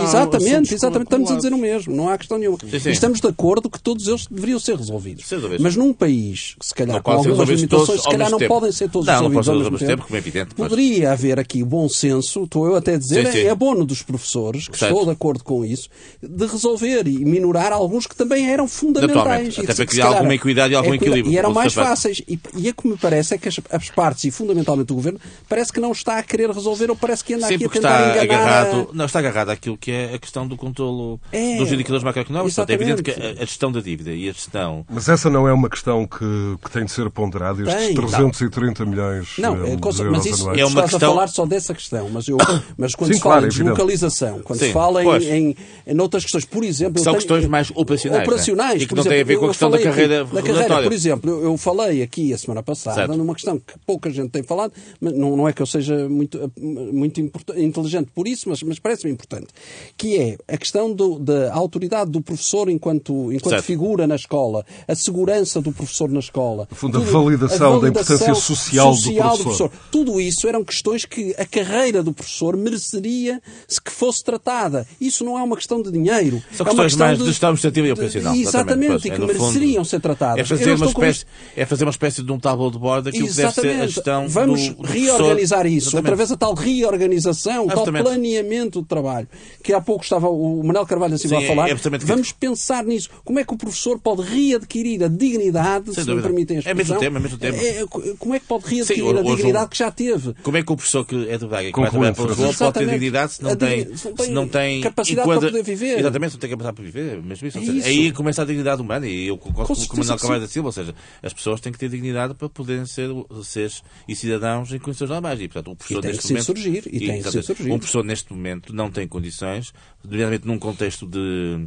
exatamente, 0.02 0.74
exatamente, 0.74 1.06
estamos 1.06 1.30
a 1.30 1.36
dizer 1.36 1.52
o 1.52 1.58
mesmo, 1.58 1.94
não 1.94 2.08
há 2.08 2.18
questão 2.18 2.38
nenhuma. 2.38 2.58
Estamos 2.86 3.20
de 3.20 3.28
acordo 3.28 3.70
que 3.70 3.80
todos 3.80 4.08
eles 4.08 4.26
deveriam 4.26 4.58
ser 4.58 4.76
resolvidos. 4.76 5.24
Mas 5.60 5.76
num 5.76 5.92
país, 5.92 6.56
se 6.60 6.74
calhar, 6.74 7.00
com 7.00 7.12
algumas 7.12 7.48
limitações 7.48 7.83
se 7.86 8.10
calhar 8.10 8.30
não 8.30 8.38
tempo. 8.38 8.54
podem 8.54 8.72
ser 8.72 8.90
todos 8.90 9.06
não, 9.06 9.14
resolvidos 9.14 9.48
ao 9.48 9.54
mesmo 9.56 9.78
tempo. 9.78 9.90
tempo 9.90 10.02
como 10.04 10.16
é 10.16 10.18
evidente, 10.18 10.54
Poderia 10.54 11.12
haver 11.12 11.38
aqui 11.38 11.62
bom 11.62 11.88
senso, 11.88 12.44
estou 12.44 12.66
eu 12.66 12.76
até 12.76 12.94
a 12.94 12.98
dizer, 12.98 13.26
sim, 13.26 13.32
sim. 13.32 13.46
é 13.46 13.50
abono 13.50 13.84
dos 13.84 14.02
professores, 14.02 14.68
que 14.68 14.78
certo. 14.78 14.92
estou 14.92 15.06
de 15.06 15.12
acordo 15.12 15.44
com 15.44 15.64
isso, 15.64 15.88
de 16.22 16.46
resolver 16.46 17.06
e 17.06 17.24
minorar 17.24 17.72
alguns 17.72 18.06
que 18.06 18.14
também 18.14 18.50
eram 18.50 18.66
fundamentais. 18.68 19.58
Até 19.58 19.74
para 19.74 19.86
criar 19.86 20.06
alguma 20.06 20.34
equidade 20.34 20.72
e 20.72 20.76
algum 20.76 20.92
é, 20.92 20.96
equilíbrio. 20.96 21.32
E 21.32 21.38
eram 21.38 21.52
mais 21.52 21.74
fáceis. 21.74 22.22
E, 22.28 22.38
e 22.56 22.68
é 22.68 22.72
que 22.72 22.86
me 22.86 22.96
parece 22.96 23.34
é 23.34 23.38
que 23.38 23.48
as, 23.48 23.60
as, 23.70 23.90
partes, 23.90 24.24
e 24.24 24.30
fundamentalmente 24.30 24.92
o 24.92 24.96
Governo, 24.96 25.20
parece 25.48 25.72
que 25.72 25.80
não 25.80 25.92
está 25.92 26.18
a 26.18 26.22
querer 26.22 26.50
resolver 26.50 26.90
ou 26.90 26.96
parece 26.96 27.24
que 27.24 27.34
anda 27.34 27.46
sim, 27.46 27.54
aqui 27.54 27.64
a 27.64 27.68
tentar 27.68 28.08
está 28.08 28.22
agarrado, 28.22 28.88
a... 28.90 28.94
Não, 28.94 29.04
está 29.04 29.18
agarrado 29.18 29.50
àquilo 29.50 29.76
que 29.76 29.90
é 29.90 30.14
a 30.14 30.18
questão 30.18 30.46
do 30.46 30.56
controlo 30.56 31.20
é, 31.32 31.56
dos 31.56 31.70
indicadores 31.72 32.04
macroeconómicos. 32.04 32.54
Portanto, 32.54 32.70
é 32.70 32.74
evidente 32.74 33.02
que 33.02 33.10
a, 33.10 33.42
a, 33.42 33.44
gestão 33.44 33.70
da 33.70 33.80
dívida 33.80 34.12
e 34.12 34.28
a 34.28 34.32
gestão... 34.32 34.84
Mas 34.88 35.08
essa 35.08 35.30
não 35.30 35.48
é 35.48 35.52
uma 35.52 35.68
questão 35.68 36.06
que, 36.06 36.56
que 36.62 36.70
tem 36.70 36.84
de 36.84 36.90
ser 36.90 37.08
ponderada. 37.10 37.63
Estes 37.68 37.94
330 37.94 38.84
milhões 38.86 39.28
não, 39.38 39.54
é, 39.64 39.76
mas 40.10 40.26
isso 40.26 40.42
anuais. 40.42 40.60
é 40.60 40.64
uma 40.64 40.68
estás 40.68 40.90
questão... 40.90 41.10
a 41.10 41.14
falar 41.14 41.26
só 41.28 41.46
dessa 41.46 41.74
questão, 41.74 42.08
mas, 42.10 42.28
eu, 42.28 42.36
mas 42.76 42.94
quando 42.94 43.12
Sim, 43.12 43.16
se 43.16 43.20
fala 43.20 43.34
claro, 43.34 43.46
em 43.46 43.48
deslocalização, 43.48 44.40
quando 44.42 44.58
Sim, 44.58 44.66
se 44.66 44.72
fala 44.72 45.04
em, 45.04 45.24
em, 45.24 45.56
em 45.86 46.00
outras 46.00 46.22
questões, 46.22 46.44
por 46.44 46.64
exemplo... 46.64 47.02
são 47.02 47.12
tenho, 47.12 47.16
questões 47.16 47.46
mais 47.46 47.70
operacionais. 47.74 48.22
Operacionais. 48.22 48.78
Né? 48.78 48.82
E 48.84 48.86
que 48.86 48.94
não 48.94 49.02
têm 49.02 49.20
a 49.20 49.24
ver 49.24 49.38
com 49.38 49.46
a 49.46 49.48
questão 49.48 49.70
da 49.70 49.80
carreira 49.80 50.24
da 50.24 50.42
carreira, 50.42 50.82
Por 50.82 50.92
exemplo, 50.92 51.30
eu, 51.30 51.44
eu, 51.44 51.56
falei 51.56 52.02
aqui 52.02 52.32
a 52.32 52.38
semana 52.38 52.62
passada 52.62 52.96
certo. 52.96 53.16
numa 53.16 53.34
questão 53.34 53.58
que 53.58 53.74
pouca 53.86 54.10
gente 54.10 54.30
tem 54.30 54.42
falado, 54.42 54.72
mas 55.00 55.12
não, 55.14 55.36
não 55.36 55.48
é 55.48 55.52
que 55.52 55.62
eu 55.62 55.66
seja 55.66 56.08
muito, 56.08 56.52
muito 56.58 57.20
inteligente 57.20 58.10
por 58.14 58.26
isso, 58.26 58.48
mas, 58.48 58.62
mas 58.62 58.78
parece-me 58.78 59.12
importante, 59.12 59.48
que 59.96 60.16
é 60.16 60.36
a 60.48 60.56
questão 60.56 60.92
do, 60.92 61.18
da 61.18 61.52
autoridade 61.52 62.10
do 62.10 62.20
professor 62.20 62.68
enquanto, 62.68 63.32
enquanto 63.32 63.62
figura 63.62 64.06
na 64.06 64.16
escola, 64.16 64.64
a 64.86 64.94
segurança 64.94 65.60
do 65.60 65.72
professor 65.72 66.10
na 66.10 66.20
escola. 66.20 66.66
No 66.70 66.76
fundo, 66.76 66.98
a 66.98 67.00
validação, 67.00 67.53
validação 67.58 67.80
da 67.80 67.88
importância 67.88 68.34
social, 68.34 68.94
social 68.94 69.36
do, 69.36 69.42
professor. 69.42 69.68
do, 69.68 69.70
professor. 69.70 69.70
Tudo 69.90 70.20
isso 70.20 70.48
eram 70.48 70.64
questões 70.64 71.04
que 71.04 71.34
a 71.38 71.44
carreira 71.44 72.02
do 72.02 72.12
professor 72.12 72.56
mereceria 72.56 73.40
se 73.66 73.80
que 73.80 73.90
fosse 73.90 74.22
tratada. 74.22 74.86
Isso 75.00 75.24
não 75.24 75.38
é 75.38 75.42
uma 75.42 75.56
questão 75.56 75.82
de 75.82 75.90
dinheiro. 75.90 76.42
São 76.52 76.66
é 76.66 76.70
questões 76.70 76.96
mais 76.96 77.18
de 77.18 77.26
gestão 77.26 77.50
administrativa 77.50 77.86
e 77.86 77.92
operacional. 77.92 78.34
Exatamente, 78.34 79.08
e 79.08 79.10
que 79.10 79.16
é, 79.16 79.26
mereceriam 79.26 79.74
fundo, 79.76 79.84
ser 79.84 80.00
tratadas. 80.00 80.40
É 80.40 80.44
fazer, 80.44 80.74
uma 80.74 80.86
espécie, 80.86 81.26
é 81.56 81.66
fazer 81.66 81.84
uma 81.84 81.90
espécie 81.90 82.22
de 82.22 82.32
um 82.32 82.38
tábua 82.38 82.70
de 82.70 82.78
bordo 82.78 83.04
daquilo 83.04 83.28
que 83.28 83.34
deve 83.34 83.52
ser 83.52 83.80
a 83.80 83.86
gestão 83.86 84.28
Vamos 84.28 84.68
do, 84.68 84.82
reorganizar 84.82 85.66
isso, 85.66 85.88
Exatamente. 85.88 86.06
através 86.06 86.28
da 86.30 86.36
tal 86.36 86.54
reorganização, 86.54 87.66
tal 87.66 87.84
planeamento 87.84 88.82
de 88.82 88.88
trabalho, 88.88 89.28
que 89.62 89.72
há 89.72 89.80
pouco 89.80 90.04
estava 90.04 90.28
o 90.28 90.62
Manuel 90.62 90.86
Carvalho 90.86 91.14
assim 91.14 91.34
a 91.34 91.46
falar. 91.46 91.68
É 91.68 91.74
Vamos 92.04 92.32
pensar 92.32 92.84
nisso. 92.84 93.08
Como 93.24 93.38
é 93.38 93.44
que 93.44 93.52
o 93.52 93.56
professor 93.56 93.98
pode 93.98 94.22
readquirir 94.22 95.02
a 95.02 95.08
dignidade, 95.08 95.86
Sem 95.86 95.94
se 95.94 96.00
dúvida. 96.00 96.16
me 96.16 96.22
permitem 96.22 96.56
a 96.56 96.60
expressão. 96.60 96.74
É 96.74 96.74
mesmo 96.74 96.98
tema, 96.98 97.18
é 97.18 97.22
mesmo 97.22 97.38
tema. 97.52 97.62
É, 97.62 98.14
como 98.18 98.34
é 98.34 98.40
que 98.40 98.46
pode 98.46 98.64
readquirir 98.66 99.04
Sim, 99.04 99.18
a 99.18 99.22
dignidade 99.22 99.70
que 99.70 99.78
já 99.78 99.90
teve? 99.90 100.34
Como 100.42 100.56
é 100.56 100.62
que 100.62 100.72
o 100.72 100.76
professor 100.76 101.04
que 101.04 101.28
é 101.28 101.38
de 101.38 101.46
Braga 101.46 101.72
que 101.72 101.80
vai 101.80 101.90
trabalhar 101.90 102.14
para 102.14 102.24
Lisboa 102.26 102.54
pode 102.54 102.78
ter 102.78 102.86
dignidade 102.86 103.32
se 103.34 103.42
não, 103.42 103.56
tem, 103.56 103.96
se 103.96 104.30
não 104.30 104.48
tem 104.48 104.80
capacidade 104.80 105.28
enquadra... 105.28 105.40
para 105.40 105.50
poder 105.50 105.62
viver? 105.62 105.98
Exatamente, 105.98 106.30
se 106.30 106.36
não 106.36 106.40
tem 106.40 106.50
capacidade 106.50 106.76
para 106.76 106.84
viver. 106.84 107.22
Mesmo 107.22 107.48
isso. 107.48 107.58
É 107.58 107.62
isso. 107.62 107.86
Aí 107.86 108.12
começa 108.12 108.42
a 108.42 108.44
dignidade 108.44 108.82
humana 108.82 109.06
e 109.06 109.28
eu 109.28 109.38
concordo 109.38 109.74
com 109.74 109.96
o 109.96 109.98
Manuel 109.98 110.18
Carvalho 110.18 110.40
da 110.40 110.48
Silva, 110.48 110.68
ou 110.68 110.72
seja, 110.72 110.94
as 111.22 111.32
pessoas 111.32 111.60
têm 111.60 111.72
que 111.72 111.78
ter 111.78 111.88
dignidade 111.88 112.34
para 112.34 112.48
poderem 112.48 112.86
ser 112.86 113.10
seres 113.42 113.82
e 114.08 114.14
cidadãos 114.16 114.72
em 114.72 114.78
condições 114.78 115.10
normais. 115.10 115.40
E, 115.40 115.48
portanto, 115.48 115.72
o 115.72 115.76
professor 115.76 115.98
e 115.98 116.02
tem 116.02 116.10
neste 116.12 116.26
que 116.26 116.32
momento, 116.32 116.46
surgir, 116.46 116.82
e, 116.86 116.96
e 116.96 117.06
tem 117.06 117.22
que 117.22 117.42
surgir. 117.42 117.72
Um 117.72 117.78
professor 117.78 118.04
neste 118.04 118.32
momento 118.32 118.74
não 118.74 118.90
tem 118.90 119.06
condições, 119.06 119.72
nomeadamente 120.02 120.46
num 120.46 120.58
contexto 120.58 121.06
de 121.06 121.66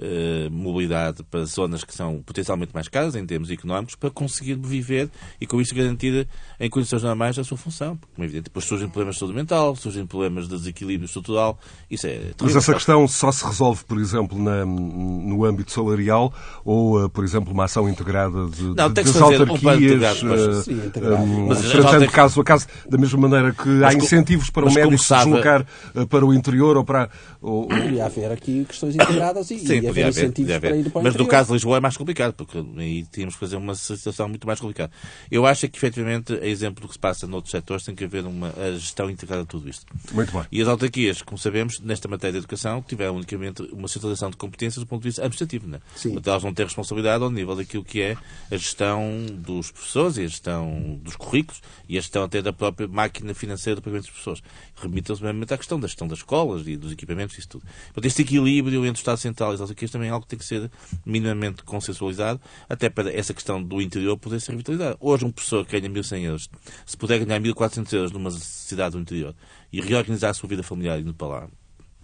uh, 0.00 0.50
mobilidade 0.50 1.22
para 1.24 1.44
zonas 1.44 1.84
que 1.84 1.94
são 1.94 2.22
potencialmente 2.22 2.72
mais 2.74 2.88
caras 2.88 3.14
em 3.14 3.24
termos 3.24 3.50
económicos 3.50 3.94
para 3.94 4.10
conseguir 4.10 4.54
viver 4.54 5.10
e 5.40 5.46
com 5.46 5.60
isso 5.60 5.74
garantir 5.74 6.28
em 6.58 6.70
condições 6.70 7.02
normais 7.02 7.38
a 7.38 7.44
sua 7.44 7.56
função. 7.56 7.96
Porque, 7.96 8.14
como 8.14 8.24
é 8.24 8.26
evidente, 8.26 8.44
depois 8.44 8.64
surgem 8.64 8.88
problemas 8.88 9.16
de 9.16 9.20
saúde 9.20 9.34
mental, 9.34 9.76
surgem 9.76 10.06
problemas 10.06 10.48
de 10.48 10.56
desequilíbrio 10.56 11.06
estrutural. 11.06 11.58
Isso 11.90 12.06
é 12.06 12.10
terrível. 12.10 12.34
Mas 12.40 12.56
essa 12.56 12.74
questão 12.74 13.06
só 13.08 13.30
se 13.32 13.44
resolve, 13.44 13.84
por 13.84 13.98
exemplo, 13.98 14.38
na, 14.38 14.64
no 14.64 15.44
âmbito 15.44 15.72
salarial 15.72 16.32
ou, 16.64 17.04
uh, 17.04 17.08
por 17.08 17.24
exemplo, 17.24 17.52
uma 17.52 17.64
ação 17.64 17.88
integrada 17.88 18.46
de, 18.48 18.62
não, 18.62 18.88
de, 18.88 19.02
das 19.02 19.16
autarquias, 19.16 20.22
um 20.22 20.32
uh, 20.32 20.62
sim, 20.62 20.80
um, 20.96 21.46
mas, 21.48 21.70
tratando 21.70 22.10
caso 22.10 22.40
a 22.40 22.44
caso, 22.44 22.66
da 22.88 22.98
mesma 22.98 23.28
maneira 23.28 23.52
que 23.52 23.68
mas, 23.68 23.94
há 23.94 23.96
incentivos 23.96 24.50
para 24.50 24.66
o 24.66 24.72
médico 24.72 24.98
se 24.98 25.14
deslocar 25.14 25.66
para 26.08 26.24
o 26.24 26.34
interior 26.34 26.76
ou 26.76 26.84
para... 26.84 27.08
Ou, 27.40 27.66
Podia 27.66 28.06
haver 28.06 28.32
aqui 28.32 28.64
questões 28.64 28.94
integradas 28.94 29.50
e, 29.50 29.58
sim, 29.58 29.85
e 29.86 29.90
haver 29.90 30.08
incentivos 30.08 30.52
haver. 30.52 30.70
para 30.70 30.76
ir 30.78 30.90
para 30.90 31.00
o 31.00 31.02
Mas 31.02 31.14
interior. 31.14 31.26
no 31.26 31.30
caso 31.30 31.46
de 31.48 31.52
Lisboa 31.54 31.76
é 31.76 31.80
mais 31.80 31.96
complicado, 31.96 32.34
porque 32.34 32.58
aí 32.76 33.04
tínhamos 33.12 33.34
que 33.34 33.40
fazer 33.40 33.56
uma 33.56 33.74
situação 33.74 34.28
muito 34.28 34.46
mais 34.46 34.60
complicada. 34.60 34.92
Eu 35.30 35.46
acho 35.46 35.68
que, 35.68 35.76
efetivamente, 35.78 36.32
a 36.34 36.46
exemplo 36.46 36.82
do 36.82 36.88
que 36.88 36.94
se 36.94 36.98
passa 36.98 37.26
noutros 37.26 37.50
setores, 37.50 37.84
tem 37.84 37.94
que 37.94 38.04
haver 38.04 38.24
uma 38.24 38.52
gestão 38.78 39.10
integrada 39.10 39.42
de 39.42 39.48
tudo 39.48 39.68
isto. 39.68 39.86
Muito 40.12 40.32
bem. 40.32 40.44
E 40.50 40.60
as 40.60 40.68
autarquias, 40.68 41.22
como 41.22 41.38
sabemos, 41.38 41.80
nesta 41.80 42.08
matéria 42.08 42.32
de 42.32 42.38
educação, 42.38 42.82
tiveram 42.82 43.16
unicamente 43.16 43.62
uma 43.72 43.88
centralização 43.88 44.30
de 44.30 44.36
competências 44.36 44.82
do 44.82 44.86
ponto 44.86 45.02
de 45.02 45.08
vista 45.08 45.22
administrativo. 45.22 45.66
Né? 45.66 45.80
Sim. 45.94 46.10
Portanto, 46.10 46.28
elas 46.28 46.42
vão 46.42 46.54
ter 46.54 46.64
responsabilidade 46.64 47.22
ao 47.22 47.30
nível 47.30 47.56
daquilo 47.56 47.84
que 47.84 48.00
é 48.00 48.16
a 48.50 48.56
gestão 48.56 49.24
dos 49.30 49.70
professores 49.70 50.16
e 50.16 50.24
a 50.24 50.26
gestão 50.26 51.00
dos 51.02 51.16
currículos 51.16 51.60
e 51.88 51.98
a 51.98 52.00
gestão 52.00 52.24
até 52.24 52.42
da 52.42 52.52
própria 52.52 52.88
máquina 52.88 53.34
financeira 53.34 53.76
do 53.76 53.82
pagamento 53.82 54.06
das 54.06 54.14
pessoas. 54.14 54.42
Remitam-se 54.76 55.22
mesmo 55.22 55.44
à 55.44 55.56
questão 55.56 55.78
da 55.78 55.86
gestão 55.86 56.08
das 56.08 56.18
escolas 56.18 56.66
e 56.66 56.76
dos 56.76 56.92
equipamentos 56.92 57.36
e 57.36 57.40
isso 57.40 57.48
tudo. 57.48 57.64
Portanto, 57.86 58.06
este 58.06 58.22
equilíbrio 58.22 58.84
entre 58.84 58.98
o 58.98 59.02
Estado 59.02 59.18
Central 59.18 59.52
e 59.52 59.54
as 59.54 59.60
autarquias 59.76 59.90
também 59.90 60.08
é 60.08 60.12
algo 60.12 60.24
que 60.24 60.30
tem 60.30 60.38
que 60.38 60.44
ser 60.44 60.70
minimamente 61.04 61.62
consensualizado, 61.62 62.40
até 62.68 62.88
para 62.88 63.12
essa 63.12 63.34
questão 63.34 63.62
do 63.62 63.80
interior 63.80 64.16
poder 64.16 64.40
ser 64.40 64.52
revitalizada. 64.52 64.96
Hoje, 64.98 65.24
um 65.24 65.30
professor 65.30 65.64
que 65.64 65.78
ganha 65.78 65.92
1.100 65.92 66.22
euros, 66.22 66.50
se 66.84 66.96
puder 66.96 67.24
ganhar 67.24 67.40
1.400 67.40 67.92
euros 67.92 68.12
numa 68.12 68.30
cidade 68.30 68.92
do 68.92 69.00
interior 69.00 69.34
e 69.72 69.80
reorganizar 69.80 70.30
a 70.30 70.34
sua 70.34 70.48
vida 70.48 70.62
familiar 70.62 70.98
indo 70.98 71.14
para 71.14 71.28
lá, 71.28 71.48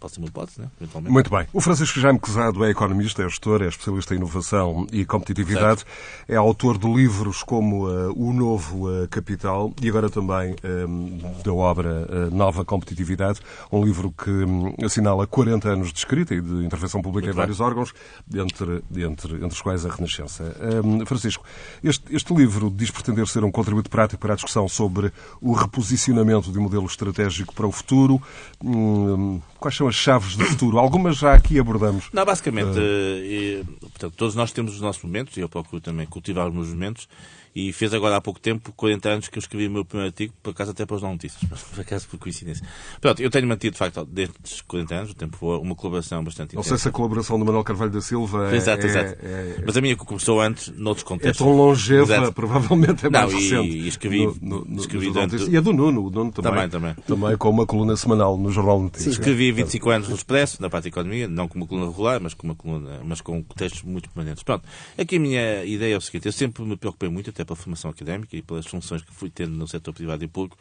pode 0.03 0.15
ser 0.15 0.21
uma 0.21 0.27
hipótese, 0.27 0.61
né? 0.61 0.69
eventualmente. 0.81 1.13
Muito 1.13 1.31
bem. 1.31 1.47
O 1.53 1.61
Francisco 1.61 2.01
Jaime 2.01 2.19
Quezado 2.19 2.65
é 2.65 2.71
economista, 2.71 3.23
é 3.23 3.29
gestor, 3.29 3.63
é 3.63 3.69
especialista 3.69 4.15
em 4.15 4.17
inovação 4.17 4.87
e 4.91 5.05
competitividade. 5.05 5.81
Certo. 5.81 5.87
É 6.29 6.35
autor 6.35 6.77
de 6.77 6.93
livros 6.93 7.43
como 7.45 7.89
uh, 7.89 8.13
O 8.17 8.33
Novo 8.33 8.91
uh, 8.91 9.09
Capital 9.09 9.73
e 9.81 9.89
agora 9.89 10.11
também 10.11 10.57
um, 10.65 11.21
da 11.45 11.53
obra 11.53 12.09
uh, 12.09 12.35
Nova 12.35 12.65
Competitividade, 12.65 13.41
um 13.71 13.85
livro 13.85 14.11
que 14.11 14.31
um, 14.31 14.75
assinala 14.85 15.27
40 15.27 15.69
anos 15.69 15.93
de 15.93 15.99
escrita 15.99 16.35
e 16.35 16.41
de 16.41 16.65
intervenção 16.65 17.01
pública 17.01 17.27
Muito 17.27 17.37
em 17.37 17.39
vários 17.39 17.59
bem. 17.59 17.67
órgãos, 17.67 17.95
entre, 18.35 18.83
entre, 18.97 19.35
entre 19.37 19.47
os 19.47 19.63
quais 19.63 19.87
a 19.87 19.91
Renascença. 19.91 20.57
Um, 20.85 21.07
Francisco, 21.07 21.45
este, 21.85 22.05
este 22.15 22.35
livro 22.35 22.71
diz 22.71 22.91
pretender 22.91 23.27
ser 23.29 23.45
um 23.45 23.53
contributo 23.53 23.89
prático 23.89 24.21
para 24.21 24.33
a 24.33 24.37
discussão 24.37 24.67
sobre 24.69 25.13
o 25.41 25.53
reposicionamento 25.53 26.51
de 26.51 26.59
um 26.59 26.63
modelo 26.63 26.87
estratégico 26.87 27.55
para 27.55 27.67
o 27.67 27.73
futuro. 27.73 28.21
Hum, 28.65 29.41
quais 29.63 29.77
são 29.77 29.87
as 29.87 29.92
chaves 29.97 30.37
do 30.37 30.45
futuro? 30.45 30.79
Algumas 30.79 31.17
já 31.17 31.35
aqui 31.35 31.59
abordamos. 31.59 32.07
Não, 32.13 32.25
basicamente, 32.25 32.79
eh, 32.79 33.21
e, 33.25 33.65
portanto, 33.81 34.15
todos 34.17 34.35
nós 34.35 34.53
temos 34.53 34.75
os 34.75 34.81
nossos 34.81 35.03
momentos, 35.03 35.37
e 35.37 35.41
eu 35.41 35.49
procuro 35.49 35.81
também 35.81 36.07
cultivar 36.07 36.49
os 36.49 36.55
meus 36.55 36.69
momentos, 36.69 37.09
e 37.55 37.73
fez 37.73 37.93
agora 37.93 38.17
há 38.17 38.21
pouco 38.21 38.41
tempo, 38.41 38.73
40 38.73 39.09
anos, 39.09 39.29
que 39.29 39.37
eu 39.37 39.41
escrevi 39.41 39.67
o 39.67 39.71
meu 39.71 39.85
primeiro 39.85 40.09
artigo, 40.11 40.33
por 40.43 40.51
acaso 40.51 40.71
até 40.71 40.87
para 40.87 40.97
os 40.97 41.03
não 41.03 41.13
notícias, 41.13 41.41
mas 41.51 41.61
por 41.63 41.81
acaso 41.81 42.09
por 42.09 42.19
coincidência. 42.19 42.67
Pronto, 43.01 43.21
eu 43.21 43.31
tenho 43.31 43.47
mantido, 43.47 43.73
de 43.73 43.79
facto, 43.79 44.05
desde 44.07 44.35
os 44.45 44.61
40 44.63 44.95
anos, 44.95 45.11
o 45.11 45.15
tempo 45.15 45.37
foi 45.37 45.59
uma 45.59 45.75
colaboração 45.75 46.25
bastante 46.25 46.55
Não 46.57 46.63
sei 46.63 46.79
se 46.79 46.89
a 46.89 46.91
colaboração 46.91 47.39
do 47.39 47.45
Manuel 47.45 47.65
Carvalho 47.65 47.91
da 47.91 48.01
Silva 48.01 48.51
é, 48.53 48.57
Exato, 48.57 48.87
é- 48.87 48.89
exato. 48.89 49.17
é- 49.23 49.63
Mas 49.67 49.77
a 49.77 49.81
minha 49.81 49.97
que 49.97 50.05
começou 50.05 50.41
antes, 50.41 50.69
noutros 50.77 51.05
é 51.05 51.09
contextos. 51.09 51.39
tão 51.47 51.55
longeva, 51.57 52.03
Exato. 52.15 52.33
provavelmente 52.33 53.07
é 53.07 53.11
mais 53.11 53.31
Não, 53.33 53.39
e- 53.39 53.43
recente. 53.43 53.77
e 53.77 53.89
escrevi- 53.89 54.27
no, 54.41 54.65
no, 54.65 54.81
escrevi 54.81 55.07
no 55.09 55.13
durante-. 55.13 55.51
E 55.51 55.57
a 55.57 55.61
do 55.61 55.73
Nuno, 55.73 56.07
o 56.07 56.11
Nuno 56.11 56.33
também. 56.33 56.53
Também, 56.53 56.69
também. 56.71 56.95
Também 57.07 57.37
com 57.37 57.51
uma 57.51 57.67
coluna 57.67 57.97
semanal 57.97 58.37
no 58.39 58.51
Jornal 58.51 58.81
Notícias. 58.81 59.15
Escrevi 59.15 59.53
25 59.53 59.91
anos 59.91 60.09
no 60.09 60.15
Expresso, 60.15 60.61
na 60.63 60.71
parte 60.71 60.85
de 60.85 60.89
economia, 60.89 61.29
não 61.29 61.47
com 61.49 61.59
uma 61.59 61.67
coluna 61.67 61.91
regular, 61.91 62.21
mas 62.21 62.33
com 62.35 62.47
uma 62.47 62.55
coluna, 62.55 63.01
mas 63.05 63.21
com 63.21 63.43
textos 63.43 63.83
muito 63.83 64.09
permanentes. 64.09 64.43
Pronto, 64.43 64.65
aqui 64.97 65.17
a 65.17 65.21
minha 65.21 65.65
ideia 65.65 65.95
é 65.95 65.97
o 65.97 66.01
seguinte, 66.01 66.27
eu 66.27 66.33
sempre 66.33 66.63
me 66.65 66.77
preocupei 66.77 67.09
muito, 67.09 67.31
até 67.31 67.42
pela 67.45 67.57
formação 67.57 67.91
académica 67.91 68.37
e 68.37 68.43
pelas 68.43 68.67
funções 68.67 69.03
que 69.03 69.13
fui 69.13 69.31
tendo 69.31 69.53
no 69.53 69.67
setor 69.67 69.93
privado 69.93 70.23
e 70.25 70.29
público, 70.29 70.57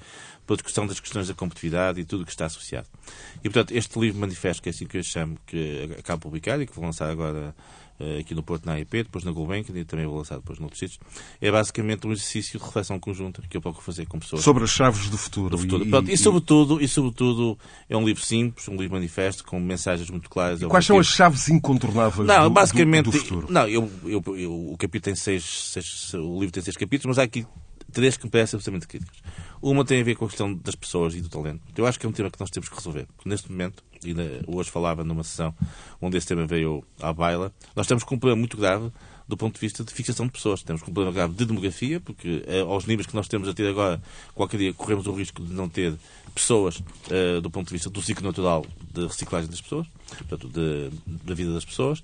pela 0.46 0.58
discussão 0.58 0.88
das 0.88 1.00
questões 1.00 1.28
da 1.28 1.34
competitividade 1.34 2.00
e 2.00 2.06
tudo 2.06 2.22
o 2.22 2.26
que 2.26 2.32
está 2.32 2.46
associado. 2.46 2.88
E, 3.44 3.50
portanto, 3.50 3.72
este 3.72 4.00
livro 4.00 4.20
manifesto, 4.20 4.62
que 4.62 4.70
é 4.70 4.72
assim 4.72 4.86
que 4.86 4.98
eu 4.98 5.04
chamo, 5.04 5.38
que 5.46 5.90
acabo 5.98 6.20
de 6.20 6.24
publicar 6.24 6.62
e 6.62 6.66
que 6.66 6.74
vou 6.74 6.86
lançar 6.86 7.10
agora 7.10 7.56
aqui 8.20 8.34
no 8.36 8.44
Porto 8.44 8.66
na 8.66 8.74
AIP, 8.74 9.04
depois 9.04 9.24
na 9.24 9.32
Gulbenkian 9.32 9.78
e 9.78 9.86
também 9.86 10.06
vou 10.06 10.18
lançar 10.18 10.36
depois 10.38 10.60
noutros 10.60 10.80
sítios, 10.80 11.00
é 11.40 11.52
basicamente 11.52 12.06
um 12.08 12.12
exercício 12.12 12.60
de 12.60 12.66
reflexão 12.66 13.00
conjunta 13.00 13.42
que 13.50 13.56
eu 13.58 13.62
procuro 13.62 13.84
fazer 13.84 14.06
com 14.08 14.20
pessoas 14.20 14.44
Sobre 14.44 14.64
as 14.64 14.70
chaves 14.70 15.10
do 15.10 15.18
futuro. 15.18 15.50
do 15.50 15.58
futuro. 15.58 15.86
E, 15.86 15.90
Pronto, 15.90 16.10
e, 16.10 16.14
e- 16.14 16.18
sobretudo, 16.18 16.82
e 16.82 16.88
sobretudo 16.88 17.58
é 17.90 17.96
um 17.98 18.06
livro 18.06 18.24
simples, 18.24 18.68
um 18.68 18.76
livro 18.76 18.94
manifesto, 18.94 19.44
com 19.44 19.60
mensagens 19.60 20.10
muito 20.10 20.30
claras. 20.30 20.62
e 20.62 20.66
quais 20.68 20.86
são 20.86 20.98
as 21.00 21.08
chaves 21.08 21.48
incontornáveis 21.50 22.28
Não, 22.28 22.44
do, 22.44 22.50
basicamente. 22.50 23.06
do, 23.06 23.12
do 23.12 23.18
futuro? 23.18 23.48
Não, 23.50 23.68
eu, 23.68 23.90
eu, 24.06 24.24
eu- 24.38 24.72
o 24.72 24.78
capítulo 24.78 25.02
tem 25.06 25.16
seis, 25.16 25.44
seis- 25.44 26.14
O 26.14 26.40
livro 26.40 26.52
tem 26.52 26.64
seis 26.64 26.76
capítulos, 26.78 27.18
mas 27.18 27.20
há 27.20 27.24
aqui 27.26 27.46
três 27.92 28.18
que 28.18 28.26
me 28.26 28.32
parecem 28.32 28.58
absolutamente 28.58 28.88
críticas. 28.88 29.20
Uma 29.62 29.86
tem 29.86 30.02
a 30.02 30.04
ver 30.04 30.16
com 30.16 30.26
a 30.26 30.28
questão 30.28 30.54
das 30.54 30.76
pessoas 30.76 31.14
e 31.14 31.22
do 31.22 31.30
talento. 31.30 31.62
Eu 31.78 31.86
acho 31.86 32.00
que 32.00 32.06
é 32.06 32.10
um 32.10 32.12
tema 32.12 32.32
que 32.32 32.40
nós 32.40 32.50
temos 32.50 32.68
que 32.68 32.76
resolver. 32.76 33.06
Porque 33.16 33.30
neste 33.30 33.52
momento, 33.52 33.84
e 34.04 34.16
hoje 34.48 34.72
falava 34.72 35.04
numa 35.04 35.24
sessão 35.24 35.54
onde 36.02 36.18
esse 36.18 36.28
tema 36.28 36.48
veio 36.48 36.84
à 37.00 37.14
baila, 37.14 37.54
nós 37.76 37.86
temos 37.86 38.04
com 38.04 38.16
um 38.16 38.20
problema 38.20 38.40
muito 38.40 38.58
grave 38.58 38.92
do 39.32 39.38
ponto 39.38 39.54
de 39.56 39.62
vista 39.62 39.82
de 39.82 39.94
fixação 39.94 40.26
de 40.26 40.34
pessoas. 40.34 40.62
Temos 40.62 40.82
um 40.82 40.86
problema 40.86 41.12
grave 41.14 41.34
de 41.34 41.46
demografia, 41.46 42.02
porque 42.02 42.44
eh, 42.46 42.60
aos 42.60 42.86
níveis 42.86 43.08
que 43.08 43.16
nós 43.16 43.30
temos 43.30 43.48
a 43.48 43.54
ter 43.54 43.66
agora, 43.66 44.02
qualquer 44.36 44.58
dia 44.58 44.74
corremos 44.74 45.08
o 45.08 45.14
risco 45.14 45.42
de 45.42 45.54
não 45.54 45.70
ter 45.70 45.94
pessoas 46.36 46.84
eh, 47.10 47.40
do 47.40 47.50
ponto 47.50 47.68
de 47.68 47.74
vista 47.74 47.90
do 47.90 48.02
ciclo 48.02 48.26
natural 48.28 48.66
de 48.94 49.08
reciclagem 49.08 49.50
das 49.50 49.62
pessoas, 49.62 49.88
portanto, 50.18 50.50
de- 50.50 50.90
da 51.24 51.34
vida 51.34 51.54
das 51.54 51.64
pessoas. 51.64 52.04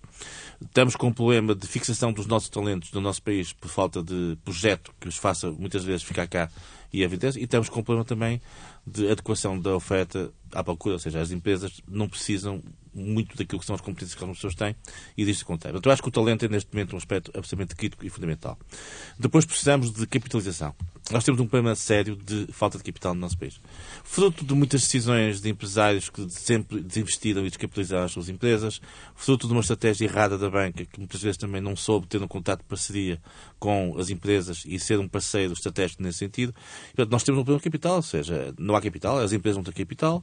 Estamos 0.62 0.96
com 0.96 1.08
um 1.08 1.14
problema 1.14 1.54
de 1.54 1.68
fixação 1.68 2.14
dos 2.14 2.28
nossos 2.28 2.48
talentos 2.48 2.92
no 2.94 3.02
nosso 3.02 3.22
país 3.22 3.52
por 3.52 3.68
falta 3.70 4.02
de 4.02 4.38
projeto 4.46 4.94
que 5.02 5.10
os 5.10 5.18
faça 5.18 5.52
muitas 5.52 5.84
vezes 5.84 6.04
ficar 6.04 6.28
cá 6.28 6.50
e 6.94 7.04
a 7.04 7.08
vitesse. 7.10 7.40
E 7.40 7.44
estamos 7.44 7.68
com 7.68 7.82
um 7.82 7.84
problema 7.84 8.06
também 8.06 8.42
de 8.86 9.12
adequação 9.12 9.60
da 9.60 9.76
oferta 9.76 10.32
à 10.54 10.64
procura, 10.64 10.96
ou 10.96 11.00
seja, 11.00 11.20
as 11.20 11.32
empresas 11.32 11.82
não 11.86 12.08
precisam 12.08 12.64
muito 12.98 13.38
daquilo 13.38 13.60
que 13.60 13.66
são 13.66 13.76
as 13.76 13.82
competências 13.82 14.16
que 14.16 14.22
algumas 14.22 14.38
pessoas 14.38 14.56
têm 14.56 14.76
e 15.16 15.26
disto 15.26 15.44
acontece. 15.44 15.78
Então, 15.78 15.92
acho 15.92 16.02
que 16.02 16.10
o 16.10 16.12
talento 16.12 16.46
é 16.46 16.48
neste 16.48 16.74
momento 16.74 16.94
um 16.94 16.98
aspecto 16.98 17.32
absolutamente 17.36 17.76
crítico 17.76 18.06
e 18.06 18.10
fundamental. 18.10 18.58
Depois 19.18 19.46
precisamos 19.46 19.92
de 19.92 20.06
capitalização. 20.08 20.76
Nós 21.10 21.24
temos 21.24 21.40
um 21.40 21.48
problema 21.48 21.74
sério 21.74 22.18
de 22.18 22.48
falta 22.52 22.78
de 22.78 22.84
capital 22.84 23.14
no 23.14 23.22
nosso 23.22 23.38
país. 23.38 23.62
Fruto 24.04 24.44
de 24.44 24.54
muitas 24.54 24.82
decisões 24.82 25.40
de 25.40 25.50
empresários 25.50 26.10
que 26.10 26.30
sempre 26.30 26.82
desinvestiram 26.82 27.46
e 27.46 27.50
descapitalizaram 27.50 28.04
as 28.04 28.12
suas 28.12 28.28
empresas, 28.28 28.82
fruto 29.16 29.48
de 29.48 29.54
uma 29.54 29.62
estratégia 29.62 30.04
errada 30.04 30.38
da 30.38 30.50
banca, 30.50 30.86
que 30.86 31.00
muitas 31.00 31.22
vezes 31.22 31.38
também 31.38 31.62
não 31.62 31.78
soube 31.78 32.08
ter 32.08 32.22
um 32.22 32.28
contrato 32.28 32.60
de 32.60 32.66
parceria 32.66 33.22
com 33.58 33.96
as 33.98 34.10
empresas 34.10 34.64
e 34.66 34.78
ser 34.78 35.00
um 35.00 35.08
parceiro 35.08 35.54
estratégico 35.54 36.04
nesse 36.04 36.18
sentido. 36.18 36.54
Portanto, 36.88 37.12
nós 37.12 37.24
temos 37.24 37.40
um 37.40 37.44
problema 37.44 37.60
de 37.60 37.64
capital, 37.64 37.96
ou 37.96 38.02
seja, 38.02 38.54
não 38.60 38.76
há 38.76 38.82
capital, 38.82 39.18
as 39.20 39.32
empresas 39.32 39.56
não 39.56 39.64
têm 39.64 39.74
capital, 39.74 40.22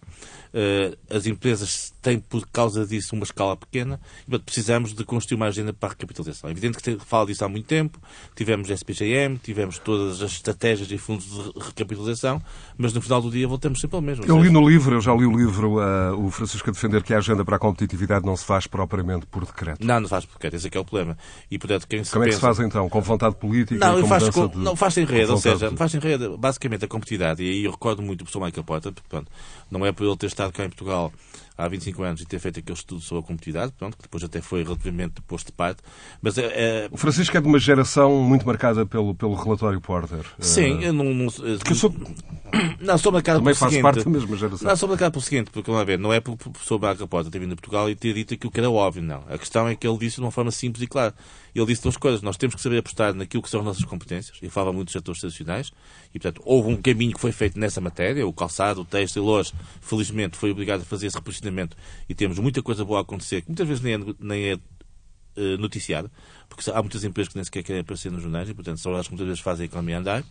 eh, 0.53 0.99
as 1.09 1.27
empresas 1.27 1.95
têm, 2.03 2.21
por 2.21 2.47
causa 2.49 2.87
disso, 2.87 3.15
uma 3.15 3.25
escala 3.25 3.57
pequena, 3.57 3.99
e 4.23 4.31
portanto, 4.31 4.45
precisamos 4.45 4.93
de 4.93 5.03
construir 5.03 5.37
uma 5.37 5.47
agenda 5.47 5.73
para 5.73 5.89
a 5.89 5.93
recapitalização. 5.93 6.51
É 6.51 6.53
evidente 6.53 6.77
que 6.77 6.99
falo 6.99 7.27
disso 7.27 7.43
há 7.43 7.49
muito 7.49 7.67
tempo, 7.67 7.99
tivemos 8.37 8.69
SPGM, 8.69 9.39
tivemos 9.39 9.79
todas 9.79 10.21
as 10.21 10.33
estratégias 10.33 10.74
e 10.81 10.99
fundos 10.99 11.25
de 11.27 11.53
recapitalização, 11.59 12.41
mas 12.77 12.93
no 12.93 13.01
final 13.01 13.21
do 13.21 13.31
dia 13.31 13.47
voltamos 13.47 13.81
sempre 13.81 13.97
ao 13.97 14.03
mesmo. 14.03 14.25
Eu 14.25 14.43
li 14.43 14.51
no 14.51 14.69
livro, 14.69 14.97
eu 14.97 15.01
já 15.01 15.15
li 15.15 15.27
o 15.27 15.37
livro, 15.37 15.79
uh, 15.79 16.25
o 16.27 16.31
Francisco 16.31 16.69
a 16.71 16.73
defender 16.73 17.03
que 17.03 17.13
a 17.15 17.19
agenda 17.19 17.45
para 17.45 17.57
a 17.57 17.59
competitividade 17.59 18.25
não 18.25 18.37
se 18.37 18.45
faz 18.45 18.67
propriamente 18.67 19.27
por 19.27 19.45
decreto. 19.45 19.85
Não, 19.85 20.01
não 20.01 20.09
faz 20.09 20.25
porque 20.25 20.47
esse 20.49 20.67
é 20.67 20.71
que 20.71 20.77
é 20.79 20.81
o 20.81 20.85
problema. 20.85 21.17
E, 21.51 21.59
portanto, 21.59 21.87
quem 21.89 22.03
se 22.05 22.13
Como 22.13 22.25
é 22.25 22.29
que 22.29 22.35
se 22.35 22.41
pensa- 22.41 22.55
faz 22.55 22.67
então? 22.67 22.89
Com 22.89 23.01
vontade 23.01 23.35
política 23.37 23.79
Não, 23.85 23.99
e 23.99 24.03
com 24.03 24.09
faz, 24.09 24.29
com, 24.31 24.47
de... 24.49 24.59
não, 24.59 24.77
faz 24.77 24.97
em 24.97 25.05
rede, 25.05 25.31
ou 25.31 25.37
seja, 25.39 25.71
de- 25.71 25.77
faz 25.77 25.95
em 25.95 25.99
rede 25.99 26.29
basicamente 26.39 26.85
a 26.85 26.89
competitividade. 26.89 27.43
E 27.43 27.49
aí 27.51 27.65
eu 27.65 27.71
recordo 27.71 28.03
muito 28.03 28.23
o 28.23 28.25
professor 28.25 28.45
Michael 28.45 28.65
porque, 28.65 29.09
pronto, 29.09 29.31
não 29.79 29.85
é 29.85 29.93
por 29.93 30.07
ele 30.07 30.17
ter 30.17 30.27
estado 30.27 30.53
cá 30.53 30.65
em 30.65 30.69
Portugal 30.69 31.13
há 31.57 31.69
25 31.69 32.03
anos 32.03 32.21
e 32.21 32.27
ter 32.27 32.41
feito 32.41 32.59
aquele 32.59 32.77
estudo 32.77 33.01
sobre 33.01 33.23
a 33.23 33.27
competitividade, 33.29 33.73
pronto, 33.79 33.97
que 33.97 34.03
depois 34.03 34.25
até 34.25 34.41
foi 34.41 34.65
relativamente 34.65 35.21
posto 35.23 35.47
de 35.47 35.53
parte, 35.53 35.83
mas 36.21 36.37
é, 36.37 36.47
é- 36.47 36.89
O 36.91 36.97
Francisco 36.97 37.37
é 37.37 37.41
de 37.41 37.47
uma 37.47 37.59
geração 37.61 38.21
muito 38.23 38.45
marcada 38.47 38.85
pelo, 38.85 39.15
pelo 39.15 39.35
relatório 39.35 39.81
Porter. 39.81 40.25
Sim, 40.41 40.79
Uh, 40.79 40.83
eu 40.83 40.93
não. 40.93 41.05
não 41.15 41.25
eu 41.27 41.75
sou- 41.77 41.95
Não, 42.81 42.97
sou 42.99 43.11
marcado 43.11 43.41
Também 43.41 43.53
faz 43.55 43.73
seguinte. 43.73 43.83
parte 43.83 44.05
da 44.05 44.11
mesma 44.11 44.37
geração. 44.37 44.69
Não, 44.69 44.77
sou 44.77 44.89
marcado 44.89 45.11
pelo 45.13 45.23
seguinte, 45.23 45.51
porque 45.51 45.69
vamos 45.71 45.85
ver, 45.87 45.99
não 45.99 46.13
é 46.13 46.21
por, 46.21 46.37
por 46.37 46.51
professor 46.53 46.79
Braga 46.79 47.05
Porta 47.07 47.29
ter 47.31 47.39
vindo 47.41 47.53
a 47.53 47.57
Portugal 47.57 47.91
e 47.91 47.97
ter 47.97 48.15
dito 48.15 48.35
aquilo 48.35 48.51
que 48.53 48.61
era 48.61 48.71
óbvio, 48.71 49.03
não. 49.03 49.25
A 49.29 49.37
questão 49.39 49.67
é 49.67 49.75
que 49.75 49.87
ele 49.87 49.99
disse 49.99 50.17
de 50.17 50.23
uma 50.23 50.31
forma 50.31 50.51
simples 50.53 50.83
e 50.83 50.87
clara. 50.87 51.13
Ele 51.55 51.67
disse 51.67 51.83
duas 51.83 51.97
coisas. 51.97 52.23
Nós 52.23 52.37
temos 52.37 52.55
que 52.55 52.61
saber 52.61 52.79
apostar 52.79 53.13
naquilo 53.15 53.43
que 53.43 53.51
são 53.51 53.61
as 53.61 53.67
nossas 53.67 53.85
competências. 53.85 54.39
Ele 54.41 54.51
falava 54.51 54.73
muito 54.73 54.87
dos 54.87 54.93
setores 54.93 55.21
tradicionais 55.21 55.73
e, 56.15 56.19
portanto, 56.21 56.43
houve 56.45 56.69
um 56.71 56.77
caminho 56.77 57.13
que 57.15 57.21
foi 57.21 57.33
feito 57.33 57.59
nessa 57.59 57.81
matéria. 57.81 58.25
O 58.27 58.33
calçado, 58.33 58.83
o 58.83 58.85
texto, 58.85 59.21
hoje, 59.21 59.53
felizmente, 59.81 60.37
foi 60.37 60.51
obrigado 60.51 60.83
a 60.83 60.85
fazer 60.85 61.07
esse 61.07 61.17
reposicionamento 61.17 61.77
e 62.09 62.15
temos 62.15 62.39
muita 62.39 62.63
coisa 62.63 62.85
boa 62.85 63.01
a 63.01 63.03
acontecer, 63.03 63.43
que 63.43 63.49
muitas 63.49 63.67
vezes 63.67 63.83
nem 63.83 63.95
é, 63.95 63.99
nem 64.21 64.45
é 64.51 64.59
uh, 65.37 65.59
noticiada, 65.59 66.11
porque 66.49 66.71
há 66.71 66.81
muitas 66.81 67.05
empresas 67.05 67.33
que 67.33 67.37
nem 67.37 67.45
sequer 67.45 67.63
querem 67.63 67.81
aparecer 67.81 68.11
nos 68.11 68.23
jornais 68.23 68.49
e, 68.49 68.55
portanto, 68.55 68.79
são 68.79 68.93
elas 68.93 69.07
que 69.07 69.13
muitas 69.13 69.27
vezes 69.27 69.41
fazem 69.41 69.65
a 69.65 69.67
economia 69.67 69.99
andar. 69.99 70.23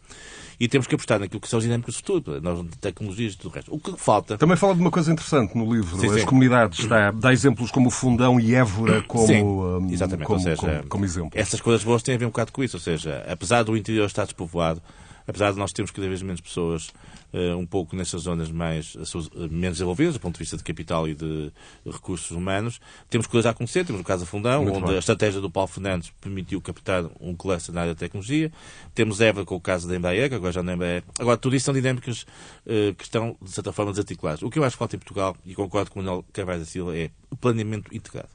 E 0.59 0.67
temos 0.67 0.87
que 0.87 0.95
apostar 0.95 1.19
naquilo 1.19 1.41
que 1.41 1.49
são 1.49 1.57
as 1.57 1.63
dinâmicas 1.63 1.95
do 1.95 1.97
futuro, 1.97 2.41
nós, 2.41 2.65
tecnologias 2.79 3.33
e 3.33 3.37
tudo 3.37 3.51
o 3.51 3.53
resto. 3.53 3.73
O 3.73 3.79
que 3.79 3.97
falta. 3.97 4.37
Também 4.37 4.55
fala 4.55 4.75
de 4.75 4.81
uma 4.81 4.91
coisa 4.91 5.11
interessante 5.11 5.57
no 5.57 5.73
livro, 5.73 5.99
Sim, 5.99 6.07
as 6.07 6.19
sim. 6.21 6.25
comunidades. 6.25 6.85
Dá, 6.85 7.11
dá 7.11 7.33
exemplos 7.33 7.71
como 7.71 7.87
o 7.87 7.91
Fundão 7.91 8.39
e 8.39 8.55
Évora 8.55 9.01
como, 9.03 9.27
Sim, 9.27 9.93
exatamente. 9.93 10.27
como, 10.27 10.39
seja, 10.39 10.55
como, 10.57 10.87
como 10.87 11.05
exemplo. 11.05 11.31
essas 11.33 11.59
coisas 11.59 11.83
boas 11.83 12.03
têm 12.03 12.15
a 12.15 12.17
ver 12.17 12.25
um 12.25 12.29
bocado 12.29 12.51
com 12.51 12.63
isso. 12.63 12.77
Ou 12.77 12.81
seja, 12.81 13.25
apesar 13.27 13.63
do 13.63 13.75
interior 13.75 14.05
estar 14.05 14.23
despovoado, 14.23 14.81
apesar 15.27 15.51
de 15.51 15.57
nós 15.57 15.73
termos 15.73 15.91
cada 15.91 16.07
vez 16.07 16.21
menos 16.21 16.39
pessoas 16.39 16.91
eh, 16.93 17.12
um 17.57 17.65
pouco 17.65 17.95
nessas 17.95 18.23
zonas 18.23 18.51
mais 18.51 18.95
eh, 18.95 19.47
menos 19.49 19.77
desenvolvidas, 19.77 20.13
do 20.13 20.19
ponto 20.19 20.35
de 20.35 20.39
vista 20.39 20.55
de 20.55 20.63
capital 20.63 21.07
e 21.07 21.15
de 21.15 21.51
recursos 21.85 22.31
humanos, 22.31 22.79
temos 23.09 23.27
coisas 23.27 23.47
a 23.47 23.49
acontecer. 23.51 23.85
Temos 23.85 24.01
o 24.01 24.03
caso 24.03 24.23
da 24.23 24.29
Fundão, 24.29 24.63
Muito 24.63 24.77
onde 24.77 24.87
bem. 24.87 24.95
a 24.95 24.99
estratégia 24.99 25.41
do 25.41 25.49
Paulo 25.49 25.67
Fernandes 25.67 26.11
permitiu 26.21 26.61
captar 26.61 27.05
um 27.19 27.35
cluster 27.35 27.73
na 27.73 27.81
área 27.81 27.93
da 27.93 27.99
tecnologia. 27.99 28.51
Temos 28.93 29.19
Évora 29.19 29.45
com 29.45 29.55
o 29.55 29.61
caso 29.61 29.87
da 29.87 29.95
Embraer, 29.95 30.29
que 30.29 30.35
agora 30.35 30.51
já 30.51 30.61
não 30.61 30.71
é 30.71 30.75
Embraer. 30.75 31.03
Agora, 31.19 31.37
tudo 31.37 31.55
isso 31.55 31.65
são 31.65 31.73
dinâmicas 31.73 32.25
eh, 32.65 32.93
que 32.97 33.03
estão, 33.03 33.35
de 33.41 33.51
certa 33.51 33.71
forma, 33.71 33.91
desarticuladas. 33.91 34.41
O 34.43 34.49
que 34.49 34.59
eu 34.59 34.63
acho 34.63 34.75
que 34.75 34.79
falta 34.79 34.95
em 34.95 34.99
Portugal, 34.99 35.35
e 35.45 35.55
concordo 35.55 35.91
com 35.91 35.99
o 35.99 36.03
Manuel 36.03 36.25
Carvalho 36.31 36.59
da 36.59 36.65
Silva, 36.65 36.95
é 36.95 37.09
o 37.31 37.35
planeamento 37.35 37.95
integrado. 37.95 38.29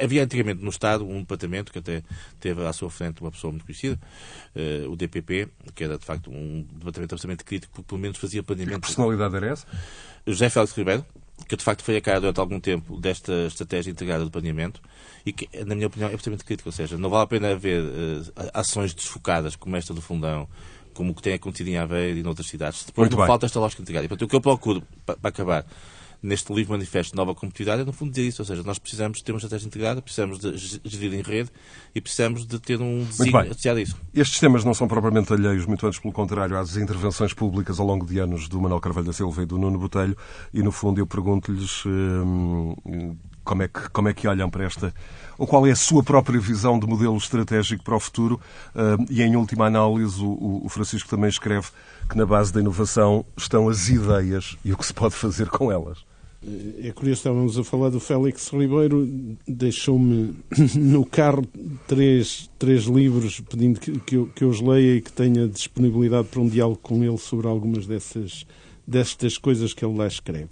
Havia 0.00 0.22
antigamente 0.24 0.62
no 0.62 0.70
Estado 0.70 1.06
um 1.06 1.20
departamento 1.20 1.72
que 1.72 1.78
até 1.78 2.02
teve 2.40 2.64
à 2.66 2.72
sua 2.72 2.90
frente 2.90 3.20
uma 3.20 3.30
pessoa 3.30 3.50
muito 3.52 3.64
conhecida, 3.64 3.98
eh, 4.54 4.84
o 4.88 4.94
DPP, 4.96 5.48
que 5.74 5.84
era 5.84 5.98
de 5.98 6.04
facto 6.04 6.30
um 6.30 6.62
departamento 6.72 7.14
absolutamente 7.14 7.44
crítico, 7.44 7.72
porque 7.74 7.88
pelo 7.88 8.00
menos 8.00 8.18
fazia 8.18 8.40
Que 8.42 8.46
planeamento. 8.46 8.80
personalidade 8.80 9.34
era 9.36 9.46
essa? 9.48 9.66
José 10.26 10.50
Félix 10.50 10.72
Ribeiro, 10.76 11.04
que 11.48 11.56
de 11.56 11.62
facto 11.64 11.82
foi 11.82 11.96
a 11.96 12.00
cara 12.00 12.20
durante 12.20 12.40
algum 12.40 12.60
tempo 12.60 13.00
desta 13.00 13.32
estratégia 13.46 13.90
integrada 13.90 14.24
de 14.24 14.30
planeamento 14.30 14.80
e 15.24 15.32
que, 15.32 15.48
na 15.64 15.74
minha 15.74 15.86
opinião, 15.86 16.10
é 16.10 16.14
absolutamente 16.14 16.44
crítico. 16.44 16.68
Ou 16.68 16.72
seja, 16.72 16.98
não 16.98 17.08
vale 17.08 17.24
a 17.24 17.26
pena 17.26 17.50
haver 17.52 17.82
eh, 17.82 18.50
ações 18.54 18.92
desfocadas 18.94 19.56
como 19.56 19.76
esta 19.76 19.94
do 19.94 20.02
Fundão, 20.02 20.48
como 20.94 21.12
o 21.12 21.14
que 21.14 21.22
tem 21.22 21.34
acontecido 21.34 21.68
em 21.68 21.76
Aveiro 21.78 22.18
e 22.18 22.22
noutras 22.22 22.48
cidades. 22.48 22.84
Depois 22.84 23.04
Muito 23.06 23.12
não 23.12 23.18
bem. 23.18 23.26
falta 23.28 23.46
esta 23.46 23.60
lógica 23.60 23.80
integrada. 23.82 24.04
E, 24.04 24.08
portanto, 24.08 24.26
o 24.26 24.30
que 24.30 24.36
eu 24.36 24.40
procuro, 24.40 24.82
pa- 25.06 25.16
para 25.16 25.28
acabar, 25.28 25.64
neste 26.22 26.52
livro 26.52 26.72
manifesto 26.72 27.12
de 27.12 27.16
nova 27.16 27.34
competitividade 27.34 27.82
é, 27.82 27.84
no 27.84 27.92
fundo, 27.92 28.10
dizer 28.10 28.26
isso. 28.26 28.42
Ou 28.42 28.46
seja, 28.46 28.62
nós 28.62 28.78
precisamos 28.78 29.22
ter 29.22 29.32
uma 29.32 29.38
estratégia 29.38 29.66
integrada, 29.66 30.02
precisamos 30.02 30.38
de 30.38 30.56
ge- 30.56 30.80
gerir 30.84 31.14
em 31.14 31.22
rede 31.22 31.50
e 31.94 32.00
precisamos 32.00 32.46
de 32.46 32.58
ter 32.58 32.80
um 32.80 33.04
desígnio 33.04 33.50
associado 33.50 33.78
a 33.78 33.82
isso. 33.82 33.96
Estes 34.12 34.40
temas 34.40 34.64
não 34.64 34.74
são 34.74 34.88
propriamente 34.88 35.32
alheios, 35.32 35.64
muito 35.66 35.86
antes 35.86 35.98
pelo 36.00 36.12
contrário, 36.12 36.58
às 36.58 36.76
intervenções 36.76 37.32
públicas 37.32 37.78
ao 37.78 37.86
longo 37.86 38.04
de 38.04 38.18
anos 38.18 38.48
do 38.48 38.60
Manuel 38.60 38.80
Carvalho 38.80 39.06
da 39.06 39.12
Silva 39.12 39.42
e 39.42 39.46
do 39.46 39.58
Nuno 39.58 39.78
Botelho, 39.78 40.16
e 40.52 40.62
no 40.62 40.72
fundo 40.72 41.00
eu 41.00 41.06
pergunto-lhes 41.06 41.84
hum, 41.86 42.74
como, 43.44 43.62
é 43.62 43.68
que, 43.68 43.88
como 43.90 44.08
é 44.08 44.12
que 44.14 44.26
olham 44.26 44.50
para 44.50 44.64
esta, 44.64 44.92
ou 45.38 45.46
qual 45.46 45.66
é 45.66 45.70
a 45.70 45.76
sua 45.76 46.02
própria 46.02 46.40
visão 46.40 46.78
de 46.78 46.86
modelo 46.86 47.16
estratégico 47.16 47.84
para 47.84 47.96
o 47.96 48.00
futuro, 48.00 48.40
hum, 48.74 49.06
e 49.08 49.22
em 49.22 49.36
última 49.36 49.66
análise 49.66 50.20
o 50.20 50.68
Francisco 50.68 51.08
também 51.08 51.28
escreve 51.28 51.68
que 52.08 52.16
na 52.16 52.26
base 52.26 52.52
da 52.52 52.60
inovação 52.60 53.24
estão 53.36 53.68
as 53.68 53.88
ideias 53.88 54.56
e 54.64 54.72
o 54.72 54.76
que 54.76 54.84
se 54.84 54.94
pode 54.94 55.14
fazer 55.14 55.48
com 55.48 55.70
elas. 55.70 56.07
É 56.40 56.92
curioso, 56.92 57.18
estávamos 57.18 57.58
a 57.58 57.64
falar 57.64 57.90
do 57.90 57.98
Félix 57.98 58.48
Ribeiro, 58.48 59.08
deixou-me 59.46 60.36
no 60.76 61.04
carro 61.04 61.44
três, 61.88 62.48
três 62.56 62.84
livros 62.84 63.40
pedindo 63.40 63.80
que, 63.80 63.98
que, 63.98 64.14
eu, 64.14 64.26
que 64.28 64.44
eu 64.44 64.48
os 64.48 64.60
leia 64.60 64.96
e 64.96 65.00
que 65.00 65.10
tenha 65.10 65.48
disponibilidade 65.48 66.28
para 66.28 66.40
um 66.40 66.48
diálogo 66.48 66.78
com 66.80 67.02
ele 67.02 67.18
sobre 67.18 67.48
algumas 67.48 67.86
dessas, 67.86 68.46
destas 68.86 69.36
coisas 69.36 69.74
que 69.74 69.84
ele 69.84 69.96
lá 69.96 70.06
escreve. 70.06 70.50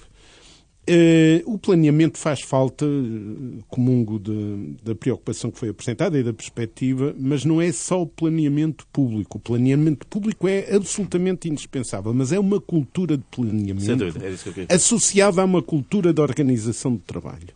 Eh, 0.88 1.42
o 1.46 1.58
planeamento 1.58 2.16
faz 2.16 2.40
falta, 2.42 2.84
eh, 2.86 3.62
comungo 3.68 4.20
de- 4.20 4.76
da 4.84 4.94
preocupação 4.94 5.50
que 5.50 5.58
foi 5.58 5.68
apresentada 5.70 6.16
e 6.16 6.22
da 6.22 6.32
perspectiva, 6.32 7.12
mas 7.18 7.44
não 7.44 7.60
é 7.60 7.72
só 7.72 8.02
o 8.02 8.06
planeamento 8.06 8.86
público. 8.92 9.38
O 9.38 9.40
planeamento 9.40 10.06
público 10.06 10.46
é 10.46 10.74
absolutamente 10.76 11.48
indispensável, 11.48 12.14
mas 12.14 12.30
é 12.30 12.38
uma 12.38 12.60
cultura 12.60 13.16
de 13.16 13.24
planeamento 13.32 13.84
dúvida, 13.96 14.24
é 14.72 14.74
associada 14.76 15.42
a 15.42 15.44
uma 15.44 15.60
cultura 15.60 16.12
de 16.12 16.20
organização 16.20 16.92
de 16.94 17.00
trabalho. 17.02 17.48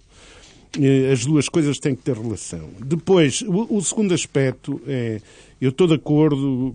Eh, 0.81 1.13
As 1.13 1.25
duas 1.25 1.49
coisas 1.49 1.79
têm 1.79 1.95
que 1.95 2.03
ter 2.03 2.17
relação. 2.17 2.69
Depois, 2.85 3.43
o, 3.43 3.77
o 3.77 3.81
segundo 3.83 4.13
aspecto 4.13 4.81
é, 4.89 5.21
eu 5.61 5.71
estou 5.71 5.87
de 5.87 5.95
acordo, 5.95 6.75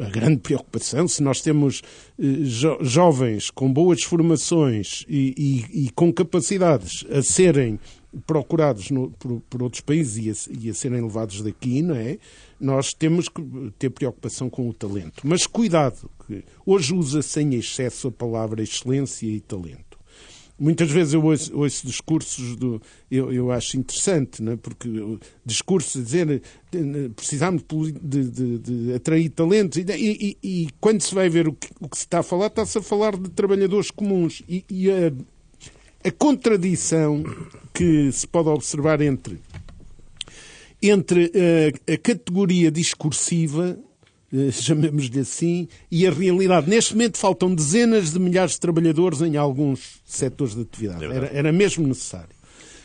a, 0.00 0.04
a 0.06 0.10
grande 0.10 0.38
preocupação, 0.40 1.08
se 1.08 1.22
nós 1.22 1.40
temos 1.40 1.82
eh, 2.18 2.22
jo- 2.42 2.78
jovens 2.82 3.50
com 3.50 3.72
boas 3.72 4.02
formações 4.02 5.04
e, 5.08 5.34
e- 5.72 5.86
e 5.86 5.90
com 5.90 6.12
capacidades 6.12 7.04
a 7.10 7.22
serem 7.22 7.78
procurados 8.26 8.90
no- 8.90 9.10
por, 9.12 9.40
por 9.48 9.62
outros 9.62 9.80
países 9.80 10.46
e 10.48 10.52
a, 10.60 10.60
e 10.66 10.70
a 10.70 10.74
serem 10.74 11.00
levados 11.02 11.42
daqui, 11.42 11.80
não 11.82 11.94
é? 11.94 12.18
Nós 12.60 12.92
temos 12.92 13.28
que 13.28 13.42
ter 13.78 13.90
preocupação 13.90 14.50
com 14.50 14.68
o 14.68 14.74
talento. 14.74 15.22
Mas 15.24 15.46
cuidado, 15.46 16.10
que 16.26 16.42
hoje 16.66 16.92
usa-se 16.94 17.40
em 17.40 17.54
excesso 17.54 18.08
a 18.08 18.12
palavra 18.12 18.62
excelência 18.62 19.26
e 19.26 19.40
talento. 19.40 19.87
Muitas 20.58 20.90
vezes 20.90 21.14
eu 21.14 21.22
ouço, 21.24 21.56
ouço 21.56 21.86
discursos 21.86 22.56
do. 22.56 22.82
Eu, 23.08 23.32
eu 23.32 23.52
acho 23.52 23.76
interessante, 23.76 24.42
não 24.42 24.52
é? 24.52 24.56
porque 24.56 24.88
o 24.88 25.20
discurso 25.44 25.98
a 25.98 26.02
dizer 26.02 26.42
eh, 26.74 27.08
precisamos 27.14 27.62
de, 28.02 28.24
de- 28.24 28.58
de 28.58 28.92
atrair 28.92 29.28
talentos 29.30 29.78
e, 29.78 29.82
e- 29.96 30.36
e- 30.42 30.68
quando 30.80 31.00
se 31.00 31.14
vai 31.14 31.28
ver 31.28 31.46
o 31.46 31.52
que, 31.52 31.68
o 31.80 31.88
que 31.88 31.96
se 31.96 32.04
está 32.04 32.18
a 32.18 32.22
falar, 32.24 32.48
está-se 32.48 32.76
a 32.78 32.82
falar 32.82 33.16
de 33.16 33.30
trabalhadores 33.30 33.90
comuns. 33.92 34.42
E, 34.48 34.64
e 34.68 34.90
a, 34.90 35.12
a 36.04 36.10
contradição 36.10 37.22
que 37.72 38.10
se 38.10 38.26
pode 38.26 38.48
observar 38.48 39.00
entre, 39.00 39.38
entre 40.82 41.30
eh, 41.34 41.72
a 41.92 41.96
categoria 41.98 42.70
discursiva 42.70 43.78
chamemos-lhe 44.52 45.20
assim, 45.20 45.68
e 45.90 46.06
a 46.06 46.10
realidade. 46.10 46.68
Neste 46.68 46.92
momento 46.94 47.18
faltam 47.18 47.54
dezenas 47.54 48.12
de 48.12 48.18
milhares 48.18 48.52
de 48.52 48.60
trabalhadores 48.60 49.20
em 49.20 49.36
alguns 49.36 50.00
setores 50.04 50.54
de 50.54 50.62
atividade. 50.62 51.04
É 51.04 51.08
Era, 51.08 51.26
era 51.26 51.52
mesmo 51.52 51.86
necessário. 51.86 52.36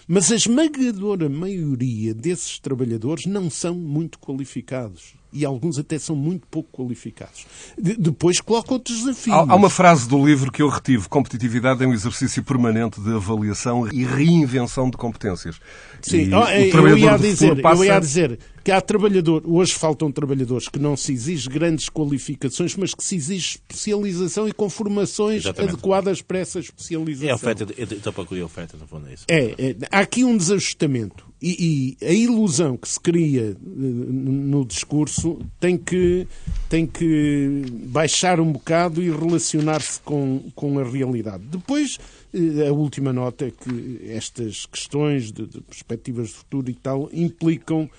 Mas 0.07 0.31
a 0.31 0.35
esmagadora 0.35 1.29
maioria 1.29 2.13
desses 2.13 2.59
trabalhadores 2.59 3.25
não 3.25 3.49
são 3.49 3.75
muito 3.75 4.19
qualificados. 4.19 5.13
E 5.33 5.43
alguns 5.45 5.77
até 5.79 5.97
são 5.97 6.15
muito 6.15 6.45
pouco 6.47 6.69
qualificados. 6.71 7.45
De- 7.77 7.95
depois 7.97 8.39
coloca 8.39 8.73
outros 8.73 8.99
desafios. 8.99 9.35
Há, 9.35 9.39
há 9.51 9.55
uma 9.55 9.69
frase 9.69 10.07
do 10.07 10.23
livro 10.25 10.51
que 10.51 10.61
eu 10.61 10.69
retive: 10.69 11.07
competitividade 11.09 11.83
é 11.83 11.87
um 11.87 11.93
exercício 11.93 12.43
permanente 12.43 13.01
de 13.01 13.11
avaliação 13.13 13.87
e 13.91 14.03
reinvenção 14.03 14.89
de 14.89 14.97
competências. 14.97 15.59
Sim, 16.01 16.29
E 16.29 16.33
oh, 16.33 16.41
o 16.81 16.87
eu, 16.87 16.97
ia 16.97 17.17
dizer, 17.17 17.61
passa- 17.61 17.81
eu 17.81 17.85
ia 17.85 17.99
dizer 17.99 18.39
que 18.63 18.71
há 18.71 18.79
trabalhador, 18.79 19.41
hoje 19.45 19.73
faltam 19.73 20.11
trabalhadores 20.11 20.69
que 20.69 20.79
não 20.79 20.95
se 20.95 21.11
exige 21.11 21.49
grandes 21.49 21.89
qualificações, 21.89 22.75
mas 22.77 22.93
que 22.93 23.03
se 23.03 23.15
exige 23.15 23.57
especialização 23.57 24.47
e 24.47 24.53
com 24.53 24.69
formações 24.69 25.43
Exatamente. 25.43 25.73
adequadas 25.73 26.21
para 26.21 26.39
essa 26.39 26.59
especialização. 26.59 27.27
É 27.27 27.31
a 27.31 27.35
oferta, 27.35 27.65
de- 27.65 27.73
então 27.95 28.13
procurei 28.13 28.41
a 28.43 28.45
oferta, 28.45 28.77
no 28.77 28.87
fundo 28.87 29.07
é 29.07 29.13
isso. 29.13 29.25
É, 29.27 29.55
é, 29.57 29.75
há 29.91 29.99
aqui 29.99 30.23
um 30.23 30.37
desajustamento 30.37 31.25
e, 31.43 31.97
e 32.01 32.07
a 32.07 32.13
ilusão 32.13 32.77
que 32.77 32.87
se 32.87 32.97
cria 32.97 33.49
eh, 33.49 33.55
no 33.59 34.63
discurso 34.63 35.39
tem 35.59 35.77
que, 35.77 36.25
tem 36.69 36.87
que 36.87 37.63
baixar 37.87 38.39
um 38.39 38.49
bocado 38.49 39.03
e 39.03 39.11
relacionar-se 39.11 39.99
com, 39.99 40.41
com 40.55 40.79
a 40.79 40.83
realidade. 40.85 41.43
Depois, 41.43 41.99
eh, 42.33 42.65
a 42.65 42.71
última 42.71 43.11
nota 43.11 43.45
é 43.45 43.51
que 43.51 44.01
estas 44.07 44.65
questões 44.65 45.33
de, 45.33 45.45
de 45.45 45.59
perspectivas 45.59 46.29
de 46.29 46.35
futuro 46.35 46.69
e 46.71 46.75
tal 46.75 47.09
implicam 47.11 47.89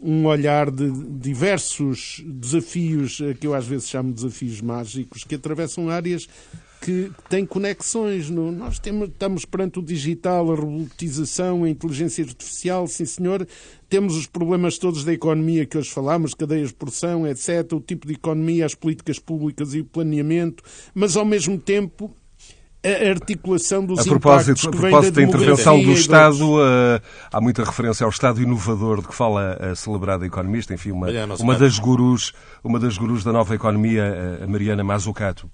um 0.00 0.24
olhar 0.24 0.70
de 0.70 0.90
diversos 1.18 2.22
desafios, 2.26 3.18
que 3.38 3.46
eu 3.46 3.54
às 3.54 3.66
vezes 3.66 3.88
chamo 3.88 4.10
de 4.10 4.16
desafios 4.16 4.62
mágicos, 4.62 5.24
que 5.24 5.34
atravessam 5.34 5.90
áreas 5.90 6.26
que 6.84 7.10
têm 7.30 7.46
conexões. 7.46 8.28
no- 8.28 8.52
Nós 8.52 8.78
temos, 8.78 9.08
estamos 9.08 9.44
perante 9.46 9.78
o 9.78 9.82
digital, 9.82 10.52
a 10.52 10.54
robotização, 10.54 11.64
a 11.64 11.68
inteligência 11.70 12.22
artificial, 12.24 12.86
sim 12.86 13.06
senhor. 13.06 13.46
Temos 13.88 14.14
os 14.16 14.26
problemas 14.26 14.76
todos 14.76 15.02
da 15.02 15.12
economia 15.12 15.64
que 15.64 15.78
hoje 15.78 15.90
falámos, 15.90 16.34
cadeias 16.34 16.68
de 16.68 16.74
produção, 16.74 17.26
etc., 17.26 17.72
o 17.72 17.80
tipo 17.80 18.06
de 18.06 18.12
economia, 18.14 18.66
as 18.66 18.74
políticas 18.74 19.18
públicas 19.18 19.72
e 19.74 19.80
o 19.80 19.84
planeamento, 19.84 20.62
mas 20.94 21.16
ao 21.16 21.24
mesmo 21.24 21.56
tempo 21.58 22.14
a 22.84 23.08
articulação 23.08 23.82
dos 23.86 24.00
A 24.00 24.04
propósito, 24.04 24.50
impactos 24.50 24.66
a 24.66 24.70
que 24.70 24.76
vêm 24.76 24.90
propósito 24.90 25.14
da 25.14 25.22
intervenção 25.22 25.82
do 25.82 25.92
Estado, 25.92 26.44
eh, 26.60 27.00
há 27.32 27.40
muita 27.40 27.64
referência 27.64 28.04
ao 28.04 28.10
Estado 28.10 28.42
inovador 28.42 29.00
de 29.00 29.08
que 29.08 29.14
fala 29.14 29.56
a 29.58 29.74
celebrada 29.74 30.26
economista, 30.26 30.74
enfim, 30.74 30.90
uma, 30.90 31.06
Mariana 31.06 31.34
uma 31.40 31.54
das 31.56 31.78
gurus, 31.78 32.34
uma 32.62 32.78
das 32.78 32.98
gurus 32.98 33.24
da 33.24 33.32
nova 33.32 33.54
economia, 33.54 34.38
a 34.42 34.46
Mariana 34.46 34.84
Mazzucato. 34.84 35.48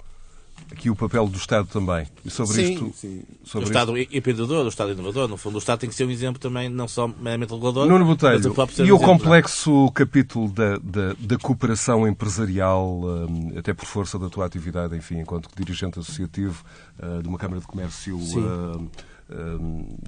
Aqui 0.73 0.89
o 0.89 0.95
papel 0.95 1.27
do 1.27 1.37
Estado 1.37 1.66
também. 1.66 2.07
E 2.25 2.31
sobre 2.31 2.55
Sim, 2.55 2.73
isto, 2.73 2.93
sim. 2.95 3.23
O 3.43 3.49
sobre 3.49 3.68
Estado 3.68 3.99
empreendedor, 3.99 4.64
o 4.64 4.68
Estado 4.68 4.93
inovador, 4.93 5.29
no 5.29 5.37
fundo, 5.37 5.57
o 5.57 5.59
Estado 5.59 5.81
tem 5.81 5.91
que 5.91 5.95
ser 5.97 6.05
um 6.05 6.11
exemplo 6.11 6.41
também, 6.41 6.68
não 6.68 6.87
só 6.87 7.09
meramente 7.09 7.53
regulador, 7.53 7.87
Nuno 7.87 8.07
mas 8.07 8.16
Botelho, 8.16 8.35
e 8.35 8.93
um 8.93 8.95
o 8.95 8.97
exemplo, 8.97 8.99
complexo 8.99 9.91
capítulo 9.93 10.49
da, 10.49 10.77
da, 10.79 11.14
da 11.18 11.39
cooperação 11.39 12.07
empresarial, 12.07 13.01
hum, 13.03 13.53
até 13.57 13.75
por 13.75 13.87
força 13.87 14.18
da 14.18 14.29
tua 14.29 14.47
atividade, 14.47 14.97
enfim, 14.97 15.18
enquanto 15.18 15.49
dirigente 15.57 15.99
associativo 15.99 16.64
uh, 17.03 17.23
de 17.23 17.29
uma 17.29 17.39
Câmara 17.39 17.61
de 17.61 17.66
Comércio 17.66 18.16
hum, 18.16 18.89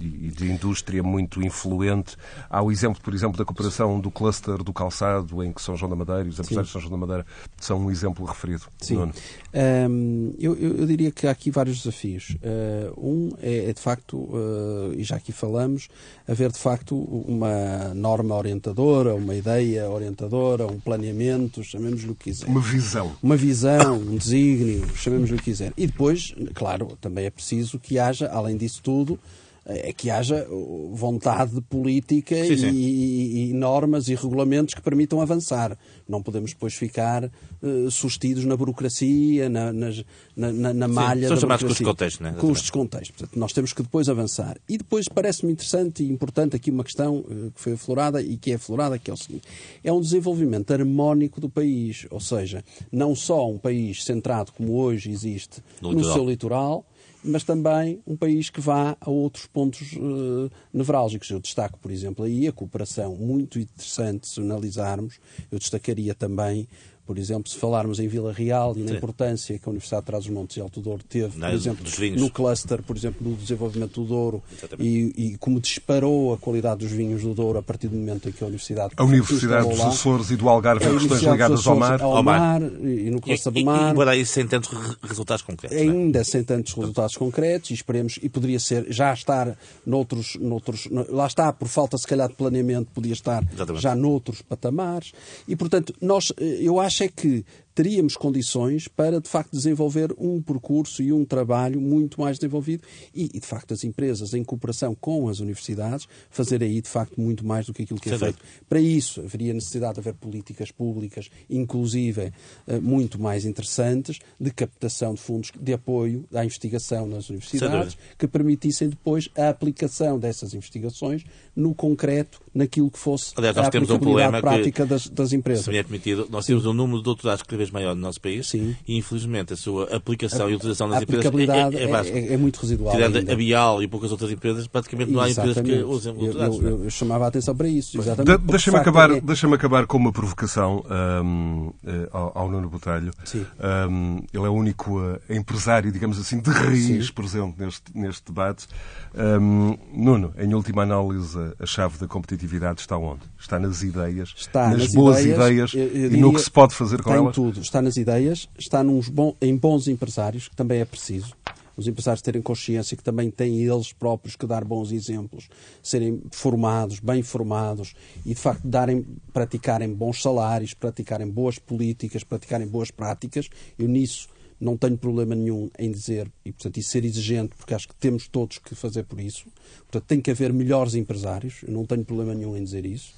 e 0.00 0.28
de 0.28 0.50
indústria 0.50 1.02
muito 1.02 1.42
influente. 1.42 2.16
Há 2.48 2.62
o 2.62 2.70
exemplo, 2.70 3.00
por 3.02 3.14
exemplo, 3.14 3.36
da 3.36 3.44
cooperação 3.44 4.00
do 4.00 4.10
cluster 4.10 4.58
do 4.62 4.72
calçado, 4.72 5.42
em 5.42 5.52
que 5.52 5.62
São 5.62 5.76
João 5.76 5.90
da 5.90 5.96
Madeira 5.96 6.24
e 6.24 6.28
os 6.28 6.38
empresários 6.38 6.68
de 6.68 6.72
São 6.72 6.80
João 6.80 6.92
da 6.92 7.06
Madeira 7.06 7.26
são 7.58 7.78
um 7.78 7.90
exemplo 7.90 8.24
referido. 8.24 8.64
Sim. 8.78 9.10
Um, 9.54 10.34
eu, 10.38 10.56
eu, 10.56 10.86
diria 10.86 11.10
que 11.10 11.26
há 11.26 11.30
aqui 11.30 11.50
vários 11.50 11.78
desafios. 11.78 12.36
Uh, 12.42 13.00
um 13.00 13.30
é, 13.40 13.70
é, 13.70 13.72
de 13.72 13.80
facto, 13.80 14.16
uh, 14.16 14.92
e 14.96 15.04
já 15.04 15.16
aqui 15.16 15.32
falamos, 15.32 15.88
haver 16.32 16.50
de 16.50 16.58
facto 16.58 16.96
uma 16.96 17.94
norma 17.94 18.34
orientadora, 18.34 19.14
uma 19.14 19.34
ideia 19.34 19.88
orientadora, 19.88 20.66
um 20.66 20.80
planeamento, 20.80 21.62
chamemos-lhe 21.62 22.10
o 22.10 22.14
que 22.14 22.24
quiser. 22.24 22.46
Uma 22.46 22.60
visão. 22.60 23.12
Uma 23.22 23.36
visão, 23.36 23.96
um 23.96 24.16
desígnio, 24.16 24.86
chamemos-lhe 24.96 25.34
o 25.34 25.38
que 25.38 25.44
quiser. 25.44 25.72
E 25.76 25.86
depois, 25.86 26.34
claro, 26.54 26.96
também 27.00 27.26
é 27.26 27.30
preciso 27.30 27.78
que 27.78 27.98
haja, 27.98 28.28
além 28.28 28.56
disso 28.56 28.82
tudo, 28.82 29.18
é 29.64 29.92
que 29.92 30.10
haja 30.10 30.46
vontade 30.92 31.60
política 31.62 32.34
sim, 32.44 32.56
sim. 32.56 32.70
E, 32.70 33.50
e, 33.50 33.52
normas 33.52 34.08
e 34.08 34.14
regulamentos 34.14 34.74
que 34.74 34.82
permitam 34.82 35.20
avançar. 35.20 35.78
Não 36.08 36.22
podemos 36.22 36.50
depois 36.50 36.74
ficar 36.74 37.24
uh, 37.24 37.90
sustidos 37.90 38.44
na 38.44 38.56
burocracia, 38.56 39.48
na, 39.48 39.72
na, 39.72 39.90
na, 40.36 40.74
na 40.74 40.88
malha 40.88 41.28
São 41.28 41.36
da 41.36 41.40
chamados 41.40 41.62
custos 41.62 41.78
de 41.78 41.84
contexto, 41.84 42.22
não 42.22 42.30
é? 42.30 42.32
Custos 42.32 42.66
de 42.66 42.72
contexto. 42.72 43.12
Portanto, 43.12 43.38
nós 43.38 43.52
temos 43.52 43.72
que 43.72 43.82
depois 43.82 44.08
avançar. 44.08 44.58
E 44.68 44.76
depois 44.76 45.06
parece-me 45.08 45.52
interessante 45.52 46.02
e 46.02 46.10
importante 46.10 46.56
aqui 46.56 46.70
uma 46.70 46.84
questão 46.84 47.18
uh, 47.18 47.52
que 47.54 47.60
foi 47.60 47.74
aflorada 47.74 48.20
e 48.20 48.36
que 48.36 48.50
é 48.50 48.54
aflorada, 48.54 48.98
que 48.98 49.10
é 49.10 49.14
o 49.14 49.16
seguinte. 49.16 49.44
É 49.84 49.92
um 49.92 50.00
desenvolvimento 50.00 50.72
harmónico 50.72 51.40
do 51.40 51.48
país. 51.48 52.06
Ou 52.10 52.20
seja, 52.20 52.64
não 52.90 53.14
só 53.14 53.48
um 53.48 53.58
país 53.58 54.04
centrado 54.04 54.50
como 54.52 54.74
hoje 54.74 55.10
existe 55.10 55.62
no, 55.80 55.92
no 55.92 56.04
seu 56.04 56.28
litoral, 56.28 56.84
mas 57.24 57.44
também 57.44 58.00
um 58.06 58.16
país 58.16 58.50
que 58.50 58.60
vá 58.60 58.96
a 59.00 59.10
outros 59.10 59.46
pontos 59.46 59.92
uh, 59.92 60.50
nevrálgicos. 60.72 61.30
Eu 61.30 61.40
destaco, 61.40 61.78
por 61.78 61.90
exemplo, 61.90 62.24
aí 62.24 62.48
a 62.48 62.52
cooperação 62.52 63.14
muito 63.14 63.58
interessante, 63.58 64.28
se 64.28 64.40
analisarmos, 64.40 65.18
eu 65.50 65.58
destacaria 65.58 66.14
também 66.14 66.66
por 67.06 67.18
exemplo, 67.18 67.50
se 67.50 67.58
falarmos 67.58 67.98
em 67.98 68.06
Vila 68.06 68.32
Real 68.32 68.74
e 68.76 68.80
na 68.80 68.90
Sim. 68.90 68.96
importância 68.96 69.58
que 69.58 69.68
a 69.68 69.70
Universidade 69.70 70.02
de 70.02 70.06
Trás-os-Montes 70.06 70.56
e 70.56 70.60
Alto 70.60 70.80
Douro 70.80 71.02
teve, 71.02 71.36
Não, 71.38 71.48
por 71.48 71.54
exemplo, 71.54 71.84
no 72.16 72.30
cluster, 72.30 72.82
por 72.82 72.96
exemplo, 72.96 73.28
no 73.28 73.36
desenvolvimento 73.36 74.00
do 74.00 74.06
Douro 74.06 74.42
e, 74.78 75.12
e, 75.16 75.38
como 75.38 75.60
disparou 75.60 76.32
a 76.32 76.38
qualidade 76.38 76.80
dos 76.80 76.92
vinhos 76.92 77.22
do 77.22 77.34
Douro 77.34 77.58
a 77.58 77.62
partir 77.62 77.88
do 77.88 77.96
momento 77.96 78.28
em 78.28 78.32
que 78.32 78.42
a 78.42 78.46
Universidade 78.46 78.94
A 78.96 79.04
Universidade 79.04 79.68
dos 79.68 79.80
Açores 79.80 80.30
e 80.30 80.36
do 80.36 80.48
Algarve 80.48 80.86
em 80.86 80.98
questões 80.98 81.22
ligadas 81.22 81.66
ao 81.66 81.76
mar. 81.76 82.00
Ao 82.00 82.22
mar 82.22 82.62
e 82.62 83.10
no 83.10 83.20
cluster 83.20 83.52
do 83.52 83.64
mar. 83.64 83.92
Embora 83.92 84.16
isso 84.16 84.32
sem 84.34 84.46
tantos 84.46 84.70
resultados 85.02 85.42
concretos. 85.42 85.76
É? 85.76 85.80
Ainda 85.80 86.20
é? 86.20 86.24
sem 86.24 86.44
tantos 86.44 86.72
resultados 86.72 87.16
concretos 87.16 87.70
e 87.70 87.74
esperemos, 87.74 88.18
e 88.22 88.28
poderia 88.28 88.60
ser, 88.60 88.86
já 88.90 89.12
estar 89.12 89.56
noutros, 89.84 90.36
noutros, 90.36 90.88
lá 91.08 91.26
está, 91.26 91.52
por 91.52 91.68
falta 91.68 91.98
se 91.98 92.06
calhar 92.06 92.28
de 92.28 92.34
planeamento, 92.34 92.90
podia 92.94 93.12
estar 93.12 93.44
Exatamente. 93.52 93.82
já 93.82 93.94
noutros 93.94 94.40
patamares. 94.42 95.12
E 95.48 95.56
portanto, 95.56 95.94
nós, 96.00 96.32
eh, 96.38 96.58
eu 96.60 96.78
acho 96.78 96.91
é 97.00 97.08
que 97.08 97.44
teríamos 97.74 98.16
condições 98.16 98.88
para, 98.88 99.20
de 99.20 99.28
facto, 99.28 99.52
desenvolver 99.52 100.14
um 100.18 100.40
percurso 100.40 101.02
e 101.02 101.12
um 101.12 101.24
trabalho 101.24 101.80
muito 101.80 102.20
mais 102.20 102.38
desenvolvido 102.38 102.84
e, 103.14 103.28
de 103.28 103.46
facto, 103.46 103.72
as 103.74 103.84
empresas, 103.84 104.34
em 104.34 104.44
cooperação 104.44 104.94
com 104.94 105.28
as 105.28 105.40
universidades, 105.40 106.06
fazer 106.30 106.62
aí, 106.62 106.80
de 106.80 106.88
facto, 106.88 107.20
muito 107.20 107.46
mais 107.46 107.66
do 107.66 107.72
que 107.72 107.82
aquilo 107.82 108.00
que 108.00 108.10
é 108.10 108.18
feito. 108.18 108.38
Para 108.68 108.80
isso, 108.80 109.20
haveria 109.20 109.52
necessidade 109.52 109.94
de 109.94 110.00
haver 110.00 110.14
políticas 110.14 110.70
públicas, 110.70 111.30
inclusive, 111.48 112.32
eh, 112.66 112.80
muito 112.80 113.20
mais 113.20 113.44
interessantes, 113.44 114.18
de 114.38 114.50
captação 114.50 115.14
de 115.14 115.20
fundos 115.20 115.52
de 115.58 115.72
apoio 115.72 116.24
à 116.32 116.44
investigação 116.44 117.06
nas 117.06 117.30
universidades, 117.30 117.96
que 118.18 118.26
permitissem 118.26 118.88
depois 118.88 119.28
a 119.36 119.48
aplicação 119.48 120.18
dessas 120.18 120.54
investigações 120.54 121.24
no 121.54 121.74
concreto, 121.74 122.40
naquilo 122.54 122.90
que 122.90 122.98
fosse 122.98 123.32
Aliás, 123.36 123.56
nós 123.56 123.66
a 123.66 123.70
temos 123.70 123.90
um 123.90 123.98
problema 123.98 124.40
prática 124.40 124.82
que, 124.82 124.88
das, 124.88 125.08
das 125.08 125.32
empresas. 125.32 125.64
Se 125.64 125.70
me 125.70 125.78
é 125.78 125.82
permitido, 125.82 126.26
nós 126.30 126.46
temos 126.46 126.66
um 126.66 126.72
número 126.72 126.98
de 126.98 127.04
doutorados 127.04 127.42
que 127.42 127.48
vez 127.62 127.70
maior 127.70 127.94
no 127.94 128.00
nosso 128.00 128.20
país 128.20 128.48
Sim. 128.48 128.76
e, 128.86 128.96
infelizmente, 128.96 129.52
a 129.52 129.56
sua 129.56 129.94
aplicação 129.94 130.46
a, 130.46 130.50
e 130.50 130.54
utilização 130.54 130.88
das 130.88 131.02
empresas 131.02 131.26
é, 131.26 131.28
é, 131.28 132.30
é, 132.30 132.34
é, 132.34 132.36
muito 132.36 132.60
residual. 132.60 132.94
Tirando 132.94 133.16
ainda. 133.16 133.32
a 133.32 133.36
Bial 133.36 133.82
e 133.82 133.88
poucas 133.88 134.10
outras 134.10 134.30
empresas, 134.30 134.66
praticamente 134.66 135.10
não 135.10 135.20
há 135.20 135.30
empresas 135.30 135.62
que 135.62 135.82
usem 135.82 136.14
eu, 136.18 136.32
eu, 136.32 136.62
eu, 136.62 136.84
eu, 136.84 136.90
chamava 136.90 137.24
a 137.24 137.28
atenção 137.28 137.54
para 137.54 137.68
isso. 137.68 137.98
De, 138.00 138.38
Deixa-me 138.38 138.78
acabar, 138.78 139.10
é... 139.10 139.20
deixa 139.20 139.52
acabar 139.52 139.86
com 139.86 139.96
uma 139.96 140.12
provocação 140.12 140.84
um, 141.24 141.72
eh, 141.86 142.08
ao, 142.12 142.38
ao 142.38 142.50
Nuno 142.50 142.68
Botelho. 142.68 143.12
Um, 143.34 144.22
ele 144.32 144.44
é 144.44 144.48
o 144.48 144.52
único 144.52 144.98
uh, 144.98 145.18
empresário, 145.28 145.92
digamos 145.92 146.18
assim, 146.18 146.40
de 146.40 146.50
raiz 146.50 147.06
Sim. 147.06 147.12
presente 147.12 147.54
neste, 147.58 147.82
neste 147.94 148.24
debate. 148.26 148.66
Um, 149.14 149.76
Nuno, 149.92 150.32
em 150.38 150.54
última 150.54 150.82
análise, 150.82 151.38
a 151.58 151.66
chave 151.66 151.98
da 151.98 152.06
competitividade 152.06 152.80
está 152.80 152.96
onde? 152.96 153.22
Está 153.38 153.58
nas 153.58 153.82
ideias, 153.82 154.34
está 154.36 154.68
nas, 154.68 154.78
nas 154.78 154.94
boas 154.94 155.20
ideias, 155.20 155.72
ideias 155.74 156.12
e 156.12 156.16
no 156.16 156.32
que 156.32 156.40
se 156.40 156.50
pode 156.50 156.74
fazer 156.74 157.02
com 157.02 157.12
elas? 157.12 157.34
tudo. 157.34 157.51
Está 157.60 157.82
nas 157.82 157.96
ideias, 157.96 158.48
está 158.58 158.82
bom, 159.10 159.36
em 159.40 159.56
bons 159.56 159.88
empresários, 159.88 160.48
que 160.48 160.56
também 160.56 160.80
é 160.80 160.84
preciso. 160.84 161.34
Os 161.76 161.86
empresários 161.86 162.22
terem 162.22 162.42
consciência 162.42 162.96
que 162.96 163.02
também 163.02 163.30
têm 163.30 163.62
eles 163.62 163.92
próprios 163.92 164.36
que 164.36 164.46
dar 164.46 164.64
bons 164.64 164.92
exemplos, 164.92 165.48
serem 165.82 166.22
formados, 166.30 167.00
bem 167.00 167.22
formados 167.22 167.94
e, 168.26 168.30
de 168.30 168.40
facto, 168.40 168.66
darem, 168.66 169.04
praticarem 169.32 169.92
bons 169.92 170.20
salários, 170.20 170.74
praticarem 170.74 171.28
boas 171.28 171.58
políticas, 171.58 172.22
praticarem 172.22 172.66
boas 172.66 172.90
práticas. 172.90 173.48
Eu, 173.78 173.88
nisso, 173.88 174.28
não 174.62 174.76
tenho 174.76 174.96
problema 174.96 175.34
nenhum 175.34 175.68
em 175.78 175.90
dizer, 175.90 176.30
e 176.44 176.52
portanto, 176.52 176.76
e 176.76 176.82
ser 176.82 177.04
exigente, 177.04 177.54
porque 177.56 177.74
acho 177.74 177.88
que 177.88 177.94
temos 177.96 178.28
todos 178.28 178.58
que 178.58 178.74
fazer 178.74 179.02
por 179.02 179.20
isso. 179.20 179.44
Portanto, 179.90 180.04
tem 180.06 180.20
que 180.20 180.30
haver 180.30 180.52
melhores 180.52 180.94
empresários, 180.94 181.56
eu 181.66 181.72
não 181.72 181.84
tenho 181.84 182.04
problema 182.04 182.32
nenhum 182.32 182.56
em 182.56 182.62
dizer 182.62 182.86
isso. 182.86 183.12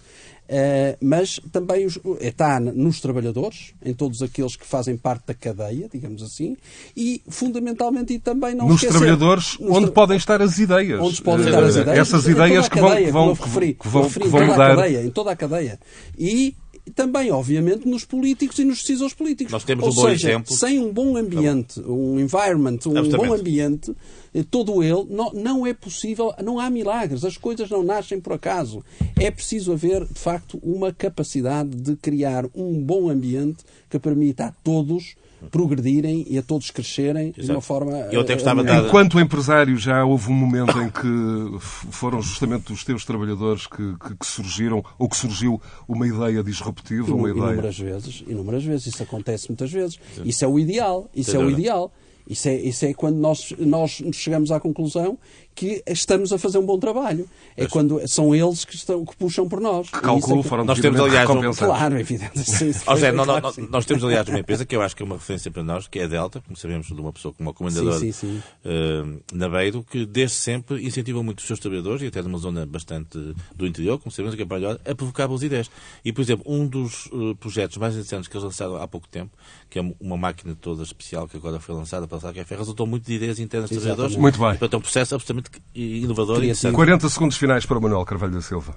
Uh, 0.45 0.97
mas 1.01 1.40
também 1.53 1.86
os, 1.86 1.99
está 2.20 2.61
nos 2.61 3.01
trabalhadores, 3.01 3.74
em 3.84 3.95
todos 3.95 4.22
aqueles 4.22 4.57
que 4.57 4.66
fazem 4.66 4.97
parte 4.97 5.26
da 5.26 5.34
cadeia, 5.34 5.88
digamos 5.90 6.22
assim, 6.22 6.57
e 6.97 7.22
fundamentalmente 7.28 8.12
e 8.12 8.18
também 8.18 8.55
não 8.55 8.66
Nos 8.66 8.76
esquecer, 8.76 8.99
trabalhadores, 8.99 9.59
nos 9.59 9.70
onde 9.70 9.86
tra... 9.86 9.95
podem 9.95 10.16
estar 10.16 10.42
as 10.42 10.59
ideias. 10.59 11.01
Onde 11.01 11.22
podem 11.22 11.47
estar 11.47 11.62
as 11.62 11.76
ideias. 11.76 11.99
Essas 11.99 12.26
ideias 12.26 12.68
que 12.68 12.80
vão, 12.80 12.97
que 12.97 13.11
vão, 13.11 13.32
referi, 13.32 13.74
que 13.74 13.88
vão, 13.88 14.09
que 14.09 14.28
vão 14.28 14.47
mudar. 14.47 14.76
Cadeia, 14.76 15.03
em 15.03 15.11
toda 15.11 15.30
a 15.30 15.36
cadeia. 15.36 15.78
E 16.18 16.55
também, 16.91 17.30
obviamente, 17.30 17.89
nos 17.89 18.05
políticos 18.05 18.59
e 18.59 18.64
nos 18.64 18.80
decisores 18.80 19.14
políticos. 19.14 19.53
Nós 19.53 19.64
temos 19.64 19.85
Ou 19.85 19.93
um 19.93 19.95
bom 19.95 20.03
seja, 20.03 20.28
exemplo. 20.28 20.55
Sem 20.55 20.78
um 20.78 20.93
bom 20.93 21.16
ambiente, 21.16 21.80
um 21.80 22.20
environment, 22.20 22.78
um 22.87 23.09
bom 23.09 23.32
ambiente, 23.32 23.95
eh, 24.35 24.45
todo 24.49 24.82
ele, 24.82 25.07
não, 25.09 25.32
não 25.32 25.66
é 25.66 25.72
possível, 25.72 26.32
não 26.43 26.59
há 26.59 26.68
milagres, 26.68 27.24
as 27.24 27.37
coisas 27.39 27.70
não 27.70 27.82
nascem 27.82 28.20
por 28.20 28.35
acaso. 28.35 28.85
É 29.18 29.30
preciso 29.30 29.72
haver, 29.72 30.05
de 30.05 30.18
facto, 30.18 30.59
uma 30.62 30.93
capacidade 30.93 31.70
de 31.70 31.97
criar 31.97 32.45
um 32.55 32.82
bom 32.82 33.09
ambiente 33.09 33.64
que 33.89 33.99
permita 33.99 34.47
a 34.47 34.53
todos 34.62 35.14
progredirem 35.51 36.26
e 36.28 36.38
a 36.38 36.42
todos 36.42 36.70
crescerem 36.70 37.28
Exato. 37.28 37.42
de 37.42 37.51
uma 37.53 37.61
forma. 37.61 37.92
Eu 38.11 38.20
até 38.20 38.34
gostava 38.34 38.62
de... 38.62 38.72
Enquanto 38.72 39.20
empresário, 39.20 39.76
já 39.76 40.05
houve 40.05 40.30
um 40.30 40.34
momento 40.34 40.78
em 40.78 40.90
que 40.90 41.59
foram 41.59 42.20
justamente 42.22 42.72
os 42.72 42.84
teus 42.84 43.05
trabalhadores 43.05 43.66
que, 43.66 43.97
que, 43.99 44.16
que 44.16 44.26
surgiram, 44.26 44.84
ou 44.99 45.09
que 45.09 45.16
surgiu 45.16 45.61
uma 45.88 46.07
idea 46.07 46.42
disruptiva, 46.42 47.14
uma 47.14 47.30
ideia. 47.30 47.45
Inúmeras 47.45 47.78
vezes, 47.78 48.24
inúmeras 48.26 48.64
vezes, 48.64 48.86
isso 48.86 49.03
acontece 49.03 49.49
muitas 49.49 49.70
vezes. 49.70 49.99
Sim. 50.14 50.22
Isso 50.24 50.45
é 50.45 50.49
o 50.49 50.59
ideal, 50.59 51.09
isso 51.14 51.36
é 51.36 51.38
o 51.38 51.51
ideal. 51.51 51.92
Isso 52.26 52.49
é, 52.49 52.55
isso 52.55 52.86
é 52.86 52.95
quando 52.95 53.16
nós, 53.16 53.53
nós 53.59 54.03
chegamos 54.12 54.51
à 54.51 54.59
conclusão 54.59 55.18
que 55.55 55.82
estamos 55.86 56.32
a 56.32 56.38
fazer 56.38 56.59
um 56.59 56.66
bom 56.66 56.78
trabalho. 56.78 57.28
É 57.57 57.66
quando 57.66 58.07
são 58.09 58.34
eles 58.34 58.64
que, 58.64 58.74
estão, 58.74 59.05
que 59.05 59.16
puxam 59.16 59.48
por 59.48 59.61
nós. 59.61 59.88
Que 59.88 60.00
calculo, 60.00 60.40
é 60.40 60.42
que... 60.42 60.48
foram 60.48 60.64
nós 60.64 60.80
temos, 60.80 61.00
aliás, 61.00 61.30
um... 61.30 61.52
Claro, 61.52 61.94
é 61.96 62.00
evidente. 62.00 62.38
Sim, 62.38 62.72
oh, 62.86 62.96
Zé, 62.96 63.12
não, 63.12 63.24
não, 63.24 63.40
nós 63.70 63.86
temos, 63.86 64.02
aliás, 64.05 64.28
uma 64.28 64.40
empresa 64.40 64.64
que 64.64 64.74
eu 64.74 64.82
acho 64.82 64.96
que 64.96 65.02
é 65.02 65.07
uma 65.07 65.16
referência 65.16 65.50
para 65.50 65.62
nós, 65.62 65.86
que 65.86 65.98
é 65.98 66.05
a 66.05 66.07
Delta, 66.07 66.40
como 66.40 66.57
sabemos, 66.57 66.86
de 66.86 66.94
uma 66.94 67.12
pessoa 67.12 67.32
como 67.32 67.48
uma 67.48 67.55
comendadora 67.55 67.98
sim, 67.98 68.12
sim, 68.12 68.40
sim. 68.40 68.42
Uh, 68.64 69.22
Naveiro, 69.32 69.84
que 69.84 70.05
desde 70.05 70.36
sempre 70.36 70.84
incentiva 70.84 71.22
muito 71.22 71.38
os 71.38 71.46
seus 71.46 71.61
trabalhadores, 71.61 72.02
e 72.02 72.07
até 72.07 72.20
numa 72.22 72.38
zona 72.38 72.66
bastante 72.66 73.18
do 73.55 73.66
interior, 73.66 73.98
como 73.98 74.11
sabemos, 74.11 74.34
que 74.34 74.42
é 74.42 74.44
para 74.44 74.72
a 74.72 74.94
provocar 74.94 75.28
boas 75.28 75.42
ideias. 75.42 75.70
E, 76.05 76.12
por 76.12 76.22
exemplo, 76.22 76.44
um 76.46 76.66
dos 76.66 77.07
uh, 77.07 77.34
projetos 77.36 77.76
mais 77.76 77.94
interessantes 77.94 78.28
que 78.28 78.36
eles 78.36 78.44
lançaram 78.44 78.76
há 78.76 78.88
pouco 78.88 79.09
tempo, 79.09 79.30
que 79.70 79.78
é 79.78 79.94
uma 80.00 80.16
máquina 80.16 80.57
toda 80.61 80.82
especial 80.82 81.28
que 81.28 81.36
agora 81.36 81.61
foi 81.61 81.74
lançada 81.74 82.07
para 82.07 82.16
lançar 82.16 82.34
café, 82.34 82.57
resultou 82.57 82.86
muito 82.86 83.07
de 83.07 83.14
ideias 83.14 83.38
internas 83.38 83.70
dos 83.70 83.78
trabalhadores. 83.78 84.16
Muito 84.16 84.38
bem. 84.38 84.50
Portanto, 84.50 84.74
é 84.74 84.76
um 84.76 84.80
processo 84.80 85.14
absolutamente 85.14 85.43
inovador 85.74 86.36
Criativo. 86.38 86.72
40 86.72 87.09
segundos 87.09 87.36
finais 87.36 87.66
para 87.66 87.78
o 87.78 87.82
Manuel 87.82 88.05
Carvalho 88.05 88.32
da 88.32 88.42
Silva. 88.42 88.76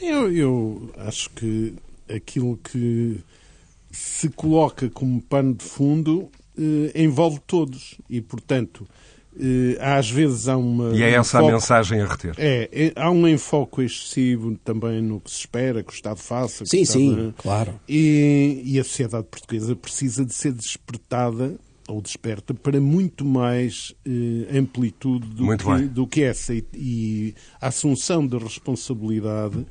Eu, 0.00 0.32
eu 0.32 0.90
acho 0.98 1.30
que 1.30 1.74
aquilo 2.08 2.56
que 2.56 3.20
se 3.90 4.28
coloca 4.30 4.88
como 4.90 5.20
pano 5.20 5.54
de 5.54 5.64
fundo 5.64 6.28
eh, 6.58 7.02
envolve 7.02 7.40
todos 7.46 7.98
e, 8.08 8.20
portanto, 8.20 8.86
eh, 9.38 9.78
às 9.80 10.10
vezes 10.10 10.48
há 10.48 10.56
uma. 10.56 10.90
E 10.94 11.02
é 11.02 11.12
essa 11.12 11.42
um 11.42 11.48
a 11.48 11.52
mensagem 11.52 12.00
a 12.00 12.06
reter. 12.06 12.34
É, 12.36 12.68
é, 12.72 12.92
há 12.96 13.10
um 13.10 13.26
enfoque 13.28 13.82
excessivo 13.82 14.56
também 14.64 15.00
no 15.00 15.20
que 15.20 15.30
se 15.30 15.38
espera 15.40 15.82
que 15.82 15.92
o 15.92 15.94
Estado 15.94 16.18
faça. 16.18 16.66
Sim, 16.66 16.82
Estado, 16.82 16.98
sim, 16.98 17.34
claro. 17.38 17.80
E, 17.88 18.62
e 18.64 18.80
a 18.80 18.84
sociedade 18.84 19.26
portuguesa 19.30 19.76
precisa 19.76 20.24
de 20.24 20.34
ser 20.34 20.52
despertada 20.52 21.54
ou 21.88 22.00
desperta 22.00 22.54
para 22.54 22.80
muito 22.80 23.24
mais 23.24 23.94
eh, 24.06 24.58
amplitude 24.58 25.26
do 25.28 25.56
que, 25.56 25.88
do 25.88 26.06
que, 26.06 26.22
essa. 26.22 26.54
E, 26.54 26.64
e, 26.74 27.34
a 27.60 27.68
assunção 27.68 28.26
de 28.26 28.36
responsabilidade 28.38 29.66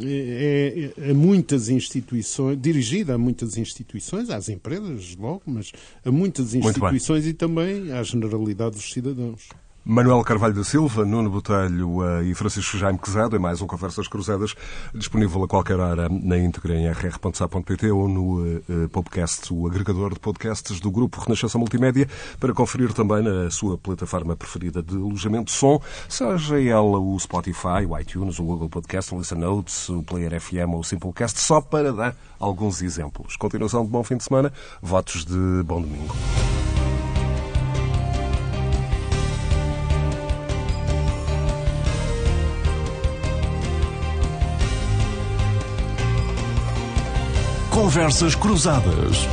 é, 0.00 0.92
é, 0.96 1.10
a 1.10 1.14
muitas 1.14 1.68
instituições, 1.68 2.58
dirigida 2.60 3.14
a 3.14 3.18
muitas 3.18 3.56
instituições, 3.56 4.30
às 4.30 4.48
empresas 4.48 5.14
logo, 5.16 5.42
mas 5.46 5.70
a 6.04 6.10
muitas 6.10 6.54
instituições 6.54 7.26
e 7.26 7.34
também 7.34 7.92
à 7.92 8.02
generalidade 8.02 8.76
dos 8.76 8.90
cidadãos. 8.92 9.48
Manuel 9.84 10.22
Carvalho 10.22 10.54
da 10.54 10.62
Silva, 10.62 11.04
Nuno 11.04 11.28
Botelho 11.28 11.96
uh, 11.96 12.22
e 12.22 12.32
Francisco 12.36 12.78
Jaime 12.78 13.00
Quezado, 13.00 13.34
em 13.34 13.38
mais 13.40 13.60
um 13.60 13.66
Conversas 13.66 14.06
Cruzadas, 14.06 14.54
disponível 14.94 15.42
a 15.42 15.48
qualquer 15.48 15.80
hora 15.80 16.08
na 16.08 16.38
íntegra 16.38 16.76
em 16.76 16.88
rr.sa.pt 16.88 17.90
ou 17.90 18.06
no 18.06 18.42
uh, 18.42 18.88
podcast, 18.92 19.52
o 19.52 19.66
agregador 19.66 20.14
de 20.14 20.20
podcasts 20.20 20.78
do 20.78 20.88
Grupo 20.88 21.20
Renascença 21.20 21.58
Multimédia, 21.58 22.08
para 22.38 22.54
conferir 22.54 22.92
também 22.92 23.24
na 23.24 23.50
sua 23.50 23.76
plataforma 23.76 24.36
preferida 24.36 24.80
de 24.80 24.94
alojamento 24.94 25.46
de 25.46 25.52
som, 25.52 25.82
seja 26.08 26.62
ela 26.62 27.00
o 27.00 27.18
Spotify, 27.18 27.84
o 27.88 27.98
iTunes, 27.98 28.38
o 28.38 28.44
Google 28.44 28.68
Podcast, 28.68 29.12
o 29.12 29.18
Listen 29.18 29.38
Notes, 29.38 29.88
o 29.88 30.00
Player 30.04 30.40
FM 30.40 30.74
ou 30.74 30.78
o 30.78 30.84
Simplecast, 30.84 31.40
só 31.40 31.60
para 31.60 31.92
dar 31.92 32.16
alguns 32.38 32.82
exemplos. 32.82 33.34
Continuação 33.34 33.84
de 33.84 33.90
bom 33.90 34.04
fim 34.04 34.16
de 34.16 34.22
semana, 34.22 34.52
votos 34.80 35.24
de 35.24 35.64
bom 35.64 35.82
domingo. 35.82 36.14
Conversas 47.92 48.34
Cruzadas. 48.34 49.28